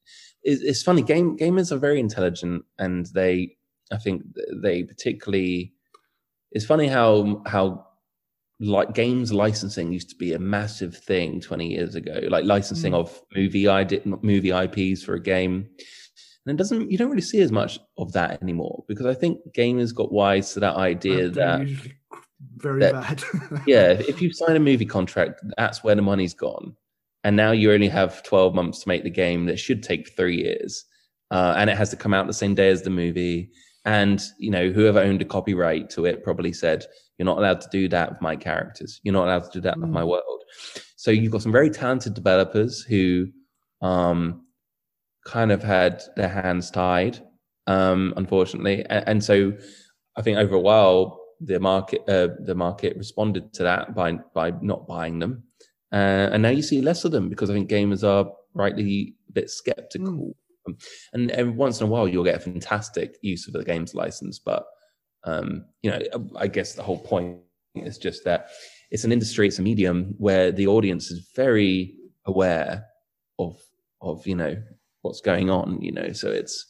It's 0.43 0.81
funny. 0.81 1.03
Game 1.03 1.37
gamers 1.37 1.71
are 1.71 1.77
very 1.77 1.99
intelligent, 1.99 2.65
and 2.79 3.05
they, 3.13 3.57
I 3.91 3.97
think, 3.97 4.23
they 4.61 4.83
particularly. 4.83 5.73
It's 6.51 6.65
funny 6.65 6.87
how 6.87 7.43
how 7.45 7.85
like 8.61 8.93
games 8.93 9.33
licensing 9.33 9.91
used 9.91 10.09
to 10.09 10.15
be 10.15 10.33
a 10.33 10.39
massive 10.39 10.95
thing 10.95 11.41
20 11.41 11.67
years 11.67 11.95
ago 11.95 12.19
like 12.29 12.45
licensing 12.45 12.93
mm. 12.93 12.99
of 12.99 13.19
movie 13.35 13.67
ID, 13.67 14.01
movie 14.21 14.51
ips 14.51 15.03
for 15.03 15.15
a 15.15 15.19
game 15.19 15.67
and 16.45 16.53
it 16.53 16.57
doesn't 16.57 16.91
you 16.91 16.97
don't 16.97 17.09
really 17.09 17.21
see 17.21 17.41
as 17.41 17.51
much 17.51 17.79
of 17.97 18.11
that 18.13 18.41
anymore 18.43 18.83
because 18.87 19.07
i 19.07 19.15
think 19.15 19.39
gamers 19.57 19.93
got 19.93 20.11
wise 20.11 20.53
to 20.53 20.59
that 20.59 20.75
idea 20.75 21.27
that 21.27 21.67
very 22.57 22.81
that, 22.81 22.93
bad 22.93 23.23
yeah 23.67 23.89
if 23.91 24.21
you 24.21 24.31
sign 24.31 24.55
a 24.55 24.59
movie 24.59 24.85
contract 24.85 25.41
that's 25.57 25.83
where 25.83 25.95
the 25.95 26.01
money's 26.01 26.35
gone 26.35 26.75
and 27.23 27.35
now 27.35 27.51
you 27.51 27.71
only 27.71 27.87
have 27.87 28.23
12 28.23 28.53
months 28.55 28.79
to 28.79 28.87
make 28.87 29.03
the 29.03 29.09
game 29.09 29.45
that 29.45 29.59
should 29.59 29.83
take 29.83 30.15
three 30.15 30.37
years 30.37 30.85
uh, 31.31 31.53
and 31.57 31.69
it 31.69 31.77
has 31.77 31.89
to 31.89 31.95
come 31.95 32.13
out 32.13 32.27
the 32.27 32.33
same 32.33 32.55
day 32.55 32.69
as 32.69 32.81
the 32.81 32.89
movie 32.89 33.49
and 33.85 34.23
you 34.37 34.51
know 34.51 34.69
whoever 34.69 34.99
owned 34.99 35.21
a 35.21 35.25
copyright 35.25 35.89
to 35.89 36.05
it 36.05 36.23
probably 36.23 36.53
said 36.53 36.85
you're 37.21 37.27
not 37.27 37.37
allowed 37.37 37.61
to 37.61 37.69
do 37.71 37.87
that 37.87 38.09
with 38.09 38.19
my 38.19 38.35
characters. 38.35 38.99
You're 39.03 39.13
not 39.13 39.27
allowed 39.27 39.43
to 39.43 39.51
do 39.51 39.61
that 39.61 39.79
with 39.79 39.91
my 39.91 40.01
mm. 40.01 40.07
world. 40.07 40.43
So 40.95 41.11
you've 41.11 41.31
got 41.31 41.43
some 41.43 41.51
very 41.51 41.69
talented 41.69 42.15
developers 42.15 42.81
who 42.81 43.27
um, 43.79 44.47
kind 45.23 45.51
of 45.51 45.61
had 45.61 46.01
their 46.15 46.29
hands 46.29 46.71
tied, 46.71 47.19
um, 47.67 48.15
unfortunately, 48.17 48.83
and, 48.89 49.07
and, 49.07 49.23
so 49.23 49.53
I 50.17 50.23
think 50.23 50.39
over 50.39 50.55
a 50.55 50.59
while 50.59 51.21
the 51.41 51.59
market 51.59 52.01
uh, 52.09 52.29
the 52.43 52.55
market 52.55 52.97
responded 52.97 53.53
to 53.53 53.63
that 53.63 53.93
by 53.93 54.13
by 54.33 54.53
not 54.59 54.87
buying 54.87 55.19
them, 55.19 55.43
uh, 55.91 56.29
and 56.31 56.41
now 56.41 56.49
you 56.49 56.61
see 56.61 56.81
less 56.81 57.05
of 57.05 57.11
them 57.11 57.29
because 57.29 57.49
I 57.49 57.53
think 57.53 57.69
gamers 57.69 58.07
are 58.07 58.31
rightly 58.53 59.15
a 59.29 59.33
bit 59.33 59.49
skeptical. 59.49 60.35
Mm. 60.67 60.83
And 61.13 61.31
every 61.31 61.53
once 61.53 61.81
in 61.81 61.87
a 61.87 61.89
while, 61.89 62.07
you'll 62.07 62.23
get 62.23 62.35
a 62.35 62.39
fantastic 62.39 63.17
use 63.21 63.47
of 63.47 63.53
the 63.53 63.63
game's 63.63 63.95
license, 63.95 64.39
but 64.39 64.65
um, 65.23 65.65
you 65.81 65.91
know, 65.91 65.99
I 66.35 66.47
guess 66.47 66.73
the 66.73 66.83
whole 66.83 66.99
point 66.99 67.37
is 67.75 67.97
just 67.97 68.23
that 68.25 68.49
it's 68.89 69.03
an 69.03 69.11
industry, 69.11 69.47
it's 69.47 69.59
a 69.59 69.61
medium 69.61 70.15
where 70.17 70.51
the 70.51 70.67
audience 70.67 71.11
is 71.11 71.29
very 71.35 71.95
aware 72.25 72.85
of 73.39 73.57
of 74.01 74.25
you 74.25 74.35
know 74.35 74.61
what's 75.01 75.21
going 75.21 75.49
on. 75.49 75.81
You 75.81 75.91
know, 75.91 76.11
so 76.11 76.29
it's 76.29 76.65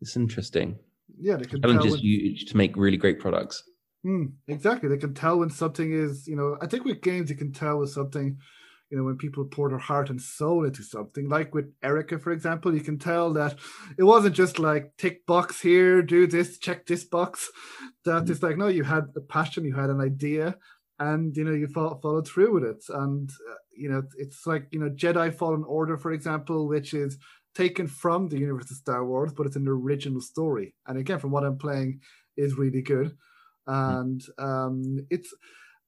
it's 0.00 0.16
interesting. 0.16 0.78
Yeah, 1.18 1.36
they 1.36 1.44
can 1.44 1.60
challenge 1.60 1.84
is 1.84 2.00
huge 2.00 2.46
to 2.46 2.56
make 2.56 2.76
really 2.76 2.96
great 2.96 3.18
products. 3.18 3.62
Mm, 4.04 4.32
exactly, 4.48 4.88
they 4.88 4.96
can 4.96 5.14
tell 5.14 5.38
when 5.38 5.50
something 5.50 5.92
is. 5.92 6.26
You 6.26 6.36
know, 6.36 6.56
I 6.60 6.66
think 6.66 6.84
with 6.84 7.02
games 7.02 7.30
you 7.30 7.36
can 7.36 7.52
tell 7.52 7.78
with 7.78 7.90
something. 7.90 8.38
You 8.90 8.98
know, 8.98 9.04
when 9.04 9.18
people 9.18 9.44
pour 9.44 9.68
their 9.68 9.78
heart 9.78 10.10
and 10.10 10.20
soul 10.20 10.64
into 10.64 10.82
something, 10.82 11.28
like 11.28 11.54
with 11.54 11.72
Erica, 11.80 12.18
for 12.18 12.32
example, 12.32 12.74
you 12.74 12.80
can 12.80 12.98
tell 12.98 13.32
that 13.34 13.56
it 13.96 14.02
wasn't 14.02 14.34
just 14.34 14.58
like 14.58 14.96
tick 14.98 15.24
box 15.26 15.60
here, 15.60 16.02
do 16.02 16.26
this, 16.26 16.58
check 16.58 16.86
this 16.86 17.04
box. 17.04 17.50
That 18.04 18.24
mm. 18.24 18.30
it's 18.30 18.42
like 18.42 18.56
no, 18.56 18.66
you 18.68 18.82
had 18.82 19.04
a 19.16 19.20
passion, 19.20 19.64
you 19.64 19.74
had 19.74 19.90
an 19.90 20.00
idea, 20.00 20.56
and 20.98 21.36
you 21.36 21.44
know 21.44 21.52
you 21.52 21.68
follow, 21.68 22.00
followed 22.02 22.26
through 22.26 22.54
with 22.54 22.64
it. 22.64 22.82
And 22.88 23.30
uh, 23.30 23.54
you 23.76 23.90
know, 23.90 24.02
it's 24.16 24.46
like 24.46 24.66
you 24.72 24.80
know 24.80 24.90
Jedi 24.90 25.32
Fallen 25.34 25.64
Order, 25.64 25.96
for 25.98 26.10
example, 26.10 26.66
which 26.66 26.94
is 26.94 27.18
taken 27.54 27.86
from 27.86 28.28
the 28.28 28.38
universe 28.38 28.70
of 28.70 28.76
Star 28.78 29.04
Wars, 29.04 29.32
but 29.32 29.46
it's 29.46 29.56
an 29.56 29.68
original 29.68 30.20
story. 30.20 30.74
And 30.86 30.98
again, 30.98 31.18
from 31.18 31.30
what 31.30 31.44
I'm 31.44 31.58
playing, 31.58 32.00
is 32.36 32.54
really 32.54 32.82
good. 32.82 33.16
And 33.66 34.22
um, 34.38 35.06
it's 35.10 35.32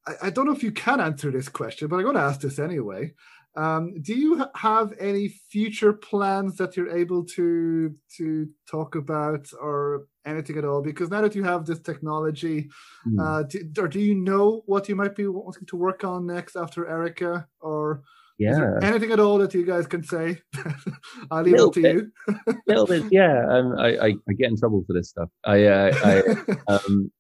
I, 0.06 0.14
I, 0.24 0.30
don't 0.30 0.46
know 0.46 0.52
if 0.52 0.62
you 0.62 0.72
can 0.72 1.00
answer 1.00 1.30
this 1.30 1.48
question, 1.48 1.88
but 1.88 1.96
I'm 1.96 2.02
going 2.02 2.16
to 2.16 2.22
ask 2.22 2.40
this 2.40 2.58
anyway. 2.58 3.14
Um, 3.54 4.00
do 4.00 4.14
you 4.14 4.46
have 4.54 4.94
any 4.98 5.28
future 5.28 5.92
plans 5.92 6.56
that 6.56 6.76
you're 6.76 6.96
able 6.96 7.24
to 7.36 7.94
to 8.16 8.48
talk 8.66 8.94
about, 8.94 9.50
or 9.60 10.06
anything 10.24 10.56
at 10.56 10.64
all? 10.64 10.80
Because 10.80 11.10
now 11.10 11.20
that 11.20 11.34
you 11.34 11.44
have 11.44 11.66
this 11.66 11.80
technology, 11.80 12.70
mm. 13.06 13.20
uh, 13.20 13.42
do, 13.42 13.82
or 13.82 13.88
do 13.88 14.00
you 14.00 14.14
know 14.14 14.62
what 14.66 14.88
you 14.88 14.96
might 14.96 15.14
be 15.14 15.26
wanting 15.26 15.66
to 15.66 15.76
work 15.76 16.02
on 16.02 16.26
next 16.26 16.56
after 16.56 16.88
Erica, 16.88 17.46
or 17.60 18.02
yeah. 18.38 18.78
anything 18.82 19.12
at 19.12 19.20
all 19.20 19.36
that 19.38 19.52
you 19.52 19.66
guys 19.66 19.86
can 19.86 20.02
say? 20.02 20.38
I'll 21.30 21.42
leave 21.42 21.54
it 21.54 21.72
to 21.74 21.82
bit. 21.82 21.94
you. 21.94 22.12
A 22.48 22.54
little 22.66 22.86
bit, 22.86 23.04
yeah. 23.10 23.44
Um, 23.50 23.78
I, 23.78 23.96
I, 23.96 24.14
I, 24.28 24.32
get 24.32 24.48
in 24.48 24.56
trouble 24.56 24.82
for 24.86 24.94
this 24.94 25.10
stuff. 25.10 25.28
I, 25.44 25.64
uh, 25.64 25.92
I, 26.68 26.72
um, 26.72 27.12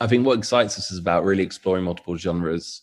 I 0.00 0.06
think 0.06 0.26
what 0.26 0.38
excites 0.38 0.78
us 0.78 0.90
is 0.90 0.98
about 0.98 1.24
really 1.24 1.42
exploring 1.42 1.84
multiple 1.84 2.16
genres, 2.16 2.82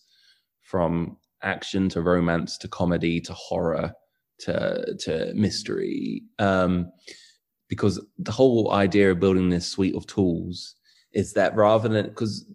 from 0.72 1.18
action 1.44 1.90
to 1.90 2.02
romance 2.02 2.58
to 2.58 2.68
comedy 2.68 3.20
to 3.20 3.34
horror 3.34 3.94
to 4.40 4.96
to 5.00 5.34
mystery. 5.36 6.24
Um, 6.40 6.92
because 7.68 8.04
the 8.18 8.32
whole 8.32 8.72
idea 8.72 9.12
of 9.12 9.20
building 9.20 9.50
this 9.50 9.68
suite 9.68 9.96
of 9.96 10.08
tools 10.08 10.76
is 11.14 11.34
that 11.34 11.56
rather 11.56 11.90
than 11.90 12.06
because 12.06 12.46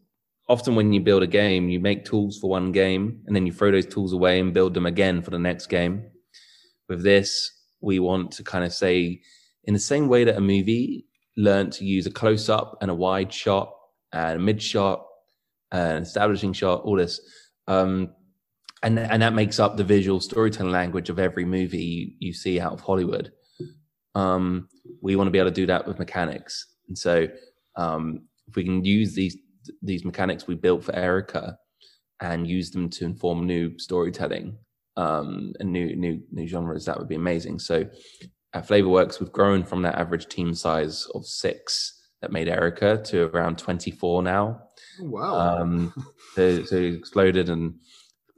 often 0.48 0.74
when 0.74 0.92
you 0.92 1.00
build 1.00 1.22
a 1.22 1.26
game, 1.26 1.68
you 1.68 1.80
make 1.80 2.04
tools 2.04 2.38
for 2.38 2.50
one 2.50 2.72
game 2.72 3.20
and 3.26 3.34
then 3.34 3.46
you 3.46 3.52
throw 3.52 3.70
those 3.70 3.86
tools 3.86 4.12
away 4.12 4.40
and 4.40 4.54
build 4.54 4.74
them 4.74 4.86
again 4.86 5.22
for 5.22 5.30
the 5.30 5.38
next 5.38 5.66
game. 5.66 6.04
With 6.88 7.02
this, 7.02 7.50
we 7.80 7.98
want 7.98 8.30
to 8.32 8.44
kind 8.44 8.64
of 8.64 8.72
say, 8.72 9.20
in 9.64 9.74
the 9.74 9.80
same 9.80 10.08
way 10.08 10.24
that 10.24 10.36
a 10.36 10.40
movie 10.40 11.06
learned 11.36 11.72
to 11.72 11.84
use 11.84 12.06
a 12.06 12.10
close 12.10 12.48
up 12.48 12.78
and 12.80 12.90
a 12.90 12.94
wide 12.94 13.32
shot 13.32 13.72
and 14.12 14.36
a 14.36 14.42
mid 14.42 14.62
shot, 14.62 15.04
an 15.72 16.02
establishing 16.02 16.52
shot, 16.52 16.82
all 16.82 16.96
this. 16.96 17.20
Um, 17.66 18.10
and, 18.82 18.98
and 18.98 19.22
that 19.22 19.34
makes 19.34 19.58
up 19.58 19.76
the 19.76 19.84
visual 19.84 20.20
storytelling 20.20 20.72
language 20.72 21.08
of 21.08 21.18
every 21.18 21.44
movie 21.44 22.14
you, 22.18 22.32
see 22.32 22.60
out 22.60 22.72
of 22.72 22.80
Hollywood. 22.80 23.32
Um, 24.14 24.68
we 25.02 25.16
want 25.16 25.26
to 25.28 25.32
be 25.32 25.38
able 25.38 25.50
to 25.50 25.54
do 25.54 25.66
that 25.66 25.86
with 25.86 25.98
mechanics. 25.98 26.66
And 26.88 26.96
so, 26.96 27.28
um, 27.76 28.22
if 28.48 28.54
we 28.54 28.64
can 28.64 28.84
use 28.84 29.14
these 29.14 29.36
these 29.82 30.04
mechanics 30.04 30.46
we 30.46 30.54
built 30.54 30.84
for 30.84 30.94
Erica 30.94 31.58
and 32.20 32.46
use 32.46 32.70
them 32.70 32.88
to 32.88 33.04
inform 33.04 33.46
new 33.46 33.76
storytelling 33.78 34.56
um, 34.96 35.52
and 35.60 35.72
new 35.72 35.96
new 35.96 36.22
new 36.30 36.46
genres, 36.46 36.84
that 36.84 36.98
would 36.98 37.08
be 37.08 37.16
amazing. 37.16 37.58
So 37.58 37.86
at 38.52 38.66
Flavorworks, 38.66 39.20
we've 39.20 39.32
grown 39.32 39.64
from 39.64 39.82
that 39.82 39.96
average 39.96 40.26
team 40.26 40.54
size 40.54 41.06
of 41.14 41.26
six 41.26 41.95
that 42.22 42.32
made 42.32 42.48
Erica 42.48 42.98
to 43.06 43.24
around 43.26 43.58
24 43.58 44.22
now. 44.22 44.62
Oh, 45.00 45.04
wow. 45.04 45.34
Um, 45.34 45.92
so, 46.34 46.64
so 46.64 46.76
it 46.76 46.94
exploded 46.94 47.48
and 47.48 47.74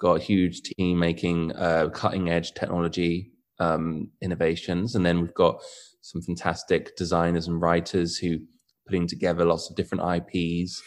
got 0.00 0.14
a 0.14 0.22
huge 0.22 0.62
team 0.62 0.98
making 0.98 1.52
uh, 1.52 1.88
cutting 1.90 2.30
edge 2.30 2.54
technology 2.54 3.32
um, 3.58 4.10
innovations. 4.22 4.94
And 4.94 5.04
then 5.04 5.20
we've 5.20 5.34
got 5.34 5.60
some 6.00 6.22
fantastic 6.22 6.96
designers 6.96 7.48
and 7.48 7.60
writers 7.60 8.16
who 8.16 8.38
putting 8.86 9.06
together 9.06 9.44
lots 9.44 9.68
of 9.68 9.76
different 9.76 10.04
IPs 10.28 10.82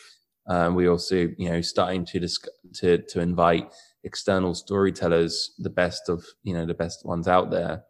um, 0.47 0.75
we 0.75 0.87
also, 0.87 1.29
you 1.37 1.49
know, 1.49 1.61
starting 1.61 2.05
to 2.05 2.19
disc- 2.19 2.47
to 2.75 2.97
to 2.97 3.19
invite 3.19 3.71
external 4.03 4.53
storytellers, 4.55 5.53
the 5.59 5.69
best 5.69 6.09
of 6.09 6.25
you 6.43 6.53
know 6.53 6.65
the 6.65 6.73
best 6.73 7.05
ones 7.05 7.27
out 7.27 7.51
there, 7.51 7.83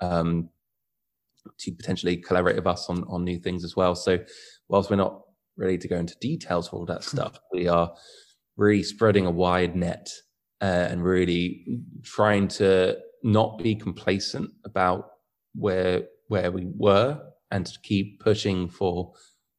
um, 0.00 0.48
to 1.58 1.72
potentially 1.72 2.16
collaborate 2.16 2.56
with 2.56 2.66
us 2.66 2.88
on 2.88 3.04
on 3.08 3.24
new 3.24 3.38
things 3.38 3.64
as 3.64 3.76
well. 3.76 3.94
So, 3.94 4.18
whilst 4.68 4.90
we're 4.90 4.96
not 4.96 5.20
ready 5.56 5.78
to 5.78 5.88
go 5.88 5.96
into 5.96 6.16
details 6.20 6.68
for 6.68 6.76
all 6.76 6.86
that 6.86 7.04
stuff, 7.04 7.38
we 7.52 7.68
are 7.68 7.92
really 8.56 8.82
spreading 8.82 9.26
a 9.26 9.30
wide 9.30 9.76
net 9.76 10.08
uh, 10.60 10.88
and 10.90 11.02
really 11.02 11.78
trying 12.02 12.48
to 12.48 12.98
not 13.22 13.58
be 13.58 13.74
complacent 13.74 14.50
about 14.64 15.10
where 15.54 16.04
where 16.28 16.50
we 16.50 16.66
were 16.76 17.20
and 17.50 17.66
to 17.66 17.78
keep 17.82 18.20
pushing 18.20 18.68
for 18.68 19.12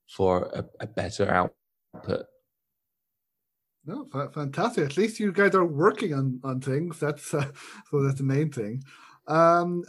for 0.07 0.49
a, 0.53 0.65
a 0.79 0.87
better 0.87 1.29
output 1.29 2.25
no, 3.83 4.07
fantastic. 4.31 4.85
At 4.85 4.97
least 4.97 5.19
you 5.19 5.31
guys 5.31 5.55
are 5.55 5.65
working 5.65 6.13
on 6.13 6.39
on 6.43 6.61
things. 6.61 6.99
That's 6.99 7.33
uh, 7.33 7.51
so 7.89 8.03
that's 8.03 8.19
the 8.19 8.23
main 8.23 8.51
thing. 8.51 8.83
Um, 9.28 9.84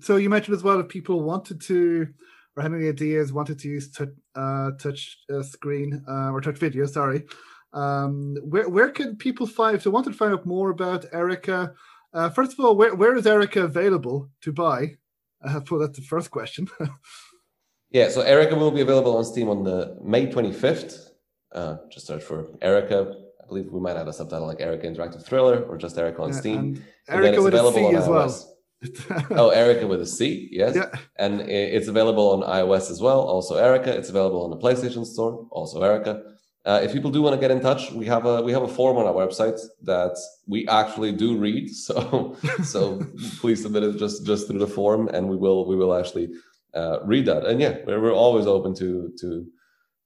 so 0.00 0.16
you 0.16 0.30
mentioned 0.30 0.56
as 0.56 0.62
well 0.62 0.80
if 0.80 0.88
people 0.88 1.22
wanted 1.22 1.60
to 1.62 2.08
or 2.56 2.62
had 2.62 2.72
any 2.72 2.88
ideas, 2.88 3.32
wanted 3.32 3.58
to 3.60 3.68
use 3.68 3.90
touch, 3.90 4.08
uh, 4.34 4.72
touch 4.80 5.18
uh, 5.32 5.42
screen 5.42 6.02
uh, 6.08 6.30
or 6.30 6.40
touch 6.40 6.58
video. 6.58 6.86
Sorry. 6.86 7.24
Um, 7.72 8.36
where 8.42 8.68
where 8.68 8.90
can 8.90 9.16
people 9.16 9.46
find 9.46 9.76
if 9.76 9.84
they 9.84 9.90
wanted 9.90 10.10
to 10.10 10.16
find 10.16 10.32
out 10.32 10.46
more 10.46 10.70
about 10.70 11.04
Erica? 11.12 11.74
Uh, 12.12 12.30
first 12.30 12.52
of 12.52 12.60
all, 12.60 12.76
where 12.76 12.94
where 12.94 13.16
is 13.16 13.26
Erica 13.26 13.62
available 13.62 14.30
to 14.42 14.52
buy? 14.52 14.96
Uh, 15.44 15.60
well, 15.70 15.80
that's 15.80 15.98
the 15.98 16.04
first 16.04 16.30
question. 16.30 16.68
yeah, 17.90 18.08
so 18.08 18.22
Erica 18.22 18.56
will 18.56 18.70
be 18.70 18.80
available 18.80 19.16
on 19.16 19.24
Steam 19.24 19.48
on 19.48 19.62
the 19.62 19.96
May 20.02 20.26
25th. 20.26 21.10
Uh, 21.52 21.76
just 21.90 22.06
search 22.06 22.22
for 22.22 22.46
Erica 22.60 23.14
I 23.42 23.46
believe 23.48 23.72
we 23.72 23.80
might 23.80 23.96
have 23.96 24.08
a 24.08 24.12
subtitle 24.12 24.46
like 24.46 24.60
Erica 24.60 24.86
Interactive 24.86 25.24
Thriller 25.24 25.62
or 25.62 25.78
just 25.78 25.96
Erica 25.96 26.20
on 26.20 26.32
yeah, 26.32 26.38
Steam. 26.38 26.58
And, 26.58 26.84
and 27.08 27.24
Erica 27.24 27.40
with 27.40 27.54
a 27.54 27.72
C 27.72 27.94
as 27.94 28.06
well. 28.06 28.57
oh, 29.30 29.50
Erica 29.50 29.86
with 29.86 30.00
a 30.00 30.06
C, 30.06 30.48
yes. 30.52 30.76
Yeah. 30.76 30.90
And 31.16 31.40
it's 31.40 31.88
available 31.88 32.30
on 32.30 32.48
iOS 32.48 32.90
as 32.90 33.00
well, 33.00 33.20
also 33.20 33.56
Erica. 33.56 33.96
It's 33.96 34.08
available 34.08 34.44
on 34.44 34.50
the 34.50 34.56
PlayStation 34.56 35.04
Store, 35.04 35.46
also 35.50 35.82
Erica. 35.82 36.22
Uh, 36.64 36.80
if 36.82 36.92
people 36.92 37.10
do 37.10 37.22
want 37.22 37.34
to 37.34 37.40
get 37.40 37.50
in 37.50 37.60
touch, 37.60 37.92
we 37.92 38.04
have 38.06 38.26
a 38.26 38.42
we 38.42 38.52
have 38.52 38.62
a 38.62 38.68
form 38.68 38.96
on 38.98 39.06
our 39.06 39.14
website 39.14 39.58
that 39.82 40.16
we 40.46 40.68
actually 40.68 41.12
do 41.12 41.36
read. 41.36 41.70
So 41.74 42.36
so 42.62 43.02
please 43.40 43.62
submit 43.62 43.84
it 43.84 43.96
just 43.96 44.26
just 44.26 44.46
through 44.46 44.58
the 44.58 44.66
form, 44.66 45.08
and 45.08 45.28
we 45.28 45.36
will 45.36 45.66
we 45.66 45.76
will 45.76 45.94
actually 45.94 46.28
uh, 46.74 46.98
read 47.04 47.26
that. 47.26 47.46
And 47.46 47.60
yeah, 47.60 47.78
we're, 47.86 48.00
we're 48.00 48.12
always 48.12 48.46
open 48.46 48.74
to 48.74 49.12
to 49.20 49.46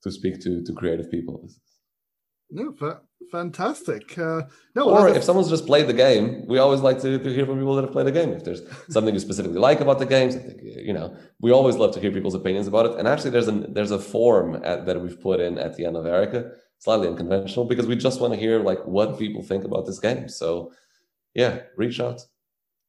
to 0.03 0.11
speak 0.11 0.41
to 0.43 0.63
to 0.63 0.73
creative 0.73 1.11
people. 1.11 1.49
No, 2.51 2.73
fantastic. 3.31 4.19
Uh, 4.19 4.43
no, 4.75 4.91
or 4.91 5.09
if 5.09 5.23
someone's 5.23 5.51
just 5.51 5.67
played 5.67 5.87
the 5.87 5.93
game, 5.93 6.47
we 6.47 6.59
always 6.59 6.81
like 6.81 7.01
to, 7.03 7.19
to 7.19 7.33
hear 7.33 7.47
from 7.47 7.59
people 7.59 7.75
that 7.77 7.85
have 7.85 7.93
played 7.93 8.07
the 8.07 8.13
game. 8.13 8.31
If 8.31 8.45
there's 8.45 8.63
something 8.91 9.15
you 9.15 9.21
specifically 9.21 9.59
like 9.59 9.81
about 9.81 9.99
the 9.99 10.07
games, 10.07 10.37
you 10.63 10.93
know, 10.93 11.17
we 11.41 11.51
always 11.53 11.77
love 11.77 11.93
to 11.95 12.01
hear 12.01 12.11
people's 12.11 12.35
opinions 12.35 12.67
about 12.67 12.87
it. 12.87 12.99
And 12.99 13.07
actually, 13.07 13.31
there's 13.31 13.49
a 13.49 13.53
there's 13.53 13.91
a 13.91 13.99
form 13.99 14.61
at, 14.65 14.87
that 14.87 15.01
we've 15.01 15.21
put 15.21 15.41
in 15.41 15.59
at 15.59 15.77
the 15.77 15.85
end 15.85 15.97
of 15.97 16.07
Erica, 16.07 16.53
slightly 16.79 17.09
unconventional, 17.09 17.65
because 17.65 17.87
we 17.87 17.97
just 17.97 18.21
want 18.21 18.33
to 18.35 18.41
hear 18.41 18.61
like 18.61 18.85
what 18.87 19.19
people 19.19 19.43
think 19.43 19.65
about 19.65 19.87
this 19.87 19.99
game. 20.01 20.29
So, 20.29 20.73
yeah, 21.35 21.61
reach 21.77 22.01
out. 22.01 22.23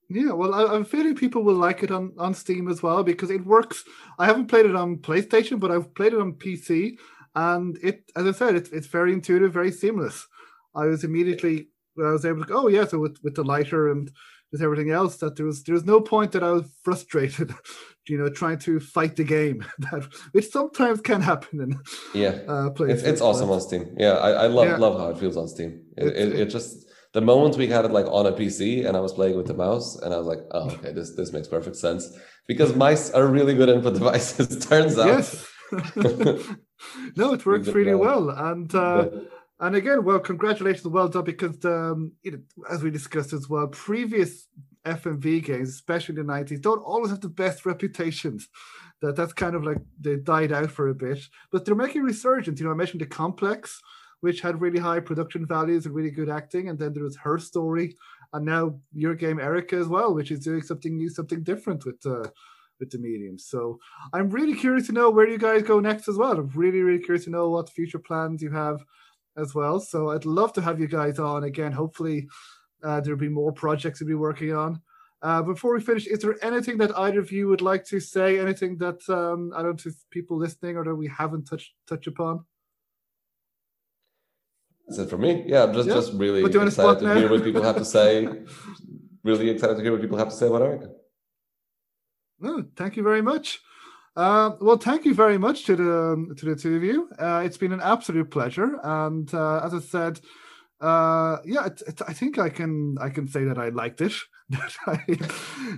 Yeah, 0.09 0.33
well, 0.33 0.53
I, 0.53 0.75
am 0.75 0.85
feeling 0.85 1.15
people 1.15 1.43
will 1.43 1.55
like 1.55 1.81
it 1.81 1.89
on, 1.89 2.13
on 2.19 2.33
Steam 2.33 2.67
as 2.67 2.83
well 2.83 3.03
because 3.03 3.31
it 3.31 3.45
works. 3.45 3.83
I 4.19 4.25
haven't 4.25 4.47
played 4.47 4.65
it 4.65 4.75
on 4.75 4.97
PlayStation, 4.97 5.59
but 5.59 5.71
I've 5.71 5.93
played 5.95 6.13
it 6.13 6.19
on 6.19 6.33
PC, 6.33 6.97
and 7.35 7.77
it, 7.81 8.11
as 8.15 8.25
I 8.25 8.31
said, 8.31 8.55
it's 8.55 8.69
it's 8.69 8.87
very 8.87 9.13
intuitive, 9.13 9.53
very 9.53 9.71
seamless. 9.71 10.27
I 10.75 10.85
was 10.85 11.03
immediately 11.03 11.67
I 11.99 12.11
was 12.11 12.25
able 12.25 12.41
to 12.41 12.47
go, 12.47 12.63
oh 12.63 12.67
yeah, 12.67 12.85
so 12.85 12.99
with, 12.99 13.17
with 13.23 13.35
the 13.35 13.43
lighter 13.43 13.91
and 13.91 14.11
with 14.51 14.61
everything 14.61 14.91
else, 14.91 15.17
that 15.17 15.35
there 15.35 15.45
was 15.45 15.63
there 15.63 15.73
was 15.73 15.85
no 15.85 15.99
point 15.99 16.31
that 16.31 16.43
I 16.43 16.51
was 16.51 16.65
frustrated, 16.83 17.53
you 18.07 18.17
know, 18.17 18.29
trying 18.29 18.59
to 18.59 18.79
fight 18.79 19.15
the 19.15 19.23
game, 19.23 19.65
that 19.79 20.07
which 20.31 20.49
sometimes 20.49 21.01
can 21.01 21.21
happen 21.21 21.61
in 21.61 21.79
yeah, 22.13 22.39
uh, 22.47 22.69
it's, 22.79 23.03
it's 23.03 23.21
awesome 23.21 23.49
on 23.49 23.61
Steam. 23.61 23.95
Yeah, 23.97 24.13
I, 24.13 24.31
I 24.31 24.47
love 24.47 24.67
yeah. 24.67 24.77
love 24.77 24.99
how 24.99 25.09
it 25.09 25.17
feels 25.17 25.37
on 25.37 25.47
Steam. 25.47 25.83
It, 25.97 26.07
it, 26.07 26.39
it, 26.39 26.45
just 26.49 26.85
the 27.13 27.21
moment 27.21 27.57
we 27.57 27.67
had 27.67 27.85
it 27.85 27.91
like 27.91 28.05
on 28.07 28.25
a 28.25 28.31
PC 28.31 28.85
and 28.87 28.97
I 28.97 28.99
was 28.99 29.13
playing 29.13 29.37
with 29.37 29.47
the 29.47 29.53
mouse 29.53 29.95
and 29.97 30.13
I 30.13 30.17
was 30.17 30.27
like, 30.27 30.39
oh 30.51 30.69
okay, 30.71 30.93
this 30.93 31.15
this 31.15 31.33
makes 31.33 31.47
perfect 31.47 31.75
sense 31.75 32.15
because 32.47 32.75
mice 32.75 33.11
are 33.11 33.27
really 33.27 33.55
good 33.55 33.69
input 33.69 33.93
devices. 33.99 34.65
turns 34.65 34.97
out. 34.97 35.07
Yes. 35.07 35.47
no, 37.15 37.33
it 37.33 37.45
works 37.45 37.67
really 37.69 37.95
well, 37.95 38.29
and. 38.29 38.73
Uh, 38.73 39.09
and 39.59 39.77
again, 39.77 40.03
well, 40.03 40.19
congratulations, 40.19 40.85
well 40.87 41.07
done, 41.07 41.23
because 41.23 41.63
um, 41.63 42.11
you 42.21 42.31
know, 42.31 42.39
as 42.69 42.83
we 42.83 42.91
discussed 42.91 43.31
as 43.31 43.47
well, 43.47 43.67
previous 43.67 44.47
FMV 44.85 45.45
games, 45.45 45.69
especially 45.69 46.13
in 46.13 46.27
the 46.27 46.33
nineties, 46.33 46.59
don't 46.59 46.83
always 46.83 47.11
have 47.11 47.21
the 47.21 47.29
best 47.29 47.65
reputations. 47.65 48.49
That 49.01 49.15
that's 49.15 49.31
kind 49.31 49.55
of 49.55 49.63
like 49.63 49.77
they 49.99 50.17
died 50.17 50.51
out 50.51 50.71
for 50.71 50.89
a 50.89 50.95
bit, 50.95 51.19
but 51.51 51.63
they're 51.63 51.75
making 51.75 52.03
resurgence. 52.03 52.59
You 52.59 52.65
know, 52.65 52.73
I 52.73 52.75
mentioned 52.75 53.01
the 53.01 53.05
complex, 53.05 53.79
which 54.21 54.41
had 54.41 54.59
really 54.59 54.79
high 54.79 54.99
production 54.99 55.45
values 55.45 55.85
and 55.85 55.95
really 55.95 56.11
good 56.11 56.29
acting, 56.29 56.69
and 56.69 56.77
then 56.77 56.93
there 56.93 57.03
was 57.03 57.17
her 57.17 57.37
story, 57.37 57.95
and 58.33 58.45
now 58.45 58.75
your 58.93 59.15
game 59.15 59.39
Erica 59.39 59.75
as 59.75 59.87
well, 59.87 60.13
which 60.13 60.31
is 60.31 60.39
doing 60.39 60.61
something 60.61 60.97
new, 60.97 61.09
something 61.09 61.43
different 61.43 61.85
with 61.85 62.05
uh, 62.05 62.27
with 62.79 62.91
the 62.91 62.97
medium. 62.97 63.37
So 63.37 63.79
I'm 64.13 64.29
really 64.29 64.55
curious 64.55 64.87
to 64.87 64.93
know 64.93 65.09
where 65.09 65.27
you 65.27 65.37
guys 65.37 65.63
go 65.63 65.79
next 65.79 66.07
as 66.07 66.17
well. 66.17 66.33
I'm 66.33 66.49
really, 66.55 66.81
really 66.81 67.03
curious 67.03 67.25
to 67.25 67.31
know 67.31 67.49
what 67.49 67.69
future 67.69 67.99
plans 67.99 68.41
you 68.41 68.51
have 68.51 68.83
as 69.37 69.55
well. 69.55 69.79
So 69.79 70.11
I'd 70.11 70.25
love 70.25 70.53
to 70.53 70.61
have 70.61 70.79
you 70.79 70.87
guys 70.87 71.19
on 71.19 71.43
again. 71.43 71.71
Hopefully, 71.71 72.27
uh, 72.83 73.01
there'll 73.01 73.19
be 73.19 73.29
more 73.29 73.51
projects 73.51 73.99
to 73.99 74.05
be 74.05 74.15
working 74.15 74.53
on. 74.53 74.81
Uh, 75.21 75.41
before 75.41 75.73
we 75.73 75.79
finish, 75.79 76.05
is 76.05 76.19
there 76.19 76.35
anything 76.43 76.77
that 76.77 76.97
either 76.99 77.19
of 77.19 77.31
you 77.31 77.47
would 77.47 77.61
like 77.61 77.85
to 77.85 77.99
say? 77.99 78.39
Anything 78.39 78.77
that 78.79 78.99
um, 79.07 79.53
I 79.55 79.63
don't 79.63 79.83
know 79.85 79.91
people 80.11 80.37
listening 80.37 80.75
or 80.75 80.83
that 80.83 80.95
we 80.95 81.07
haven't 81.07 81.45
touched 81.45 81.71
touch 81.87 82.07
upon? 82.07 82.43
Is 84.89 84.99
it 84.99 85.09
for 85.09 85.17
me? 85.17 85.45
Yeah, 85.47 85.63
I'm 85.63 85.73
just 85.73 85.87
yeah. 85.87 85.95
just 85.95 86.13
really 86.13 86.43
excited 86.43 86.99
to 86.99 87.15
hear 87.15 87.29
what 87.29 87.41
people 87.41 87.63
have 87.63 87.77
to 87.77 87.85
say. 87.85 88.27
really 89.23 89.49
excited 89.49 89.77
to 89.77 89.81
hear 89.81 89.93
what 89.93 90.01
people 90.01 90.17
have 90.17 90.29
to 90.29 90.35
say 90.35 90.47
about 90.47 90.61
Erica. 90.61 90.89
No, 92.43 92.65
thank 92.75 92.97
you 92.97 93.03
very 93.03 93.21
much. 93.21 93.61
Uh, 94.17 94.51
well, 94.59 94.77
thank 94.77 95.05
you 95.05 95.13
very 95.13 95.37
much 95.37 95.65
to 95.65 95.75
the 95.77 96.35
to 96.35 96.45
the 96.45 96.55
two 96.55 96.75
of 96.75 96.83
you. 96.83 97.09
Uh, 97.17 97.41
it's 97.45 97.57
been 97.57 97.71
an 97.71 97.81
absolute 97.81 98.29
pleasure, 98.29 98.79
and 98.83 99.33
uh, 99.33 99.61
as 99.63 99.73
I 99.73 99.79
said, 99.79 100.19
uh, 100.81 101.37
yeah, 101.45 101.67
it, 101.67 101.81
it, 101.87 102.01
I 102.05 102.11
think 102.11 102.37
I 102.37 102.49
can 102.49 102.97
I 102.99 103.09
can 103.09 103.27
say 103.29 103.45
that 103.45 103.57
I 103.57 103.69
liked 103.69 104.01
it. 104.01 104.13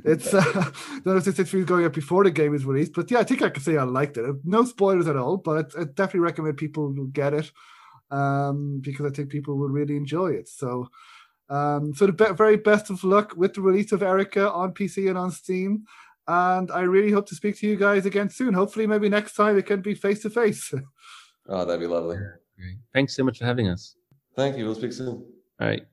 it's 0.03 0.33
uh, 0.33 0.41
don't 0.43 1.05
know 1.05 1.15
if 1.17 1.27
interview 1.27 1.63
going 1.65 1.85
up 1.85 1.93
before 1.93 2.23
the 2.23 2.31
game 2.31 2.55
is 2.55 2.65
released, 2.65 2.93
but 2.93 3.11
yeah, 3.11 3.19
I 3.19 3.23
think 3.23 3.43
I 3.43 3.49
can 3.49 3.61
say 3.61 3.77
I 3.77 3.83
liked 3.83 4.17
it. 4.17 4.25
No 4.43 4.65
spoilers 4.65 5.07
at 5.07 5.15
all, 5.15 5.37
but 5.37 5.71
I 5.79 5.83
definitely 5.83 6.21
recommend 6.21 6.57
people 6.57 6.91
get 7.13 7.35
it 7.35 7.51
um, 8.09 8.81
because 8.83 9.05
I 9.05 9.15
think 9.15 9.29
people 9.29 9.55
will 9.55 9.69
really 9.69 9.95
enjoy 9.95 10.31
it. 10.31 10.49
So. 10.49 10.89
Um, 11.47 11.93
so 11.93 12.07
the 12.07 12.11
be- 12.11 12.33
very 12.33 12.57
best 12.57 12.89
of 12.89 13.03
luck 13.03 13.35
with 13.37 13.53
the 13.53 13.61
release 13.61 13.91
of 13.91 14.01
Erica 14.01 14.51
on 14.51 14.73
PC 14.73 15.07
and 15.07 15.15
on 15.15 15.29
Steam. 15.29 15.85
And 16.27 16.71
I 16.71 16.81
really 16.81 17.11
hope 17.11 17.27
to 17.27 17.35
speak 17.35 17.57
to 17.59 17.67
you 17.67 17.75
guys 17.75 18.05
again 18.05 18.29
soon. 18.29 18.53
Hopefully, 18.53 18.87
maybe 18.87 19.09
next 19.09 19.35
time 19.35 19.57
it 19.57 19.65
can 19.65 19.81
be 19.81 19.93
face 19.93 20.21
to 20.23 20.29
face. 20.29 20.73
Oh, 21.47 21.63
that'd 21.63 21.79
be 21.79 21.85
lovely. 21.85 22.17
Great. 22.57 22.77
Thanks 22.93 23.15
so 23.15 23.23
much 23.23 23.37
for 23.37 23.45
having 23.45 23.67
us. 23.67 23.95
Thank 24.35 24.57
you. 24.57 24.65
We'll 24.65 24.75
speak 24.75 24.93
soon. 24.93 25.23
All 25.61 25.67
right. 25.67 25.83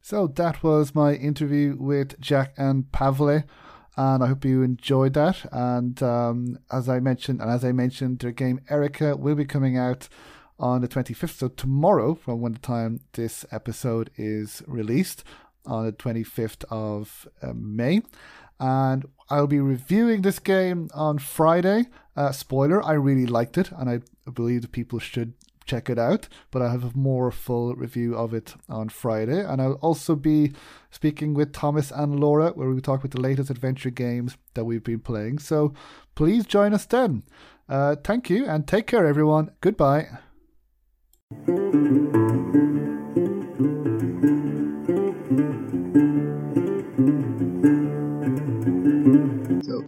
So 0.00 0.26
that 0.26 0.62
was 0.62 0.94
my 0.94 1.14
interview 1.14 1.76
with 1.78 2.18
Jack 2.20 2.54
and 2.56 2.90
Pavle, 2.90 3.44
and 3.96 4.24
I 4.24 4.26
hope 4.26 4.44
you 4.44 4.62
enjoyed 4.62 5.14
that. 5.14 5.44
And 5.52 6.02
um, 6.02 6.58
as 6.70 6.88
I 6.88 7.00
mentioned, 7.00 7.40
and 7.40 7.50
as 7.50 7.64
I 7.64 7.72
mentioned, 7.72 8.20
their 8.20 8.32
game 8.32 8.60
Erica 8.70 9.16
will 9.16 9.34
be 9.34 9.44
coming 9.44 9.76
out 9.76 10.08
on 10.58 10.80
the 10.80 10.88
25th, 10.88 11.38
so 11.38 11.48
tomorrow, 11.48 12.14
from 12.14 12.40
when 12.40 12.52
the 12.52 12.58
time 12.60 13.00
this 13.12 13.44
episode 13.50 14.10
is 14.16 14.62
released, 14.66 15.24
on 15.66 15.86
the 15.86 15.92
25th 15.92 16.64
of 16.70 17.28
uh, 17.42 17.52
May 17.54 18.02
and 18.60 19.04
I'll 19.30 19.46
be 19.46 19.60
reviewing 19.60 20.22
this 20.22 20.38
game 20.38 20.90
on 20.94 21.18
Friday. 21.18 21.86
Uh, 22.16 22.32
spoiler, 22.32 22.84
I 22.84 22.92
really 22.92 23.26
liked 23.26 23.58
it, 23.58 23.70
and 23.72 23.88
I 23.88 24.00
believe 24.30 24.70
people 24.72 24.98
should 24.98 25.34
check 25.64 25.88
it 25.88 25.98
out. 25.98 26.28
But 26.50 26.62
I 26.62 26.70
have 26.70 26.84
a 26.84 26.96
more 26.96 27.30
full 27.30 27.74
review 27.74 28.14
of 28.14 28.34
it 28.34 28.54
on 28.68 28.88
Friday, 28.88 29.44
and 29.44 29.60
I'll 29.60 29.74
also 29.74 30.14
be 30.14 30.52
speaking 30.90 31.34
with 31.34 31.52
Thomas 31.52 31.90
and 31.90 32.20
Laura, 32.20 32.50
where 32.50 32.68
we 32.70 32.80
talk 32.80 33.00
about 33.00 33.12
the 33.12 33.20
latest 33.20 33.50
adventure 33.50 33.90
games 33.90 34.36
that 34.54 34.64
we've 34.64 34.84
been 34.84 35.00
playing. 35.00 35.38
So 35.38 35.72
please 36.14 36.46
join 36.46 36.74
us 36.74 36.84
then. 36.84 37.22
Uh, 37.68 37.96
thank 37.96 38.28
you, 38.28 38.46
and 38.46 38.66
take 38.66 38.86
care, 38.86 39.06
everyone. 39.06 39.50
Goodbye. 39.60 40.08